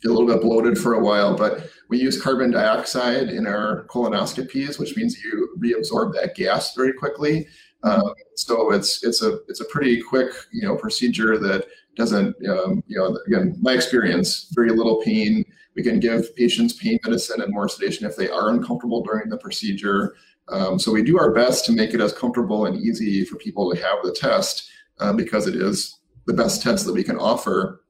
a 0.05 0.09
little 0.09 0.27
bit 0.27 0.43
bloated 0.43 0.79
for 0.79 0.95
a 0.95 1.03
while, 1.03 1.37
but 1.37 1.71
we 1.89 1.99
use 1.99 2.21
carbon 2.21 2.51
dioxide 2.51 3.29
in 3.29 3.47
our 3.47 3.87
colonoscopies, 3.87 4.79
which 4.79 4.97
means 4.97 5.23
you 5.23 5.49
reabsorb 5.59 6.13
that 6.15 6.35
gas 6.35 6.75
very 6.75 6.93
quickly. 6.93 7.47
Um, 7.83 8.15
so 8.35 8.73
it's 8.73 9.05
it's 9.05 9.23
a 9.23 9.39
it's 9.49 9.61
a 9.61 9.65
pretty 9.67 10.03
quick 10.03 10.33
you 10.53 10.67
know 10.67 10.77
procedure 10.77 11.39
that 11.39 11.67
doesn't 11.95 12.35
um, 12.49 12.83
you 12.87 12.99
know 12.99 13.19
again 13.27 13.57
my 13.61 13.73
experience 13.73 14.51
very 14.55 14.71
little 14.71 15.01
pain. 15.03 15.45
We 15.75 15.83
can 15.83 16.01
give 16.01 16.35
patients 16.37 16.73
pain 16.73 16.99
medicine 17.05 17.43
and 17.43 17.53
more 17.53 17.69
sedation 17.69 18.07
if 18.07 18.17
they 18.17 18.31
are 18.31 18.51
uncomfortable 18.51 19.03
during 19.03 19.29
the 19.29 19.37
procedure. 19.37 20.17
Um, 20.49 20.79
so 20.79 20.93
we 20.93 21.03
do 21.03 21.19
our 21.19 21.33
best 21.33 21.65
to 21.67 21.73
make 21.73 21.93
it 21.93 22.01
as 22.01 22.13
comfortable 22.13 22.67
and 22.67 22.81
easy 22.81 23.25
for 23.25 23.37
people 23.37 23.73
to 23.73 23.83
have 23.83 23.99
the 24.03 24.13
test 24.13 24.71
uh, 25.01 25.13
because 25.13 25.47
it 25.47 25.57
is 25.57 25.99
the 26.27 26.33
best 26.33 26.63
test 26.63 26.87
that 26.87 26.93
we 26.93 27.05
can 27.05 27.19
offer. 27.19 27.83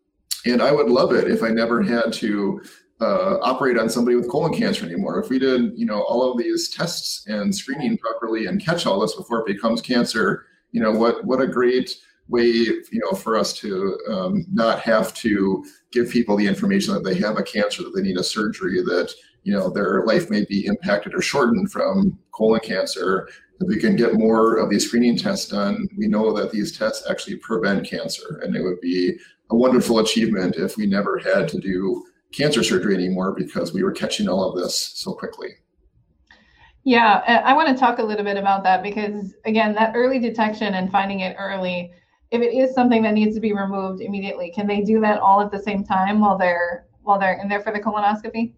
And 0.46 0.62
I 0.62 0.72
would 0.72 0.88
love 0.88 1.12
it 1.12 1.30
if 1.30 1.42
I 1.42 1.48
never 1.48 1.82
had 1.82 2.12
to 2.14 2.62
uh, 3.00 3.38
operate 3.42 3.78
on 3.78 3.90
somebody 3.90 4.16
with 4.16 4.30
colon 4.30 4.54
cancer 4.54 4.86
anymore. 4.86 5.20
If 5.20 5.28
we 5.28 5.38
did, 5.38 5.76
you 5.76 5.84
know, 5.84 6.02
all 6.02 6.30
of 6.30 6.38
these 6.38 6.70
tests 6.70 7.26
and 7.26 7.54
screening 7.54 7.98
properly 7.98 8.46
and 8.46 8.64
catch 8.64 8.86
all 8.86 9.00
this 9.00 9.14
before 9.14 9.40
it 9.40 9.46
becomes 9.46 9.82
cancer, 9.82 10.46
you 10.72 10.80
know, 10.80 10.92
what 10.92 11.24
what 11.24 11.40
a 11.40 11.46
great 11.46 11.98
way, 12.28 12.44
you 12.44 12.86
know, 12.92 13.12
for 13.12 13.36
us 13.36 13.52
to 13.54 13.98
um, 14.08 14.46
not 14.52 14.80
have 14.80 15.12
to 15.14 15.64
give 15.92 16.10
people 16.10 16.36
the 16.36 16.46
information 16.46 16.94
that 16.94 17.04
they 17.04 17.14
have 17.14 17.38
a 17.38 17.42
cancer, 17.42 17.82
that 17.82 17.94
they 17.94 18.02
need 18.02 18.16
a 18.16 18.24
surgery, 18.24 18.82
that 18.82 19.12
you 19.42 19.52
know 19.52 19.68
their 19.70 20.04
life 20.06 20.30
may 20.30 20.44
be 20.44 20.66
impacted 20.66 21.14
or 21.14 21.20
shortened 21.20 21.70
from 21.70 22.18
colon 22.32 22.60
cancer. 22.60 23.28
If 23.60 23.68
we 23.68 23.78
can 23.78 23.96
get 23.96 24.14
more 24.14 24.56
of 24.56 24.68
these 24.68 24.86
screening 24.86 25.16
tests 25.16 25.48
done, 25.48 25.88
we 25.96 26.08
know 26.08 26.32
that 26.34 26.52
these 26.52 26.76
tests 26.76 27.08
actually 27.08 27.36
prevent 27.36 27.88
cancer, 27.88 28.40
and 28.42 28.54
it 28.54 28.62
would 28.62 28.80
be 28.80 29.16
a 29.50 29.56
wonderful 29.56 30.00
achievement 30.00 30.56
if 30.56 30.76
we 30.76 30.86
never 30.86 31.18
had 31.18 31.48
to 31.48 31.58
do 31.58 32.04
cancer 32.32 32.62
surgery 32.62 32.94
anymore 32.94 33.32
because 33.32 33.72
we 33.72 33.82
were 33.82 33.92
catching 33.92 34.28
all 34.28 34.50
of 34.50 34.56
this 34.56 34.76
so 34.76 35.14
quickly. 35.14 35.48
Yeah, 36.84 37.42
I 37.44 37.52
want 37.54 37.68
to 37.68 37.74
talk 37.74 37.98
a 37.98 38.02
little 38.02 38.24
bit 38.24 38.36
about 38.36 38.62
that 38.62 38.82
because, 38.82 39.34
again, 39.44 39.74
that 39.74 39.92
early 39.96 40.20
detection 40.20 40.74
and 40.74 40.90
finding 40.92 41.20
it 41.20 41.34
early, 41.38 41.90
if 42.30 42.42
it 42.42 42.54
is 42.54 42.74
something 42.74 43.02
that 43.02 43.14
needs 43.14 43.34
to 43.34 43.40
be 43.40 43.52
removed 43.52 44.00
immediately, 44.00 44.52
can 44.54 44.66
they 44.66 44.82
do 44.82 45.00
that 45.00 45.18
all 45.18 45.40
at 45.40 45.50
the 45.50 45.58
same 45.58 45.82
time 45.82 46.20
while 46.20 46.38
they're 46.38 46.86
while 47.02 47.18
they're 47.18 47.40
in 47.40 47.48
there 47.48 47.60
for 47.60 47.72
the 47.72 47.80
colonoscopy? 47.80 48.54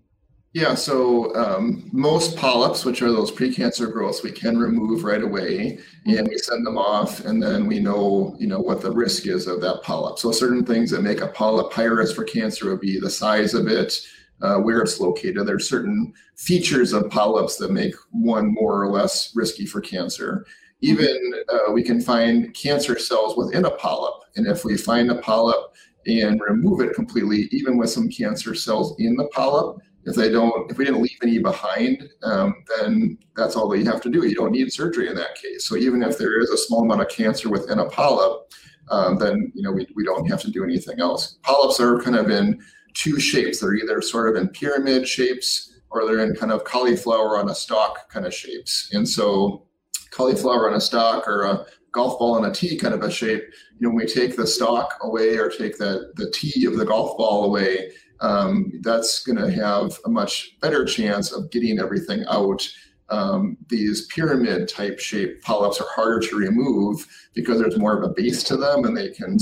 Yeah, 0.54 0.74
so 0.74 1.34
um, 1.36 1.90
most 1.92 2.36
polyps, 2.36 2.84
which 2.84 3.02
are 3.02 3.12
those 3.12 3.30
precancer 3.30 3.92
growths, 3.92 4.22
we 4.22 4.32
can 4.32 4.56
remove 4.56 5.04
right 5.04 5.22
away, 5.22 5.78
and 6.06 6.26
we 6.26 6.38
send 6.38 6.66
them 6.66 6.78
off, 6.78 7.20
and 7.26 7.42
then 7.42 7.66
we 7.66 7.78
know, 7.80 8.34
you 8.38 8.46
know, 8.46 8.58
what 8.58 8.80
the 8.80 8.90
risk 8.90 9.26
is 9.26 9.46
of 9.46 9.60
that 9.60 9.82
polyp. 9.82 10.18
So 10.18 10.32
certain 10.32 10.64
things 10.64 10.90
that 10.90 11.02
make 11.02 11.20
a 11.20 11.28
polyp 11.28 11.70
high 11.72 11.84
risk 11.84 12.16
for 12.16 12.24
cancer 12.24 12.70
would 12.70 12.80
be 12.80 12.98
the 12.98 13.10
size 13.10 13.52
of 13.52 13.68
it, 13.68 14.00
uh, 14.40 14.56
where 14.56 14.80
it's 14.80 15.00
located. 15.00 15.46
There's 15.46 15.68
certain 15.68 16.14
features 16.36 16.94
of 16.94 17.10
polyps 17.10 17.56
that 17.58 17.70
make 17.70 17.94
one 18.10 18.52
more 18.52 18.82
or 18.82 18.90
less 18.90 19.32
risky 19.36 19.66
for 19.66 19.82
cancer. 19.82 20.46
Even 20.80 21.18
uh, 21.52 21.72
we 21.72 21.82
can 21.82 22.00
find 22.00 22.54
cancer 22.54 22.98
cells 22.98 23.36
within 23.36 23.66
a 23.66 23.70
polyp, 23.72 24.14
and 24.36 24.46
if 24.46 24.64
we 24.64 24.78
find 24.78 25.10
a 25.10 25.16
polyp 25.16 25.74
and 26.06 26.40
remove 26.40 26.80
it 26.80 26.94
completely, 26.94 27.48
even 27.52 27.76
with 27.76 27.90
some 27.90 28.08
cancer 28.08 28.54
cells 28.54 28.94
in 28.98 29.14
the 29.14 29.26
polyp 29.28 29.76
if 30.08 30.14
they 30.14 30.30
don't, 30.30 30.70
if 30.70 30.78
we 30.78 30.86
didn't 30.86 31.02
leave 31.02 31.18
any 31.22 31.38
behind, 31.38 32.08
um, 32.22 32.54
then 32.78 33.18
that's 33.36 33.56
all 33.56 33.68
that 33.68 33.78
you 33.78 33.84
have 33.84 34.00
to 34.00 34.08
do. 34.08 34.26
You 34.26 34.34
don't 34.34 34.52
need 34.52 34.72
surgery 34.72 35.08
in 35.08 35.14
that 35.16 35.34
case. 35.34 35.66
So 35.66 35.76
even 35.76 36.02
if 36.02 36.16
there 36.16 36.40
is 36.40 36.50
a 36.50 36.56
small 36.56 36.82
amount 36.82 37.02
of 37.02 37.08
cancer 37.10 37.50
within 37.50 37.78
a 37.78 37.90
polyp, 37.90 38.50
um, 38.90 39.18
then 39.18 39.52
you 39.54 39.62
know 39.62 39.70
we, 39.70 39.86
we 39.94 40.04
don't 40.04 40.28
have 40.30 40.40
to 40.42 40.50
do 40.50 40.64
anything 40.64 40.98
else. 40.98 41.38
Polyps 41.42 41.78
are 41.78 42.00
kind 42.00 42.16
of 42.16 42.30
in 42.30 42.58
two 42.94 43.20
shapes. 43.20 43.60
They're 43.60 43.74
either 43.74 44.00
sort 44.00 44.30
of 44.30 44.40
in 44.40 44.48
pyramid 44.48 45.06
shapes 45.06 45.74
or 45.90 46.06
they're 46.06 46.24
in 46.24 46.34
kind 46.34 46.52
of 46.52 46.64
cauliflower 46.64 47.38
on 47.38 47.50
a 47.50 47.54
stalk 47.54 48.10
kind 48.10 48.24
of 48.24 48.32
shapes. 48.32 48.90
And 48.92 49.06
so 49.06 49.66
cauliflower 50.10 50.70
on 50.70 50.76
a 50.76 50.80
stalk 50.80 51.28
or 51.28 51.44
a 51.44 51.66
golf 51.92 52.18
ball 52.18 52.36
on 52.36 52.50
a 52.50 52.52
tee 52.52 52.76
kind 52.76 52.94
of 52.94 53.02
a 53.02 53.10
shape, 53.10 53.42
you 53.78 53.86
know, 53.86 53.90
when 53.90 54.04
we 54.04 54.06
take 54.06 54.36
the 54.36 54.46
stalk 54.46 54.94
away 55.02 55.36
or 55.36 55.48
take 55.50 55.78
the, 55.78 56.12
the 56.16 56.30
tee 56.30 56.64
of 56.64 56.76
the 56.76 56.84
golf 56.84 57.16
ball 57.16 57.44
away, 57.44 57.90
um, 58.20 58.72
that's 58.82 59.24
going 59.24 59.38
to 59.38 59.50
have 59.50 59.98
a 60.04 60.08
much 60.08 60.58
better 60.60 60.84
chance 60.84 61.32
of 61.32 61.50
getting 61.50 61.78
everything 61.78 62.24
out. 62.28 62.68
Um, 63.10 63.56
these 63.68 64.06
pyramid 64.06 64.68
type 64.68 64.98
shape 64.98 65.42
polyps 65.42 65.80
are 65.80 65.86
harder 65.88 66.20
to 66.28 66.36
remove 66.36 67.06
because 67.34 67.58
there's 67.58 67.78
more 67.78 67.96
of 67.96 68.04
a 68.04 68.12
base 68.12 68.42
to 68.44 68.56
them 68.56 68.84
and 68.84 68.96
they 68.96 69.10
can 69.10 69.38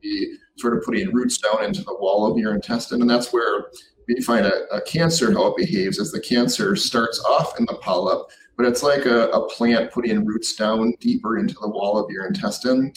be 0.00 0.36
sort 0.56 0.76
of 0.76 0.84
putting 0.84 1.12
roots 1.12 1.38
down 1.38 1.64
into 1.64 1.82
the 1.82 1.96
wall 2.00 2.30
of 2.30 2.38
your 2.38 2.54
intestine. 2.54 3.00
And 3.00 3.10
that's 3.10 3.32
where 3.32 3.66
we 4.08 4.22
find 4.22 4.46
a, 4.46 4.66
a 4.72 4.80
cancer, 4.82 5.32
how 5.32 5.48
it 5.48 5.56
behaves 5.56 5.98
is 5.98 6.12
the 6.12 6.20
cancer 6.20 6.76
starts 6.76 7.22
off 7.24 7.58
in 7.58 7.66
the 7.66 7.74
polyp, 7.74 8.28
but 8.56 8.66
it's 8.66 8.82
like 8.82 9.06
a, 9.06 9.28
a 9.28 9.48
plant 9.48 9.92
putting 9.92 10.24
roots 10.24 10.54
down 10.54 10.94
deeper 11.00 11.38
into 11.38 11.54
the 11.60 11.68
wall 11.68 11.98
of 11.98 12.10
your 12.10 12.26
intestine. 12.26 12.92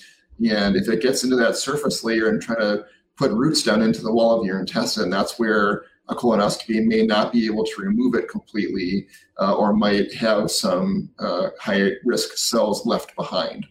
And 0.49 0.75
if 0.75 0.89
it 0.89 1.01
gets 1.01 1.23
into 1.23 1.35
that 1.37 1.55
surface 1.55 2.03
layer 2.03 2.29
and 2.29 2.41
try 2.41 2.55
to 2.55 2.85
put 3.17 3.31
roots 3.31 3.63
down 3.63 3.81
into 3.81 4.01
the 4.01 4.11
wall 4.11 4.39
of 4.39 4.45
your 4.45 4.59
intestine, 4.59 5.09
that's 5.09 5.37
where 5.37 5.85
a 6.09 6.15
colonoscopy 6.15 6.85
may 6.85 7.05
not 7.05 7.31
be 7.31 7.45
able 7.45 7.63
to 7.63 7.81
remove 7.81 8.15
it 8.15 8.27
completely 8.27 9.07
uh, 9.39 9.55
or 9.55 9.73
might 9.73 10.13
have 10.13 10.51
some 10.51 11.09
uh, 11.19 11.49
high 11.59 11.91
risk 12.03 12.37
cells 12.37 12.85
left 12.85 13.15
behind. 13.15 13.65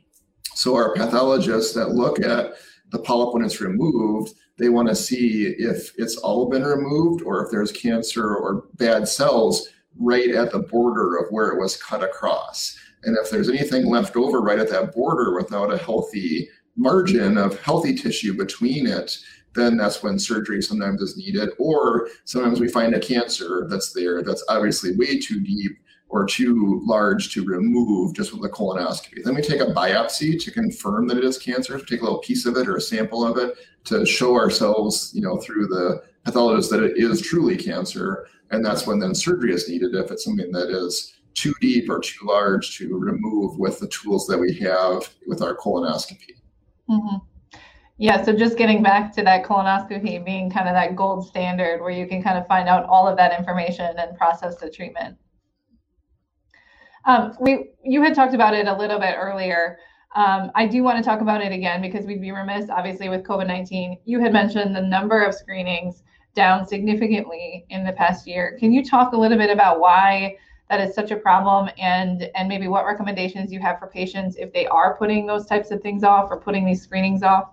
So, 0.55 0.75
our 0.75 0.95
pathologists 0.95 1.75
that 1.75 1.91
look 1.91 2.21
at 2.21 2.55
the 2.91 2.99
polyp 2.99 3.35
when 3.35 3.45
it's 3.45 3.61
removed, 3.61 4.35
they 4.59 4.69
want 4.69 4.89
to 4.89 4.95
see 4.95 5.55
if 5.59 5.93
it's 5.97 6.17
all 6.19 6.49
been 6.49 6.65
removed 6.65 7.23
or 7.23 7.45
if 7.45 7.51
there's 7.51 7.73
cancer 7.73 8.37
or 8.37 8.65
bad 8.75 9.09
cells 9.09 9.69
right 9.99 10.31
at 10.31 10.53
the 10.53 10.61
border 10.61 11.17
of 11.17 11.27
where 11.31 11.49
it 11.49 11.59
was 11.59 11.77
cut 11.77 12.03
across. 12.03 12.79
And 13.05 13.17
if 13.17 13.31
there's 13.31 13.49
anything 13.49 13.87
left 13.87 14.17
over 14.17 14.41
right 14.41 14.59
at 14.59 14.71
that 14.71 14.95
border 14.95 15.35
without 15.35 15.73
a 15.73 15.79
healthy 15.79 16.49
margin 16.77 17.39
of 17.39 17.61
healthy 17.61 17.95
tissue 17.95 18.37
between 18.37 18.87
it, 18.87 19.17
then 19.55 19.77
that's 19.77 20.03
when 20.03 20.19
surgery 20.19 20.63
sometimes 20.63 21.03
is 21.03 21.17
needed. 21.17 21.51
Or 21.59 22.09
sometimes 22.25 22.61
we 22.61 22.69
find 22.69 22.95
a 22.95 23.01
cancer 23.01 23.67
that's 23.69 23.93
there 23.93 24.23
that's 24.23 24.45
obviously 24.49 24.97
way 24.97 25.19
too 25.19 25.41
deep 25.41 25.79
or 26.09 26.27
too 26.27 26.81
large 26.85 27.33
to 27.33 27.45
remove 27.45 28.15
just 28.15 28.35
with 28.35 28.45
a 28.45 28.55
colonoscopy. 28.55 29.25
Then 29.25 29.35
we 29.35 29.41
take 29.41 29.63
a 29.63 29.73
biopsy 29.73 30.43
to 30.43 30.51
confirm 30.51 31.09
that 31.09 31.17
it 31.17 31.25
is 31.25 31.39
cancer, 31.39 31.79
take 31.79 32.03
a 32.03 32.05
little 32.05 32.19
piece 32.19 32.45
of 32.45 32.57
it 32.57 32.69
or 32.69 32.77
a 32.77 32.81
sample 32.81 33.27
of 33.27 33.39
it 33.39 33.57
to 33.85 34.05
show 34.05 34.37
ourselves, 34.37 35.11
you 35.15 35.23
know, 35.23 35.39
through 35.39 35.69
the 35.69 36.03
pathologist 36.25 36.71
that 36.71 36.83
it 36.83 36.99
is 36.99 37.23
truly 37.23 37.57
cancer. 37.57 38.27
And 38.51 38.63
that's 38.63 38.87
when 38.87 38.99
then 38.99 39.15
surgery 39.15 39.55
is 39.55 39.71
needed 39.71 39.95
if 39.95 40.11
it's 40.11 40.25
something 40.25 40.53
that 40.53 40.69
is 40.69 41.15
too 41.33 41.55
deep 41.63 41.89
or 41.89 41.99
too 41.99 42.27
large 42.27 42.77
to 42.77 42.99
remove 42.99 43.59
with 43.59 43.79
the 43.79 43.89
tools 43.89 44.27
that 44.27 44.39
we 44.39 44.53
have 44.59 45.09
with 45.27 45.41
our 45.41 45.57
colonoscopy. 45.57 46.42
Mm-hmm. 46.91 47.17
Yeah, 47.99 48.23
so 48.25 48.33
just 48.33 48.59
getting 48.59 48.83
back 48.83 49.13
to 49.15 49.23
that 49.23 49.45
colonoscopy 49.45 50.25
being 50.25 50.51
kind 50.51 50.69
of 50.69 50.75
that 50.75 50.97
gold 50.97 51.27
standard 51.27 51.81
where 51.81 51.91
you 51.91 52.07
can 52.07 52.23
kind 52.23 52.37
of 52.37 52.47
find 52.47 52.69
out 52.69 52.85
all 52.87 53.07
of 53.07 53.17
that 53.17 53.39
information 53.39 53.95
and 53.99 54.17
process 54.17 54.57
the 54.57 54.69
treatment. 54.69 55.17
Um, 57.05 57.37
we, 57.41 57.71
you 57.85 58.03
had 58.03 58.15
talked 58.15 58.35
about 58.35 58.55
it 58.55 58.67
a 58.67 58.77
little 58.77 58.99
bit 58.99 59.15
earlier. 59.19 59.79
Um, 60.15 60.51
I 60.55 60.67
do 60.67 60.83
want 60.83 60.99
to 60.99 61.05
talk 61.05 61.21
about 61.21 61.43
it 61.43 61.53
again 61.53 61.81
because 61.81 62.05
we'd 62.05 62.21
be 62.21 62.33
remiss, 62.33 62.69
obviously, 62.71 63.09
with 63.09 63.23
COVID 63.23 63.47
19. 63.47 63.99
You 64.05 64.21
had 64.21 64.33
mentioned 64.33 64.75
the 64.75 64.83
number 64.83 65.23
of 65.23 65.35
screenings 65.35 66.03
down 66.35 66.67
significantly 66.67 67.67
in 67.71 67.85
the 67.85 67.93
past 67.93 68.27
year. 68.27 68.57
Can 68.59 68.73
you 68.73 68.85
talk 68.85 69.13
a 69.13 69.17
little 69.17 69.39
bit 69.39 69.51
about 69.51 69.81
why 69.81 70.37
that 70.73 70.81
is 70.81 70.95
such 70.95 71.11
a 71.11 71.17
problem 71.17 71.69
and 71.77 72.31
and 72.35 72.49
maybe 72.49 72.67
what 72.67 72.87
recommendations 72.87 73.53
you 73.53 73.61
have 73.61 73.79
for 73.79 73.89
patients 73.89 74.37
if 74.37 74.55
they 74.55 74.67
are 74.69 74.97
putting 74.97 75.27
those 75.27 75.45
types 75.45 75.71
of 75.71 75.83
things 75.83 76.03
off 76.03 76.31
or 76.31 76.41
putting 76.41 76.65
these 76.65 76.81
screenings 76.81 77.23
off? 77.23 77.51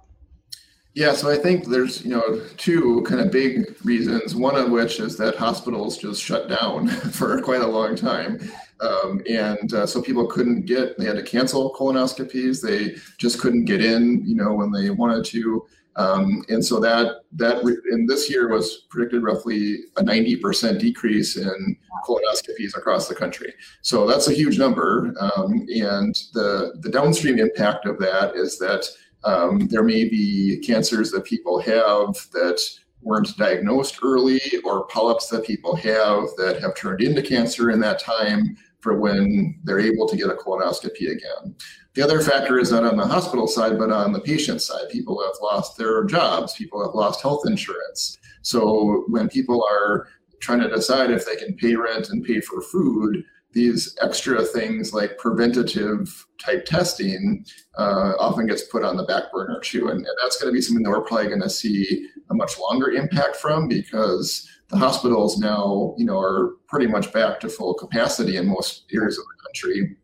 Yeah, 0.93 1.11
so 1.11 1.29
I 1.29 1.35
think 1.35 1.65
there's 1.65 2.01
you 2.03 2.11
know 2.11 2.41
two 2.55 3.01
kind 3.01 3.19
of 3.19 3.29
big 3.29 3.75
reasons. 3.83 4.35
One 4.35 4.55
of 4.55 4.71
which 4.71 5.01
is 5.01 5.17
that 5.17 5.35
hospitals 5.35 5.97
just 5.97 6.23
shut 6.23 6.47
down 6.47 6.87
for 7.11 7.41
quite 7.41 7.61
a 7.61 7.67
long 7.67 7.97
time, 7.97 8.39
um, 8.79 9.21
and 9.29 9.73
uh, 9.73 9.85
so 9.85 10.01
people 10.01 10.25
couldn't 10.25 10.65
get. 10.65 10.97
They 10.97 11.03
had 11.03 11.17
to 11.17 11.23
cancel 11.23 11.75
colonoscopies. 11.75 12.61
They 12.61 12.95
just 13.17 13.39
couldn't 13.41 13.65
get 13.65 13.83
in, 13.83 14.25
you 14.25 14.35
know, 14.35 14.53
when 14.53 14.71
they 14.71 14.91
wanted 14.91 15.25
to. 15.25 15.67
Um, 15.95 16.43
and 16.49 16.63
so 16.63 16.79
that 16.79 17.23
that 17.33 17.61
in 17.91 18.05
this 18.05 18.29
year 18.29 18.47
was 18.47 18.85
predicted 18.89 19.23
roughly 19.23 19.79
a 19.97 20.03
90% 20.03 20.79
decrease 20.79 21.35
in 21.35 21.77
colonoscopies 22.07 22.77
across 22.77 23.07
the 23.07 23.15
country. 23.15 23.53
So 23.81 24.07
that's 24.07 24.27
a 24.27 24.33
huge 24.33 24.57
number. 24.57 25.13
Um, 25.19 25.65
and 25.73 26.15
the 26.33 26.77
the 26.81 26.89
downstream 26.89 27.39
impact 27.39 27.85
of 27.85 27.99
that 27.99 28.35
is 28.35 28.57
that 28.59 28.85
um, 29.23 29.67
there 29.67 29.83
may 29.83 30.07
be 30.07 30.61
cancers 30.65 31.11
that 31.11 31.25
people 31.25 31.59
have 31.59 32.15
that 32.31 32.61
weren't 33.01 33.35
diagnosed 33.37 33.99
early 34.03 34.41
or 34.63 34.85
polyps 34.87 35.27
that 35.29 35.45
people 35.45 35.75
have 35.75 36.23
that 36.37 36.59
have 36.61 36.75
turned 36.75 37.01
into 37.01 37.21
cancer 37.21 37.71
in 37.71 37.79
that 37.79 37.99
time 37.99 38.57
for 38.79 38.99
when 38.99 39.59
they're 39.63 39.79
able 39.79 40.07
to 40.07 40.17
get 40.17 40.29
a 40.29 40.33
colonoscopy 40.33 41.11
again. 41.11 41.55
The 41.99 42.05
other 42.05 42.21
factor 42.21 42.57
is 42.57 42.71
not 42.71 42.85
on 42.85 42.95
the 42.95 43.05
hospital 43.05 43.45
side, 43.45 43.77
but 43.77 43.91
on 43.91 44.13
the 44.13 44.21
patient 44.21 44.61
side. 44.61 44.87
People 44.89 45.21
have 45.21 45.35
lost 45.41 45.77
their 45.77 46.05
jobs, 46.05 46.53
people 46.53 46.81
have 46.81 46.95
lost 46.95 47.21
health 47.21 47.41
insurance. 47.45 48.17
So 48.41 49.03
when 49.09 49.27
people 49.27 49.67
are 49.69 50.07
trying 50.39 50.61
to 50.61 50.69
decide 50.69 51.11
if 51.11 51.25
they 51.25 51.35
can 51.35 51.57
pay 51.57 51.75
rent 51.75 52.07
and 52.09 52.23
pay 52.23 52.39
for 52.39 52.61
food, 52.61 53.25
these 53.51 53.97
extra 54.01 54.45
things 54.45 54.93
like 54.93 55.17
preventative 55.17 56.25
type 56.41 56.63
testing 56.63 57.45
uh, 57.77 58.13
often 58.17 58.47
gets 58.47 58.63
put 58.63 58.85
on 58.85 58.95
the 58.95 59.03
back 59.03 59.29
burner 59.33 59.59
too. 59.59 59.89
And, 59.89 59.97
and 59.97 60.17
that's 60.21 60.41
going 60.41 60.53
to 60.53 60.55
be 60.55 60.61
something 60.61 60.83
that 60.83 60.91
we're 60.91 61.01
probably 61.01 61.27
going 61.27 61.41
to 61.41 61.49
see 61.49 62.07
a 62.29 62.33
much 62.33 62.57
longer 62.57 62.91
impact 62.91 63.35
from 63.35 63.67
because 63.67 64.47
the 64.69 64.77
hospitals 64.77 65.37
now, 65.37 65.95
you 65.97 66.05
know, 66.05 66.17
are 66.17 66.51
pretty 66.69 66.87
much 66.87 67.11
back 67.11 67.41
to 67.41 67.49
full 67.49 67.73
capacity 67.73 68.37
in 68.37 68.47
most 68.47 68.85
areas 68.93 69.17
of 69.17 69.25
the 69.25 69.43
country. 69.43 69.97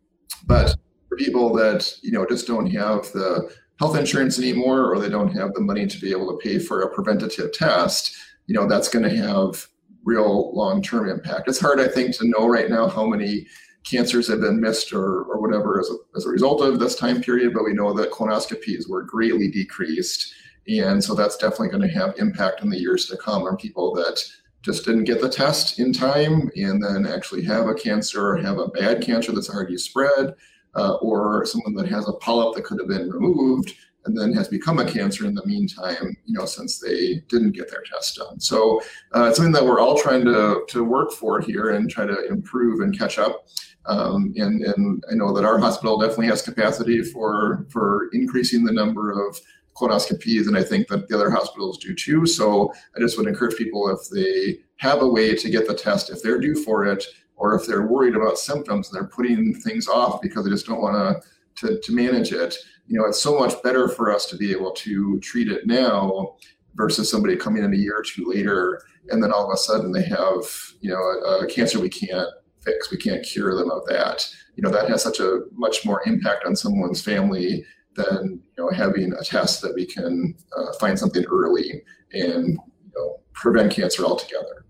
But 0.44 0.76
people 1.16 1.52
that, 1.54 1.92
you 2.02 2.12
know, 2.12 2.26
just 2.26 2.46
don't 2.46 2.70
have 2.70 3.10
the 3.12 3.50
health 3.78 3.96
insurance 3.96 4.38
anymore 4.38 4.90
or 4.92 4.98
they 4.98 5.08
don't 5.08 5.34
have 5.34 5.52
the 5.54 5.60
money 5.60 5.86
to 5.86 6.00
be 6.00 6.10
able 6.10 6.26
to 6.30 6.38
pay 6.42 6.58
for 6.58 6.82
a 6.82 6.94
preventative 6.94 7.52
test, 7.52 8.16
you 8.46 8.54
know, 8.54 8.66
that's 8.66 8.88
going 8.88 9.02
to 9.02 9.16
have 9.16 9.66
real 10.04 10.54
long-term 10.54 11.08
impact. 11.08 11.48
It's 11.48 11.60
hard, 11.60 11.80
I 11.80 11.88
think, 11.88 12.16
to 12.16 12.28
know 12.28 12.46
right 12.46 12.70
now 12.70 12.88
how 12.88 13.06
many 13.06 13.46
cancers 13.84 14.28
have 14.28 14.40
been 14.40 14.60
missed 14.60 14.92
or, 14.92 15.22
or 15.24 15.40
whatever 15.40 15.78
as 15.78 15.88
a, 15.90 15.94
as 16.16 16.26
a 16.26 16.30
result 16.30 16.60
of 16.60 16.78
this 16.78 16.96
time 16.96 17.20
period, 17.20 17.52
but 17.54 17.64
we 17.64 17.72
know 17.72 17.92
that 17.92 18.10
colonoscopies 18.10 18.88
were 18.88 19.02
greatly 19.02 19.50
decreased. 19.50 20.32
And 20.68 21.02
so 21.02 21.14
that's 21.14 21.36
definitely 21.36 21.68
going 21.68 21.88
to 21.88 21.98
have 21.98 22.18
impact 22.18 22.62
in 22.62 22.70
the 22.70 22.78
years 22.78 23.06
to 23.06 23.16
come 23.16 23.42
on 23.42 23.56
people 23.56 23.94
that 23.94 24.22
just 24.62 24.84
didn't 24.84 25.04
get 25.04 25.20
the 25.20 25.28
test 25.28 25.78
in 25.78 25.92
time 25.92 26.50
and 26.56 26.82
then 26.82 27.06
actually 27.06 27.44
have 27.44 27.68
a 27.68 27.74
cancer 27.74 28.30
or 28.30 28.36
have 28.36 28.58
a 28.58 28.68
bad 28.68 29.00
cancer 29.00 29.30
that's 29.30 29.50
already 29.50 29.78
spread, 29.78 30.34
uh, 30.76 30.94
or 30.94 31.44
someone 31.46 31.74
that 31.74 31.88
has 31.88 32.08
a 32.08 32.12
polyp 32.14 32.54
that 32.54 32.64
could 32.64 32.78
have 32.78 32.88
been 32.88 33.10
removed 33.10 33.74
and 34.04 34.16
then 34.16 34.32
has 34.32 34.48
become 34.48 34.78
a 34.78 34.84
cancer 34.84 35.26
in 35.26 35.34
the 35.34 35.44
meantime, 35.44 36.16
you 36.26 36.38
know, 36.38 36.46
since 36.46 36.78
they 36.78 37.16
didn't 37.28 37.52
get 37.52 37.70
their 37.70 37.82
test 37.82 38.16
done. 38.16 38.38
So 38.38 38.80
uh, 39.14 39.24
it's 39.24 39.36
something 39.36 39.52
that 39.52 39.64
we're 39.64 39.80
all 39.80 39.98
trying 39.98 40.24
to, 40.26 40.64
to 40.68 40.84
work 40.84 41.10
for 41.10 41.40
here 41.40 41.70
and 41.70 41.90
try 41.90 42.06
to 42.06 42.26
improve 42.28 42.80
and 42.80 42.96
catch 42.96 43.18
up. 43.18 43.48
Um, 43.86 44.32
and, 44.36 44.62
and 44.62 45.04
I 45.10 45.14
know 45.14 45.32
that 45.32 45.44
our 45.44 45.58
hospital 45.58 45.98
definitely 45.98 46.28
has 46.28 46.42
capacity 46.42 47.02
for, 47.02 47.66
for 47.70 48.08
increasing 48.12 48.64
the 48.64 48.72
number 48.72 49.10
of 49.10 49.40
colonoscopies, 49.76 50.46
and 50.46 50.56
I 50.56 50.62
think 50.62 50.88
that 50.88 51.06
the 51.08 51.14
other 51.14 51.30
hospitals 51.30 51.78
do 51.78 51.94
too. 51.94 52.26
So 52.26 52.72
I 52.96 53.00
just 53.00 53.18
would 53.18 53.26
encourage 53.26 53.56
people 53.56 53.88
if 53.90 54.08
they 54.10 54.60
have 54.78 55.02
a 55.02 55.08
way 55.08 55.34
to 55.34 55.50
get 55.50 55.68
the 55.68 55.74
test, 55.74 56.10
if 56.10 56.22
they're 56.22 56.40
due 56.40 56.54
for 56.54 56.86
it, 56.86 57.04
or 57.36 57.54
if 57.54 57.66
they're 57.66 57.86
worried 57.86 58.16
about 58.16 58.38
symptoms 58.38 58.88
and 58.88 58.96
they're 58.96 59.08
putting 59.08 59.54
things 59.54 59.88
off 59.88 60.20
because 60.20 60.44
they 60.44 60.50
just 60.50 60.66
don't 60.66 60.80
want 60.80 61.22
to, 61.56 61.80
to 61.80 61.92
manage 61.92 62.32
it, 62.32 62.54
you 62.86 62.98
know, 62.98 63.06
it's 63.06 63.20
so 63.20 63.38
much 63.38 63.62
better 63.62 63.88
for 63.88 64.12
us 64.12 64.26
to 64.26 64.36
be 64.36 64.52
able 64.52 64.72
to 64.72 65.18
treat 65.20 65.48
it 65.48 65.66
now 65.66 66.34
versus 66.74 67.10
somebody 67.10 67.36
coming 67.36 67.64
in 67.64 67.72
a 67.72 67.76
year 67.76 67.98
or 67.98 68.02
two 68.02 68.24
later 68.26 68.82
and 69.10 69.22
then 69.22 69.32
all 69.32 69.46
of 69.46 69.54
a 69.54 69.56
sudden 69.56 69.92
they 69.92 70.02
have, 70.02 70.44
you 70.80 70.90
know, 70.90 70.98
a, 70.98 71.44
a 71.44 71.46
cancer 71.46 71.80
we 71.80 71.88
can't 71.88 72.28
fix. 72.66 72.90
We 72.90 72.98
can't 72.98 73.24
cure 73.24 73.54
them 73.54 73.70
of 73.70 73.86
that. 73.86 74.28
You 74.56 74.62
know, 74.62 74.70
that 74.70 74.90
has 74.90 75.02
such 75.02 75.20
a 75.20 75.42
much 75.52 75.86
more 75.86 76.02
impact 76.06 76.44
on 76.44 76.56
someone's 76.56 77.00
family 77.00 77.64
than 77.94 78.42
you 78.58 78.64
know 78.64 78.70
having 78.70 79.12
a 79.14 79.24
test 79.24 79.62
that 79.62 79.74
we 79.74 79.86
can 79.86 80.34
uh, 80.56 80.72
find 80.78 80.98
something 80.98 81.24
early 81.24 81.82
and 82.12 82.48
you 82.48 82.92
know 82.94 83.20
prevent 83.32 83.72
cancer 83.72 84.04
altogether. 84.04 84.66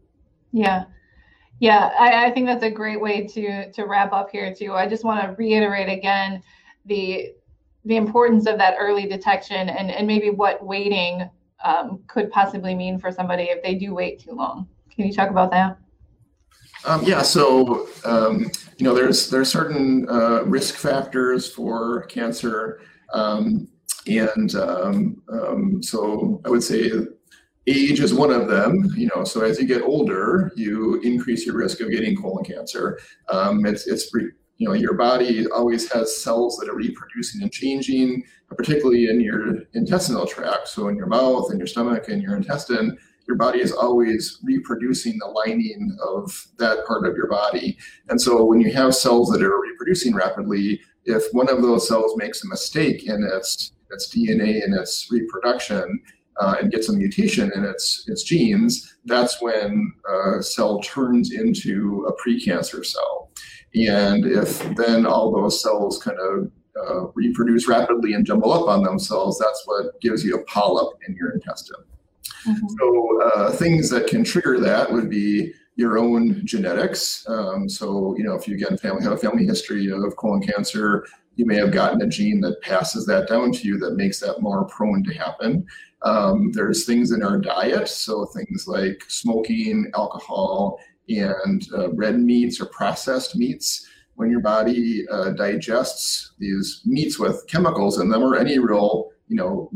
Yeah. 0.52 0.84
Yeah, 1.60 1.90
I, 1.98 2.26
I 2.26 2.30
think 2.30 2.46
that's 2.46 2.64
a 2.64 2.70
great 2.70 3.00
way 3.00 3.26
to 3.28 3.72
to 3.72 3.84
wrap 3.84 4.12
up 4.12 4.30
here 4.30 4.54
too. 4.54 4.74
I 4.74 4.86
just 4.86 5.04
want 5.04 5.22
to 5.22 5.34
reiterate 5.36 5.88
again 5.88 6.42
the 6.84 7.32
the 7.84 7.96
importance 7.96 8.46
of 8.46 8.58
that 8.58 8.74
early 8.78 9.06
detection 9.06 9.68
and, 9.68 9.90
and 9.90 10.06
maybe 10.06 10.30
what 10.30 10.64
waiting 10.64 11.30
um, 11.64 12.00
could 12.08 12.30
possibly 12.30 12.74
mean 12.74 12.98
for 12.98 13.12
somebody 13.12 13.44
if 13.44 13.62
they 13.62 13.74
do 13.74 13.94
wait 13.94 14.18
too 14.18 14.32
long. 14.32 14.68
Can 14.94 15.06
you 15.06 15.12
talk 15.12 15.30
about 15.30 15.50
that? 15.52 15.78
Um, 16.84 17.02
yeah, 17.04 17.22
so 17.22 17.88
um, 18.04 18.50
you 18.76 18.84
know, 18.84 18.94
there's 18.94 19.30
there's 19.30 19.50
certain 19.50 20.08
uh, 20.08 20.42
risk 20.44 20.76
factors 20.76 21.50
for 21.52 22.02
cancer, 22.02 22.80
um, 23.12 23.68
and 24.06 24.54
um, 24.54 25.22
um, 25.32 25.82
so 25.82 26.40
I 26.44 26.50
would 26.50 26.62
say 26.62 26.90
age 27.66 28.00
is 28.00 28.14
one 28.14 28.30
of 28.30 28.48
them. 28.48 28.90
You 28.96 29.10
know, 29.14 29.24
so 29.24 29.42
as 29.42 29.60
you 29.60 29.66
get 29.66 29.82
older, 29.82 30.52
you 30.56 31.00
increase 31.00 31.46
your 31.46 31.56
risk 31.56 31.80
of 31.80 31.90
getting 31.90 32.16
colon 32.16 32.44
cancer. 32.44 32.98
Um, 33.28 33.66
it's 33.66 33.86
it's 33.86 34.10
you 34.58 34.68
know 34.68 34.74
your 34.74 34.94
body 34.94 35.46
always 35.48 35.90
has 35.92 36.22
cells 36.22 36.56
that 36.58 36.68
are 36.68 36.74
reproducing 36.74 37.42
and 37.42 37.52
changing 37.52 38.24
particularly 38.48 39.08
in 39.08 39.20
your 39.20 39.62
intestinal 39.74 40.26
tract 40.26 40.68
so 40.68 40.88
in 40.88 40.96
your 40.96 41.06
mouth 41.06 41.50
and 41.50 41.58
your 41.58 41.66
stomach 41.66 42.08
and 42.08 42.22
your 42.22 42.36
intestine 42.36 42.96
your 43.28 43.36
body 43.36 43.60
is 43.60 43.72
always 43.72 44.38
reproducing 44.44 45.18
the 45.18 45.26
lining 45.26 45.96
of 46.02 46.46
that 46.58 46.86
part 46.86 47.06
of 47.06 47.16
your 47.16 47.28
body 47.28 47.76
and 48.08 48.20
so 48.20 48.44
when 48.44 48.60
you 48.60 48.72
have 48.72 48.94
cells 48.94 49.30
that 49.30 49.42
are 49.42 49.60
reproducing 49.60 50.14
rapidly 50.14 50.80
if 51.04 51.24
one 51.32 51.48
of 51.48 51.62
those 51.62 51.86
cells 51.86 52.16
makes 52.16 52.42
a 52.44 52.48
mistake 52.48 53.06
in 53.06 53.28
its 53.34 53.72
its 53.90 54.14
dna 54.14 54.64
and 54.64 54.74
its 54.74 55.08
reproduction 55.10 56.00
uh, 56.40 56.56
and 56.60 56.70
gets 56.70 56.88
a 56.88 56.92
mutation 56.92 57.50
in 57.54 57.64
its 57.64 58.04
its 58.08 58.22
genes, 58.22 58.96
that's 59.04 59.40
when 59.40 59.92
a 60.08 60.42
cell 60.42 60.80
turns 60.80 61.32
into 61.32 62.06
a 62.08 62.12
precancer 62.22 62.84
cell. 62.84 63.30
And 63.74 64.24
if 64.24 64.58
then 64.76 65.06
all 65.06 65.32
those 65.32 65.62
cells 65.62 66.02
kind 66.02 66.18
of 66.18 66.50
uh, 66.78 67.06
reproduce 67.14 67.68
rapidly 67.68 68.14
and 68.14 68.24
jumble 68.24 68.52
up 68.52 68.68
on 68.68 68.82
themselves, 68.82 69.38
that's 69.38 69.62
what 69.66 70.00
gives 70.00 70.24
you 70.24 70.36
a 70.36 70.44
polyp 70.44 70.98
in 71.06 71.14
your 71.14 71.30
intestine. 71.30 71.84
Mm-hmm. 72.46 72.66
So 72.78 73.22
uh, 73.22 73.52
things 73.52 73.90
that 73.90 74.06
can 74.06 74.24
trigger 74.24 74.60
that 74.60 74.90
would 74.90 75.10
be 75.10 75.52
your 75.76 75.98
own 75.98 76.44
genetics. 76.46 77.24
Um, 77.28 77.68
so 77.68 78.16
you 78.16 78.24
know, 78.24 78.34
if 78.34 78.48
you 78.48 78.54
again 78.54 78.76
family 78.78 79.02
have 79.02 79.12
a 79.12 79.18
family 79.18 79.44
history 79.44 79.90
of 79.90 80.16
colon 80.16 80.42
cancer, 80.42 81.06
you 81.36 81.46
may 81.46 81.56
have 81.56 81.70
gotten 81.70 82.02
a 82.02 82.06
gene 82.06 82.40
that 82.40 82.60
passes 82.62 83.06
that 83.06 83.28
down 83.28 83.52
to 83.52 83.68
you 83.68 83.78
that 83.78 83.94
makes 83.94 84.18
that 84.20 84.40
more 84.40 84.64
prone 84.64 85.04
to 85.04 85.14
happen. 85.14 85.66
Um, 86.02 86.50
there's 86.52 86.84
things 86.84 87.12
in 87.12 87.22
our 87.22 87.38
diet, 87.38 87.88
so 87.88 88.24
things 88.26 88.66
like 88.66 89.02
smoking, 89.08 89.90
alcohol, 89.94 90.78
and 91.08 91.66
uh, 91.74 91.92
red 91.92 92.18
meats 92.18 92.60
or 92.60 92.66
processed 92.66 93.36
meats. 93.36 93.86
When 94.14 94.30
your 94.30 94.40
body 94.40 95.06
uh, 95.10 95.30
digests 95.30 96.32
these 96.38 96.80
meats 96.86 97.18
with 97.18 97.46
chemicals 97.48 98.00
in 98.00 98.08
them 98.08 98.22
or 98.22 98.36
any 98.36 98.58
real 98.58 99.10
you 99.28 99.36
know 99.36 99.68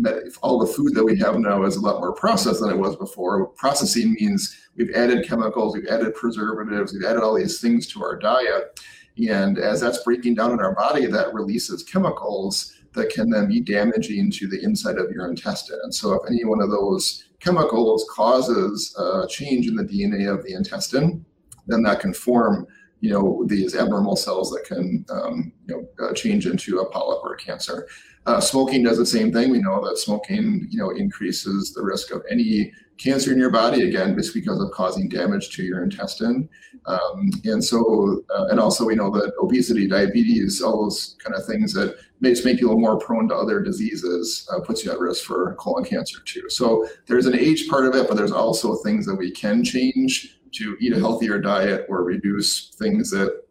all 0.43 0.61
the 0.61 0.73
food 0.73 0.95
that 0.95 1.05
we 1.05 1.19
have 1.19 1.37
now 1.39 1.65
is 1.65 1.77
a 1.77 1.81
lot 1.81 1.99
more 1.99 2.13
processed 2.13 2.61
than 2.61 2.71
it 2.71 2.79
was 2.79 2.97
before. 2.97 3.49
Processing 3.49 4.17
means 4.19 4.57
we've 4.77 4.95
added 4.95 5.27
chemicals 5.27 5.75
we've 5.75 5.89
added 5.89 6.15
preservatives 6.15 6.93
we've 6.93 7.05
added 7.05 7.23
all 7.23 7.35
these 7.35 7.61
things 7.61 7.87
to 7.89 8.03
our 8.03 8.17
diet 8.17 8.81
and 9.19 9.59
as 9.59 9.81
that's 9.81 10.03
breaking 10.03 10.35
down 10.35 10.53
in 10.53 10.61
our 10.61 10.75
body 10.75 11.07
that 11.07 11.35
releases 11.35 11.83
chemicals 11.83 12.75
that 12.93 13.11
can 13.11 13.31
then 13.31 13.47
be 13.49 13.61
damaging 13.61 14.31
to 14.31 14.49
the 14.49 14.63
inside 14.63 14.99
of 14.99 15.11
your 15.11 15.29
intestine. 15.29 15.79
And 15.83 15.95
so 15.95 16.15
if 16.15 16.29
any 16.29 16.45
one 16.45 16.61
of 16.61 16.71
those 16.71 17.25
chemicals 17.39 18.07
causes 18.15 18.95
a 18.99 19.27
change 19.29 19.69
in 19.69 19.77
the 19.77 19.85
DNA 19.85 20.33
of 20.33 20.45
the 20.45 20.55
intestine, 20.55 21.25
then 21.67 21.83
that 21.83 22.01
can 22.01 22.13
form 22.13 22.67
you 23.01 23.11
know 23.11 23.45
these 23.47 23.75
abnormal 23.75 24.17
cells 24.17 24.51
that 24.51 24.65
can 24.65 25.05
um, 25.11 25.53
you 25.67 25.75
know 25.75 26.07
uh, 26.07 26.13
change 26.15 26.47
into 26.47 26.81
a 26.81 26.91
polyp 26.91 27.23
or 27.23 27.35
a 27.35 27.39
cancer. 27.39 27.89
Uh, 28.27 28.39
smoking 28.39 28.83
does 28.83 28.99
the 28.99 29.07
same 29.07 29.33
thing. 29.33 29.51
We 29.51 29.59
know 29.59 29.85
that 29.87 29.99
smoking 29.99 30.67
you 30.71 30.79
know 30.79 30.91
increases 30.91 31.73
the 31.73 31.83
risk 31.83 32.13
of 32.13 32.23
any 32.31 32.73
cancer 33.01 33.33
in 33.33 33.39
your 33.39 33.51
body 33.51 33.89
again 33.89 34.15
just 34.15 34.35
because 34.35 34.61
of 34.61 34.71
causing 34.73 35.09
damage 35.09 35.49
to 35.51 35.63
your 35.63 35.83
intestine 35.83 36.47
um, 36.85 37.31
and 37.45 37.65
so 37.65 38.23
uh, 38.35 38.47
and 38.51 38.61
also 38.61 38.85
we 38.85 38.95
know 38.95 39.11
that 39.11 39.33
obesity 39.41 39.89
diabetes 39.89 40.61
all 40.61 40.83
those 40.83 41.17
kind 41.19 41.35
of 41.35 41.45
things 41.47 41.73
that 41.73 41.97
makes 42.21 42.45
make 42.45 42.59
people 42.59 42.79
more 42.79 42.99
prone 42.99 43.27
to 43.27 43.35
other 43.35 43.63
diseases 43.63 44.47
uh, 44.53 44.61
puts 44.61 44.85
you 44.85 44.93
at 44.93 44.99
risk 44.99 45.25
for 45.25 45.55
colon 45.55 45.85
cancer 45.85 46.19
too 46.27 46.49
so 46.51 46.87
there's 47.07 47.27
an 47.27 47.35
age 47.35 47.69
part 47.69 47.87
of 47.87 47.95
it 47.95 48.07
but 48.07 48.19
there's 48.19 48.33
also 48.33 48.77
things 48.77 49.07
that 49.07 49.17
we 49.17 49.31
can 49.31 49.65
change 49.65 50.39
to 50.53 50.77
eat 50.81 50.93
a 50.93 50.99
healthier 50.99 51.39
diet 51.39 51.87
or 51.89 52.05
reduce 52.05 52.75
things 52.77 53.11
that 53.11 53.43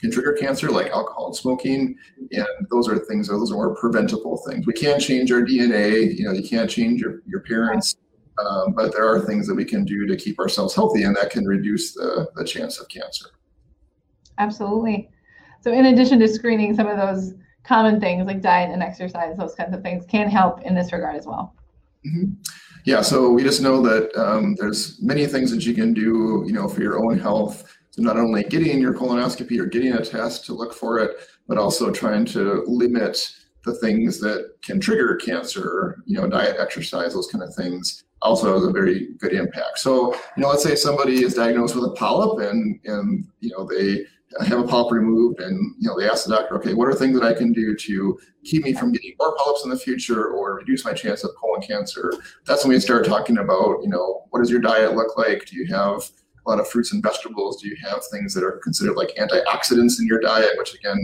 can 0.00 0.10
trigger 0.10 0.32
cancer 0.32 0.70
like 0.70 0.90
alcohol 0.90 1.26
and 1.26 1.36
smoking 1.36 1.96
and 2.32 2.46
those 2.70 2.88
are 2.88 2.98
things 2.98 3.28
those 3.28 3.52
are 3.52 3.54
more 3.54 3.76
preventable 3.76 4.42
things 4.48 4.66
we 4.66 4.72
can't 4.72 5.00
change 5.00 5.30
our 5.30 5.42
dna 5.42 6.12
you 6.16 6.24
know 6.24 6.32
you 6.32 6.46
can't 6.46 6.68
change 6.68 7.00
your, 7.00 7.22
your 7.26 7.40
parents 7.40 7.96
um, 8.38 8.72
but 8.72 8.92
there 8.92 9.06
are 9.06 9.20
things 9.20 9.46
that 9.46 9.54
we 9.54 9.64
can 9.64 9.84
do 9.84 10.06
to 10.06 10.16
keep 10.16 10.38
ourselves 10.38 10.74
healthy, 10.74 11.02
and 11.02 11.14
that 11.16 11.30
can 11.30 11.44
reduce 11.44 11.94
the, 11.94 12.28
the 12.34 12.44
chance 12.44 12.78
of 12.78 12.88
cancer. 12.88 13.26
Absolutely. 14.38 15.10
So, 15.60 15.72
in 15.72 15.86
addition 15.86 16.18
to 16.20 16.28
screening, 16.28 16.74
some 16.74 16.88
of 16.88 16.96
those 16.96 17.34
common 17.64 18.00
things 18.00 18.26
like 18.26 18.40
diet 18.40 18.70
and 18.70 18.82
exercise, 18.82 19.36
those 19.36 19.54
kinds 19.54 19.74
of 19.74 19.82
things 19.82 20.04
can 20.06 20.28
help 20.28 20.62
in 20.62 20.74
this 20.74 20.92
regard 20.92 21.16
as 21.16 21.26
well. 21.26 21.54
Mm-hmm. 22.06 22.32
Yeah, 22.84 23.00
so 23.00 23.30
we 23.30 23.44
just 23.44 23.62
know 23.62 23.80
that 23.82 24.14
um, 24.16 24.56
there's 24.56 25.00
many 25.00 25.26
things 25.26 25.50
that 25.52 25.64
you 25.64 25.74
can 25.74 25.94
do, 25.94 26.42
you 26.46 26.52
know, 26.52 26.68
for 26.68 26.80
your 26.80 27.04
own 27.04 27.18
health. 27.18 27.64
So 27.90 28.02
not 28.02 28.16
only 28.16 28.42
getting 28.44 28.80
your 28.80 28.94
colonoscopy 28.94 29.58
or 29.58 29.66
getting 29.66 29.92
a 29.92 30.04
test 30.04 30.46
to 30.46 30.54
look 30.54 30.74
for 30.74 30.98
it, 30.98 31.16
but 31.46 31.58
also 31.58 31.90
trying 31.92 32.24
to 32.26 32.64
limit 32.66 33.32
the 33.64 33.74
things 33.74 34.18
that 34.20 34.54
can 34.62 34.80
trigger 34.80 35.16
cancer, 35.16 36.02
you 36.06 36.20
know, 36.20 36.26
diet, 36.26 36.56
exercise, 36.58 37.14
those 37.14 37.28
kind 37.28 37.44
of 37.44 37.54
things 37.54 38.04
also 38.22 38.54
has 38.54 38.64
a 38.64 38.70
very 38.70 39.08
good 39.18 39.32
impact. 39.32 39.78
So, 39.78 40.14
you 40.36 40.42
know, 40.42 40.48
let's 40.48 40.62
say 40.62 40.74
somebody 40.74 41.22
is 41.22 41.34
diagnosed 41.34 41.74
with 41.74 41.84
a 41.84 41.94
polyp 41.94 42.50
and, 42.50 42.80
and, 42.84 43.26
you 43.40 43.50
know, 43.50 43.64
they 43.64 44.04
have 44.40 44.60
a 44.60 44.66
polyp 44.66 44.92
removed 44.92 45.40
and, 45.40 45.74
you 45.78 45.88
know, 45.88 45.98
they 45.98 46.08
ask 46.08 46.26
the 46.26 46.34
doctor, 46.34 46.56
okay, 46.56 46.74
what 46.74 46.88
are 46.88 46.94
things 46.94 47.18
that 47.18 47.26
I 47.26 47.34
can 47.34 47.52
do 47.52 47.76
to 47.76 48.18
keep 48.44 48.64
me 48.64 48.72
from 48.72 48.92
getting 48.92 49.14
more 49.18 49.36
polyps 49.36 49.64
in 49.64 49.70
the 49.70 49.78
future 49.78 50.26
or 50.26 50.56
reduce 50.56 50.84
my 50.84 50.92
chance 50.92 51.24
of 51.24 51.30
colon 51.40 51.62
cancer? 51.62 52.12
That's 52.46 52.64
when 52.64 52.72
we 52.72 52.80
start 52.80 53.06
talking 53.06 53.38
about, 53.38 53.82
you 53.82 53.88
know, 53.88 54.24
what 54.30 54.40
does 54.40 54.50
your 54.50 54.60
diet 54.60 54.94
look 54.94 55.16
like? 55.16 55.46
Do 55.46 55.56
you 55.56 55.66
have 55.74 56.10
a 56.46 56.50
lot 56.50 56.60
of 56.60 56.68
fruits 56.68 56.92
and 56.92 57.02
vegetables? 57.02 57.60
Do 57.60 57.68
you 57.68 57.76
have 57.84 58.02
things 58.10 58.34
that 58.34 58.44
are 58.44 58.60
considered 58.62 58.94
like 58.94 59.14
antioxidants 59.16 60.00
in 60.00 60.06
your 60.06 60.20
diet, 60.20 60.58
which 60.58 60.74
again 60.74 60.98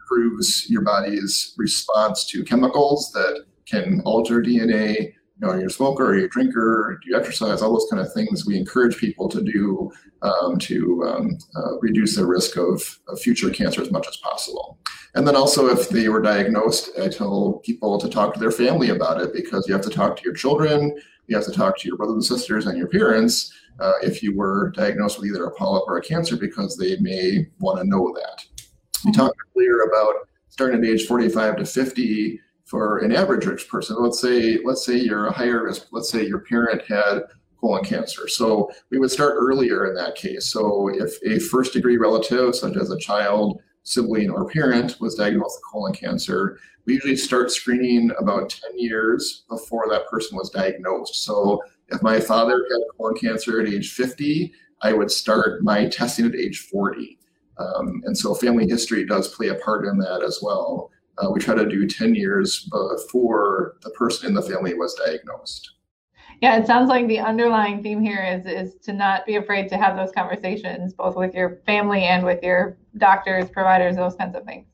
improves 0.00 0.68
your 0.68 0.82
body's 0.82 1.54
response 1.56 2.24
to 2.26 2.44
chemicals 2.44 3.10
that 3.12 3.44
can 3.66 4.00
alter 4.04 4.40
DNA? 4.40 5.12
You 5.38 5.46
know, 5.46 5.52
are 5.52 5.60
you 5.60 5.66
a 5.66 5.70
smoker, 5.70 6.06
are 6.06 6.18
you 6.18 6.24
a 6.24 6.28
drinker, 6.28 6.98
do 7.02 7.10
you 7.10 7.16
exercise, 7.16 7.60
all 7.60 7.72
those 7.72 7.86
kind 7.90 8.00
of 8.00 8.12
things 8.12 8.46
we 8.46 8.56
encourage 8.56 8.96
people 8.96 9.28
to 9.28 9.42
do 9.42 9.90
um, 10.22 10.58
to 10.58 11.04
um, 11.06 11.38
uh, 11.56 11.78
reduce 11.80 12.16
the 12.16 12.24
risk 12.24 12.56
of, 12.56 12.98
of, 13.08 13.20
future 13.20 13.50
cancer 13.50 13.82
as 13.82 13.90
much 13.90 14.08
as 14.08 14.16
possible. 14.16 14.78
And 15.14 15.28
then 15.28 15.36
also 15.36 15.68
if 15.68 15.90
they 15.90 16.08
were 16.08 16.22
diagnosed, 16.22 16.90
I 17.00 17.08
tell 17.08 17.60
people 17.64 17.98
to 17.98 18.08
talk 18.08 18.32
to 18.34 18.40
their 18.40 18.50
family 18.50 18.90
about 18.90 19.20
it 19.20 19.34
because 19.34 19.68
you 19.68 19.74
have 19.74 19.84
to 19.84 19.90
talk 19.90 20.16
to 20.16 20.22
your 20.24 20.34
children, 20.34 20.96
you 21.26 21.36
have 21.36 21.44
to 21.44 21.52
talk 21.52 21.78
to 21.78 21.88
your 21.88 21.98
brothers 21.98 22.14
and 22.14 22.24
sisters 22.24 22.66
and 22.66 22.78
your 22.78 22.88
parents 22.88 23.52
uh, 23.78 23.92
if 24.02 24.22
you 24.22 24.34
were 24.34 24.70
diagnosed 24.70 25.18
with 25.18 25.28
either 25.28 25.44
a 25.44 25.50
polyp 25.52 25.84
or 25.86 25.98
a 25.98 26.02
cancer 26.02 26.36
because 26.36 26.76
they 26.76 26.96
may 27.00 27.46
want 27.58 27.78
to 27.78 27.84
know 27.84 28.14
that. 28.14 28.42
We 29.04 29.12
talked 29.12 29.36
earlier 29.54 29.82
about 29.82 30.28
starting 30.48 30.82
at 30.82 30.88
age 30.88 31.06
45 31.06 31.56
to 31.58 31.64
50 31.66 32.40
for 32.66 32.98
an 32.98 33.14
average 33.14 33.46
rich 33.46 33.68
person. 33.68 33.96
Let's 33.98 34.20
say 34.20 34.58
let's 34.64 34.84
say 34.84 34.96
you're 34.96 35.28
a 35.28 35.32
higher 35.32 35.64
risk. 35.64 35.86
Let's 35.92 36.10
say 36.10 36.26
your 36.26 36.40
parent 36.40 36.82
had 36.86 37.22
colon 37.60 37.84
cancer. 37.84 38.28
So 38.28 38.70
we 38.90 38.98
would 38.98 39.10
start 39.10 39.36
earlier 39.38 39.86
in 39.86 39.94
that 39.94 40.16
case. 40.16 40.46
So 40.46 40.88
if 40.88 41.16
a 41.24 41.38
first 41.38 41.72
degree 41.72 41.96
relative, 41.96 42.54
such 42.54 42.76
as 42.76 42.90
a 42.90 42.98
child, 42.98 43.62
sibling, 43.84 44.30
or 44.30 44.50
parent, 44.50 45.00
was 45.00 45.14
diagnosed 45.14 45.58
with 45.58 45.72
colon 45.72 45.94
cancer, 45.94 46.58
we 46.84 46.94
usually 46.94 47.16
start 47.16 47.50
screening 47.50 48.10
about 48.18 48.50
10 48.50 48.78
years 48.78 49.44
before 49.48 49.86
that 49.88 50.08
person 50.08 50.36
was 50.36 50.50
diagnosed. 50.50 51.24
So 51.24 51.62
if 51.88 52.02
my 52.02 52.20
father 52.20 52.66
had 52.70 52.80
colon 52.96 53.16
cancer 53.16 53.60
at 53.60 53.68
age 53.68 53.92
50, 53.92 54.52
I 54.82 54.92
would 54.92 55.10
start 55.10 55.62
my 55.62 55.88
testing 55.88 56.26
at 56.26 56.34
age 56.34 56.68
40. 56.70 57.18
Um, 57.58 58.02
and 58.04 58.16
so 58.16 58.34
family 58.34 58.68
history 58.68 59.06
does 59.06 59.34
play 59.34 59.48
a 59.48 59.54
part 59.54 59.86
in 59.86 59.96
that 59.98 60.22
as 60.22 60.40
well 60.42 60.90
uh, 61.18 61.30
we 61.30 61.40
try 61.40 61.54
to 61.54 61.66
do 61.66 61.86
10 61.86 62.14
years 62.14 62.68
before 62.70 63.76
the 63.82 63.90
person 63.90 64.28
in 64.28 64.34
the 64.34 64.42
family 64.42 64.74
was 64.74 64.94
diagnosed. 64.94 65.72
Yeah, 66.42 66.58
it 66.58 66.66
sounds 66.66 66.88
like 66.88 67.06
the 67.08 67.20
underlying 67.20 67.82
theme 67.82 68.02
here 68.02 68.22
is 68.22 68.44
is 68.44 68.74
to 68.82 68.92
not 68.92 69.24
be 69.24 69.36
afraid 69.36 69.68
to 69.70 69.78
have 69.78 69.96
those 69.96 70.12
conversations, 70.12 70.92
both 70.92 71.16
with 71.16 71.34
your 71.34 71.62
family 71.64 72.04
and 72.04 72.26
with 72.26 72.42
your 72.42 72.76
doctors, 72.98 73.48
providers, 73.48 73.96
those 73.96 74.16
kinds 74.16 74.36
of 74.36 74.44
things. 74.44 74.66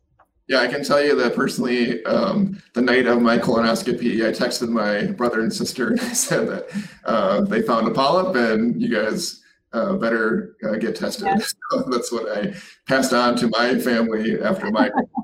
Yeah, 0.48 0.58
I 0.58 0.66
can 0.66 0.82
tell 0.82 1.02
you 1.02 1.14
that 1.16 1.36
personally, 1.36 2.04
um, 2.04 2.60
the 2.74 2.82
night 2.82 3.06
of 3.06 3.22
my 3.22 3.38
colonoscopy, 3.38 4.26
I 4.26 4.32
texted 4.32 4.70
my 4.70 5.12
brother 5.12 5.40
and 5.40 5.52
sister 5.52 5.90
and 5.90 6.00
I 6.00 6.12
said 6.12 6.48
that 6.48 6.68
uh, 7.04 7.42
they 7.42 7.62
found 7.62 7.86
a 7.86 7.92
polyp 7.92 8.34
and 8.34 8.80
you 8.82 8.88
guys 8.88 9.40
uh, 9.72 9.94
better 9.94 10.56
uh, 10.64 10.76
get 10.76 10.96
tested. 10.96 11.26
Yeah. 11.26 11.38
So 11.38 11.82
that's 11.90 12.10
what 12.12 12.28
I 12.36 12.54
passed 12.86 13.12
on 13.12 13.36
to 13.36 13.48
my 13.48 13.78
family 13.78 14.40
after 14.42 14.70
my 14.70 14.90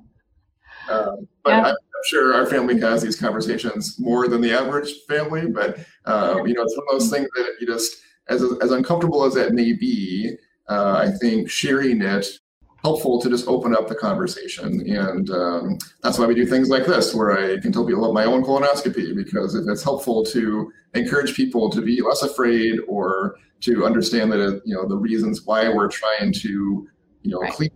um, 0.89 1.29
but 1.43 1.51
yeah. 1.51 1.69
I'm 1.69 2.05
sure 2.05 2.35
our 2.35 2.47
family 2.47 2.79
has 2.81 3.03
these 3.03 3.19
conversations 3.19 3.99
more 3.99 4.29
than 4.29 4.41
the 4.41 4.53
average 4.53 4.93
family. 5.09 5.47
But 5.47 5.79
uh, 6.05 6.43
you 6.45 6.55
know, 6.55 6.63
it's 6.63 6.77
one 6.77 6.87
of 6.91 7.01
those 7.01 7.11
things 7.11 7.29
that 7.35 7.55
you 7.61 7.67
just, 7.67 7.97
as 8.29 8.43
as 8.63 8.71
uncomfortable 8.71 9.25
as 9.25 9.35
that 9.35 9.53
may 9.53 9.73
be, 9.73 10.37
uh, 10.69 11.05
I 11.07 11.11
think 11.19 11.51
sharing 11.51 12.03
it 12.03 12.27
helpful 12.83 13.21
to 13.21 13.29
just 13.29 13.49
open 13.49 13.75
up 13.75 13.89
the 13.89 13.95
conversation, 13.95 14.81
and 14.89 15.31
um, 15.31 15.79
that's 16.03 16.19
why 16.19 16.27
we 16.27 16.35
do 16.35 16.47
things 16.47 16.69
like 16.69 16.87
this, 16.87 17.15
where 17.15 17.33
I 17.33 17.61
can 17.61 17.73
tell 17.73 17.85
people 17.85 18.05
about 18.05 18.15
my 18.15 18.25
own 18.25 18.45
colonoscopy 18.45 19.17
because 19.17 19.55
if 19.55 19.69
it's 19.69 19.83
helpful 19.83 20.25
to 20.27 20.73
encourage 20.95 21.35
people 21.35 21.71
to 21.71 21.83
be 21.83 22.01
less 22.01 22.23
afraid 22.23 22.79
or 22.87 23.37
to 23.61 23.85
understand 23.85 24.31
that 24.33 24.63
you 24.65 24.75
know 24.75 24.87
the 24.87 24.97
reasons 24.97 25.45
why 25.45 25.69
we're 25.69 25.89
trying 25.89 26.33
to 26.33 26.89
you 27.23 27.31
know 27.31 27.41
right. 27.41 27.53
clean 27.53 27.71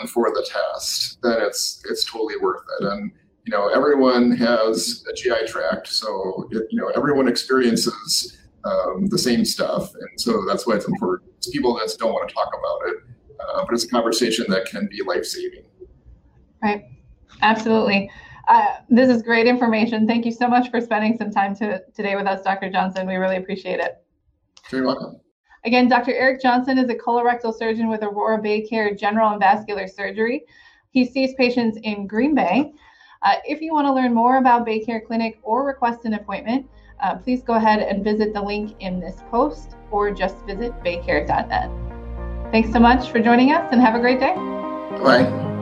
in 0.00 0.06
for 0.06 0.30
the 0.30 0.46
test, 0.48 1.18
then 1.22 1.40
it's 1.40 1.82
it's 1.88 2.04
totally 2.04 2.36
worth 2.40 2.62
it. 2.80 2.86
And 2.86 3.12
you 3.44 3.50
know, 3.50 3.68
everyone 3.68 4.32
has 4.32 5.04
a 5.10 5.14
GI 5.14 5.46
tract, 5.46 5.88
so 5.88 6.48
it, 6.50 6.66
you 6.70 6.80
know 6.80 6.88
everyone 6.88 7.28
experiences 7.28 8.38
um, 8.64 9.06
the 9.06 9.18
same 9.18 9.44
stuff, 9.44 9.92
and 9.94 10.20
so 10.20 10.44
that's 10.46 10.66
why 10.66 10.76
it's 10.76 10.86
important. 10.86 11.30
It's 11.36 11.50
people 11.50 11.74
that 11.74 11.94
don't 11.98 12.12
want 12.12 12.28
to 12.28 12.34
talk 12.34 12.48
about 12.48 12.90
it, 12.90 12.96
uh, 13.40 13.64
but 13.64 13.74
it's 13.74 13.84
a 13.84 13.88
conversation 13.88 14.46
that 14.48 14.66
can 14.66 14.88
be 14.88 15.02
life 15.02 15.24
saving. 15.24 15.64
Right. 16.62 16.84
Absolutely. 17.42 18.10
Uh, 18.48 18.76
this 18.88 19.08
is 19.08 19.22
great 19.22 19.46
information. 19.46 20.06
Thank 20.06 20.24
you 20.24 20.32
so 20.32 20.48
much 20.48 20.70
for 20.70 20.80
spending 20.80 21.16
some 21.16 21.30
time 21.30 21.54
to, 21.56 21.82
today 21.94 22.16
with 22.16 22.26
us, 22.26 22.42
Dr. 22.42 22.70
Johnson. 22.70 23.06
We 23.06 23.16
really 23.16 23.36
appreciate 23.36 23.80
it. 23.80 24.04
You're 24.70 24.84
welcome. 24.84 25.20
Again, 25.64 25.88
Dr. 25.88 26.12
Eric 26.12 26.42
Johnson 26.42 26.78
is 26.78 26.90
a 26.90 26.94
colorectal 26.94 27.56
surgeon 27.56 27.88
with 27.88 28.02
Aurora 28.02 28.40
Baycare 28.40 28.98
General 28.98 29.30
and 29.30 29.40
Vascular 29.40 29.88
Surgery. 29.88 30.44
He 30.90 31.04
sees 31.04 31.34
patients 31.34 31.78
in 31.82 32.06
Green 32.06 32.34
Bay. 32.34 32.72
Uh, 33.22 33.36
if 33.46 33.62
you 33.62 33.72
want 33.72 33.86
to 33.86 33.92
learn 33.92 34.12
more 34.12 34.36
about 34.36 34.66
Baycare 34.66 35.04
Clinic 35.04 35.38
or 35.42 35.64
request 35.64 36.04
an 36.04 36.14
appointment, 36.14 36.66
uh, 37.02 37.16
please 37.16 37.42
go 37.42 37.54
ahead 37.54 37.80
and 37.80 38.04
visit 38.04 38.34
the 38.34 38.42
link 38.42 38.76
in 38.80 39.00
this 39.00 39.16
post 39.30 39.76
or 39.90 40.10
just 40.10 40.36
visit 40.46 40.72
baycare.net. 40.84 41.70
Thanks 42.52 42.70
so 42.70 42.78
much 42.78 43.10
for 43.10 43.18
joining 43.20 43.52
us 43.52 43.66
and 43.72 43.80
have 43.80 43.94
a 43.94 44.00
great 44.00 44.20
day. 44.20 44.34
Bye. 45.02 45.53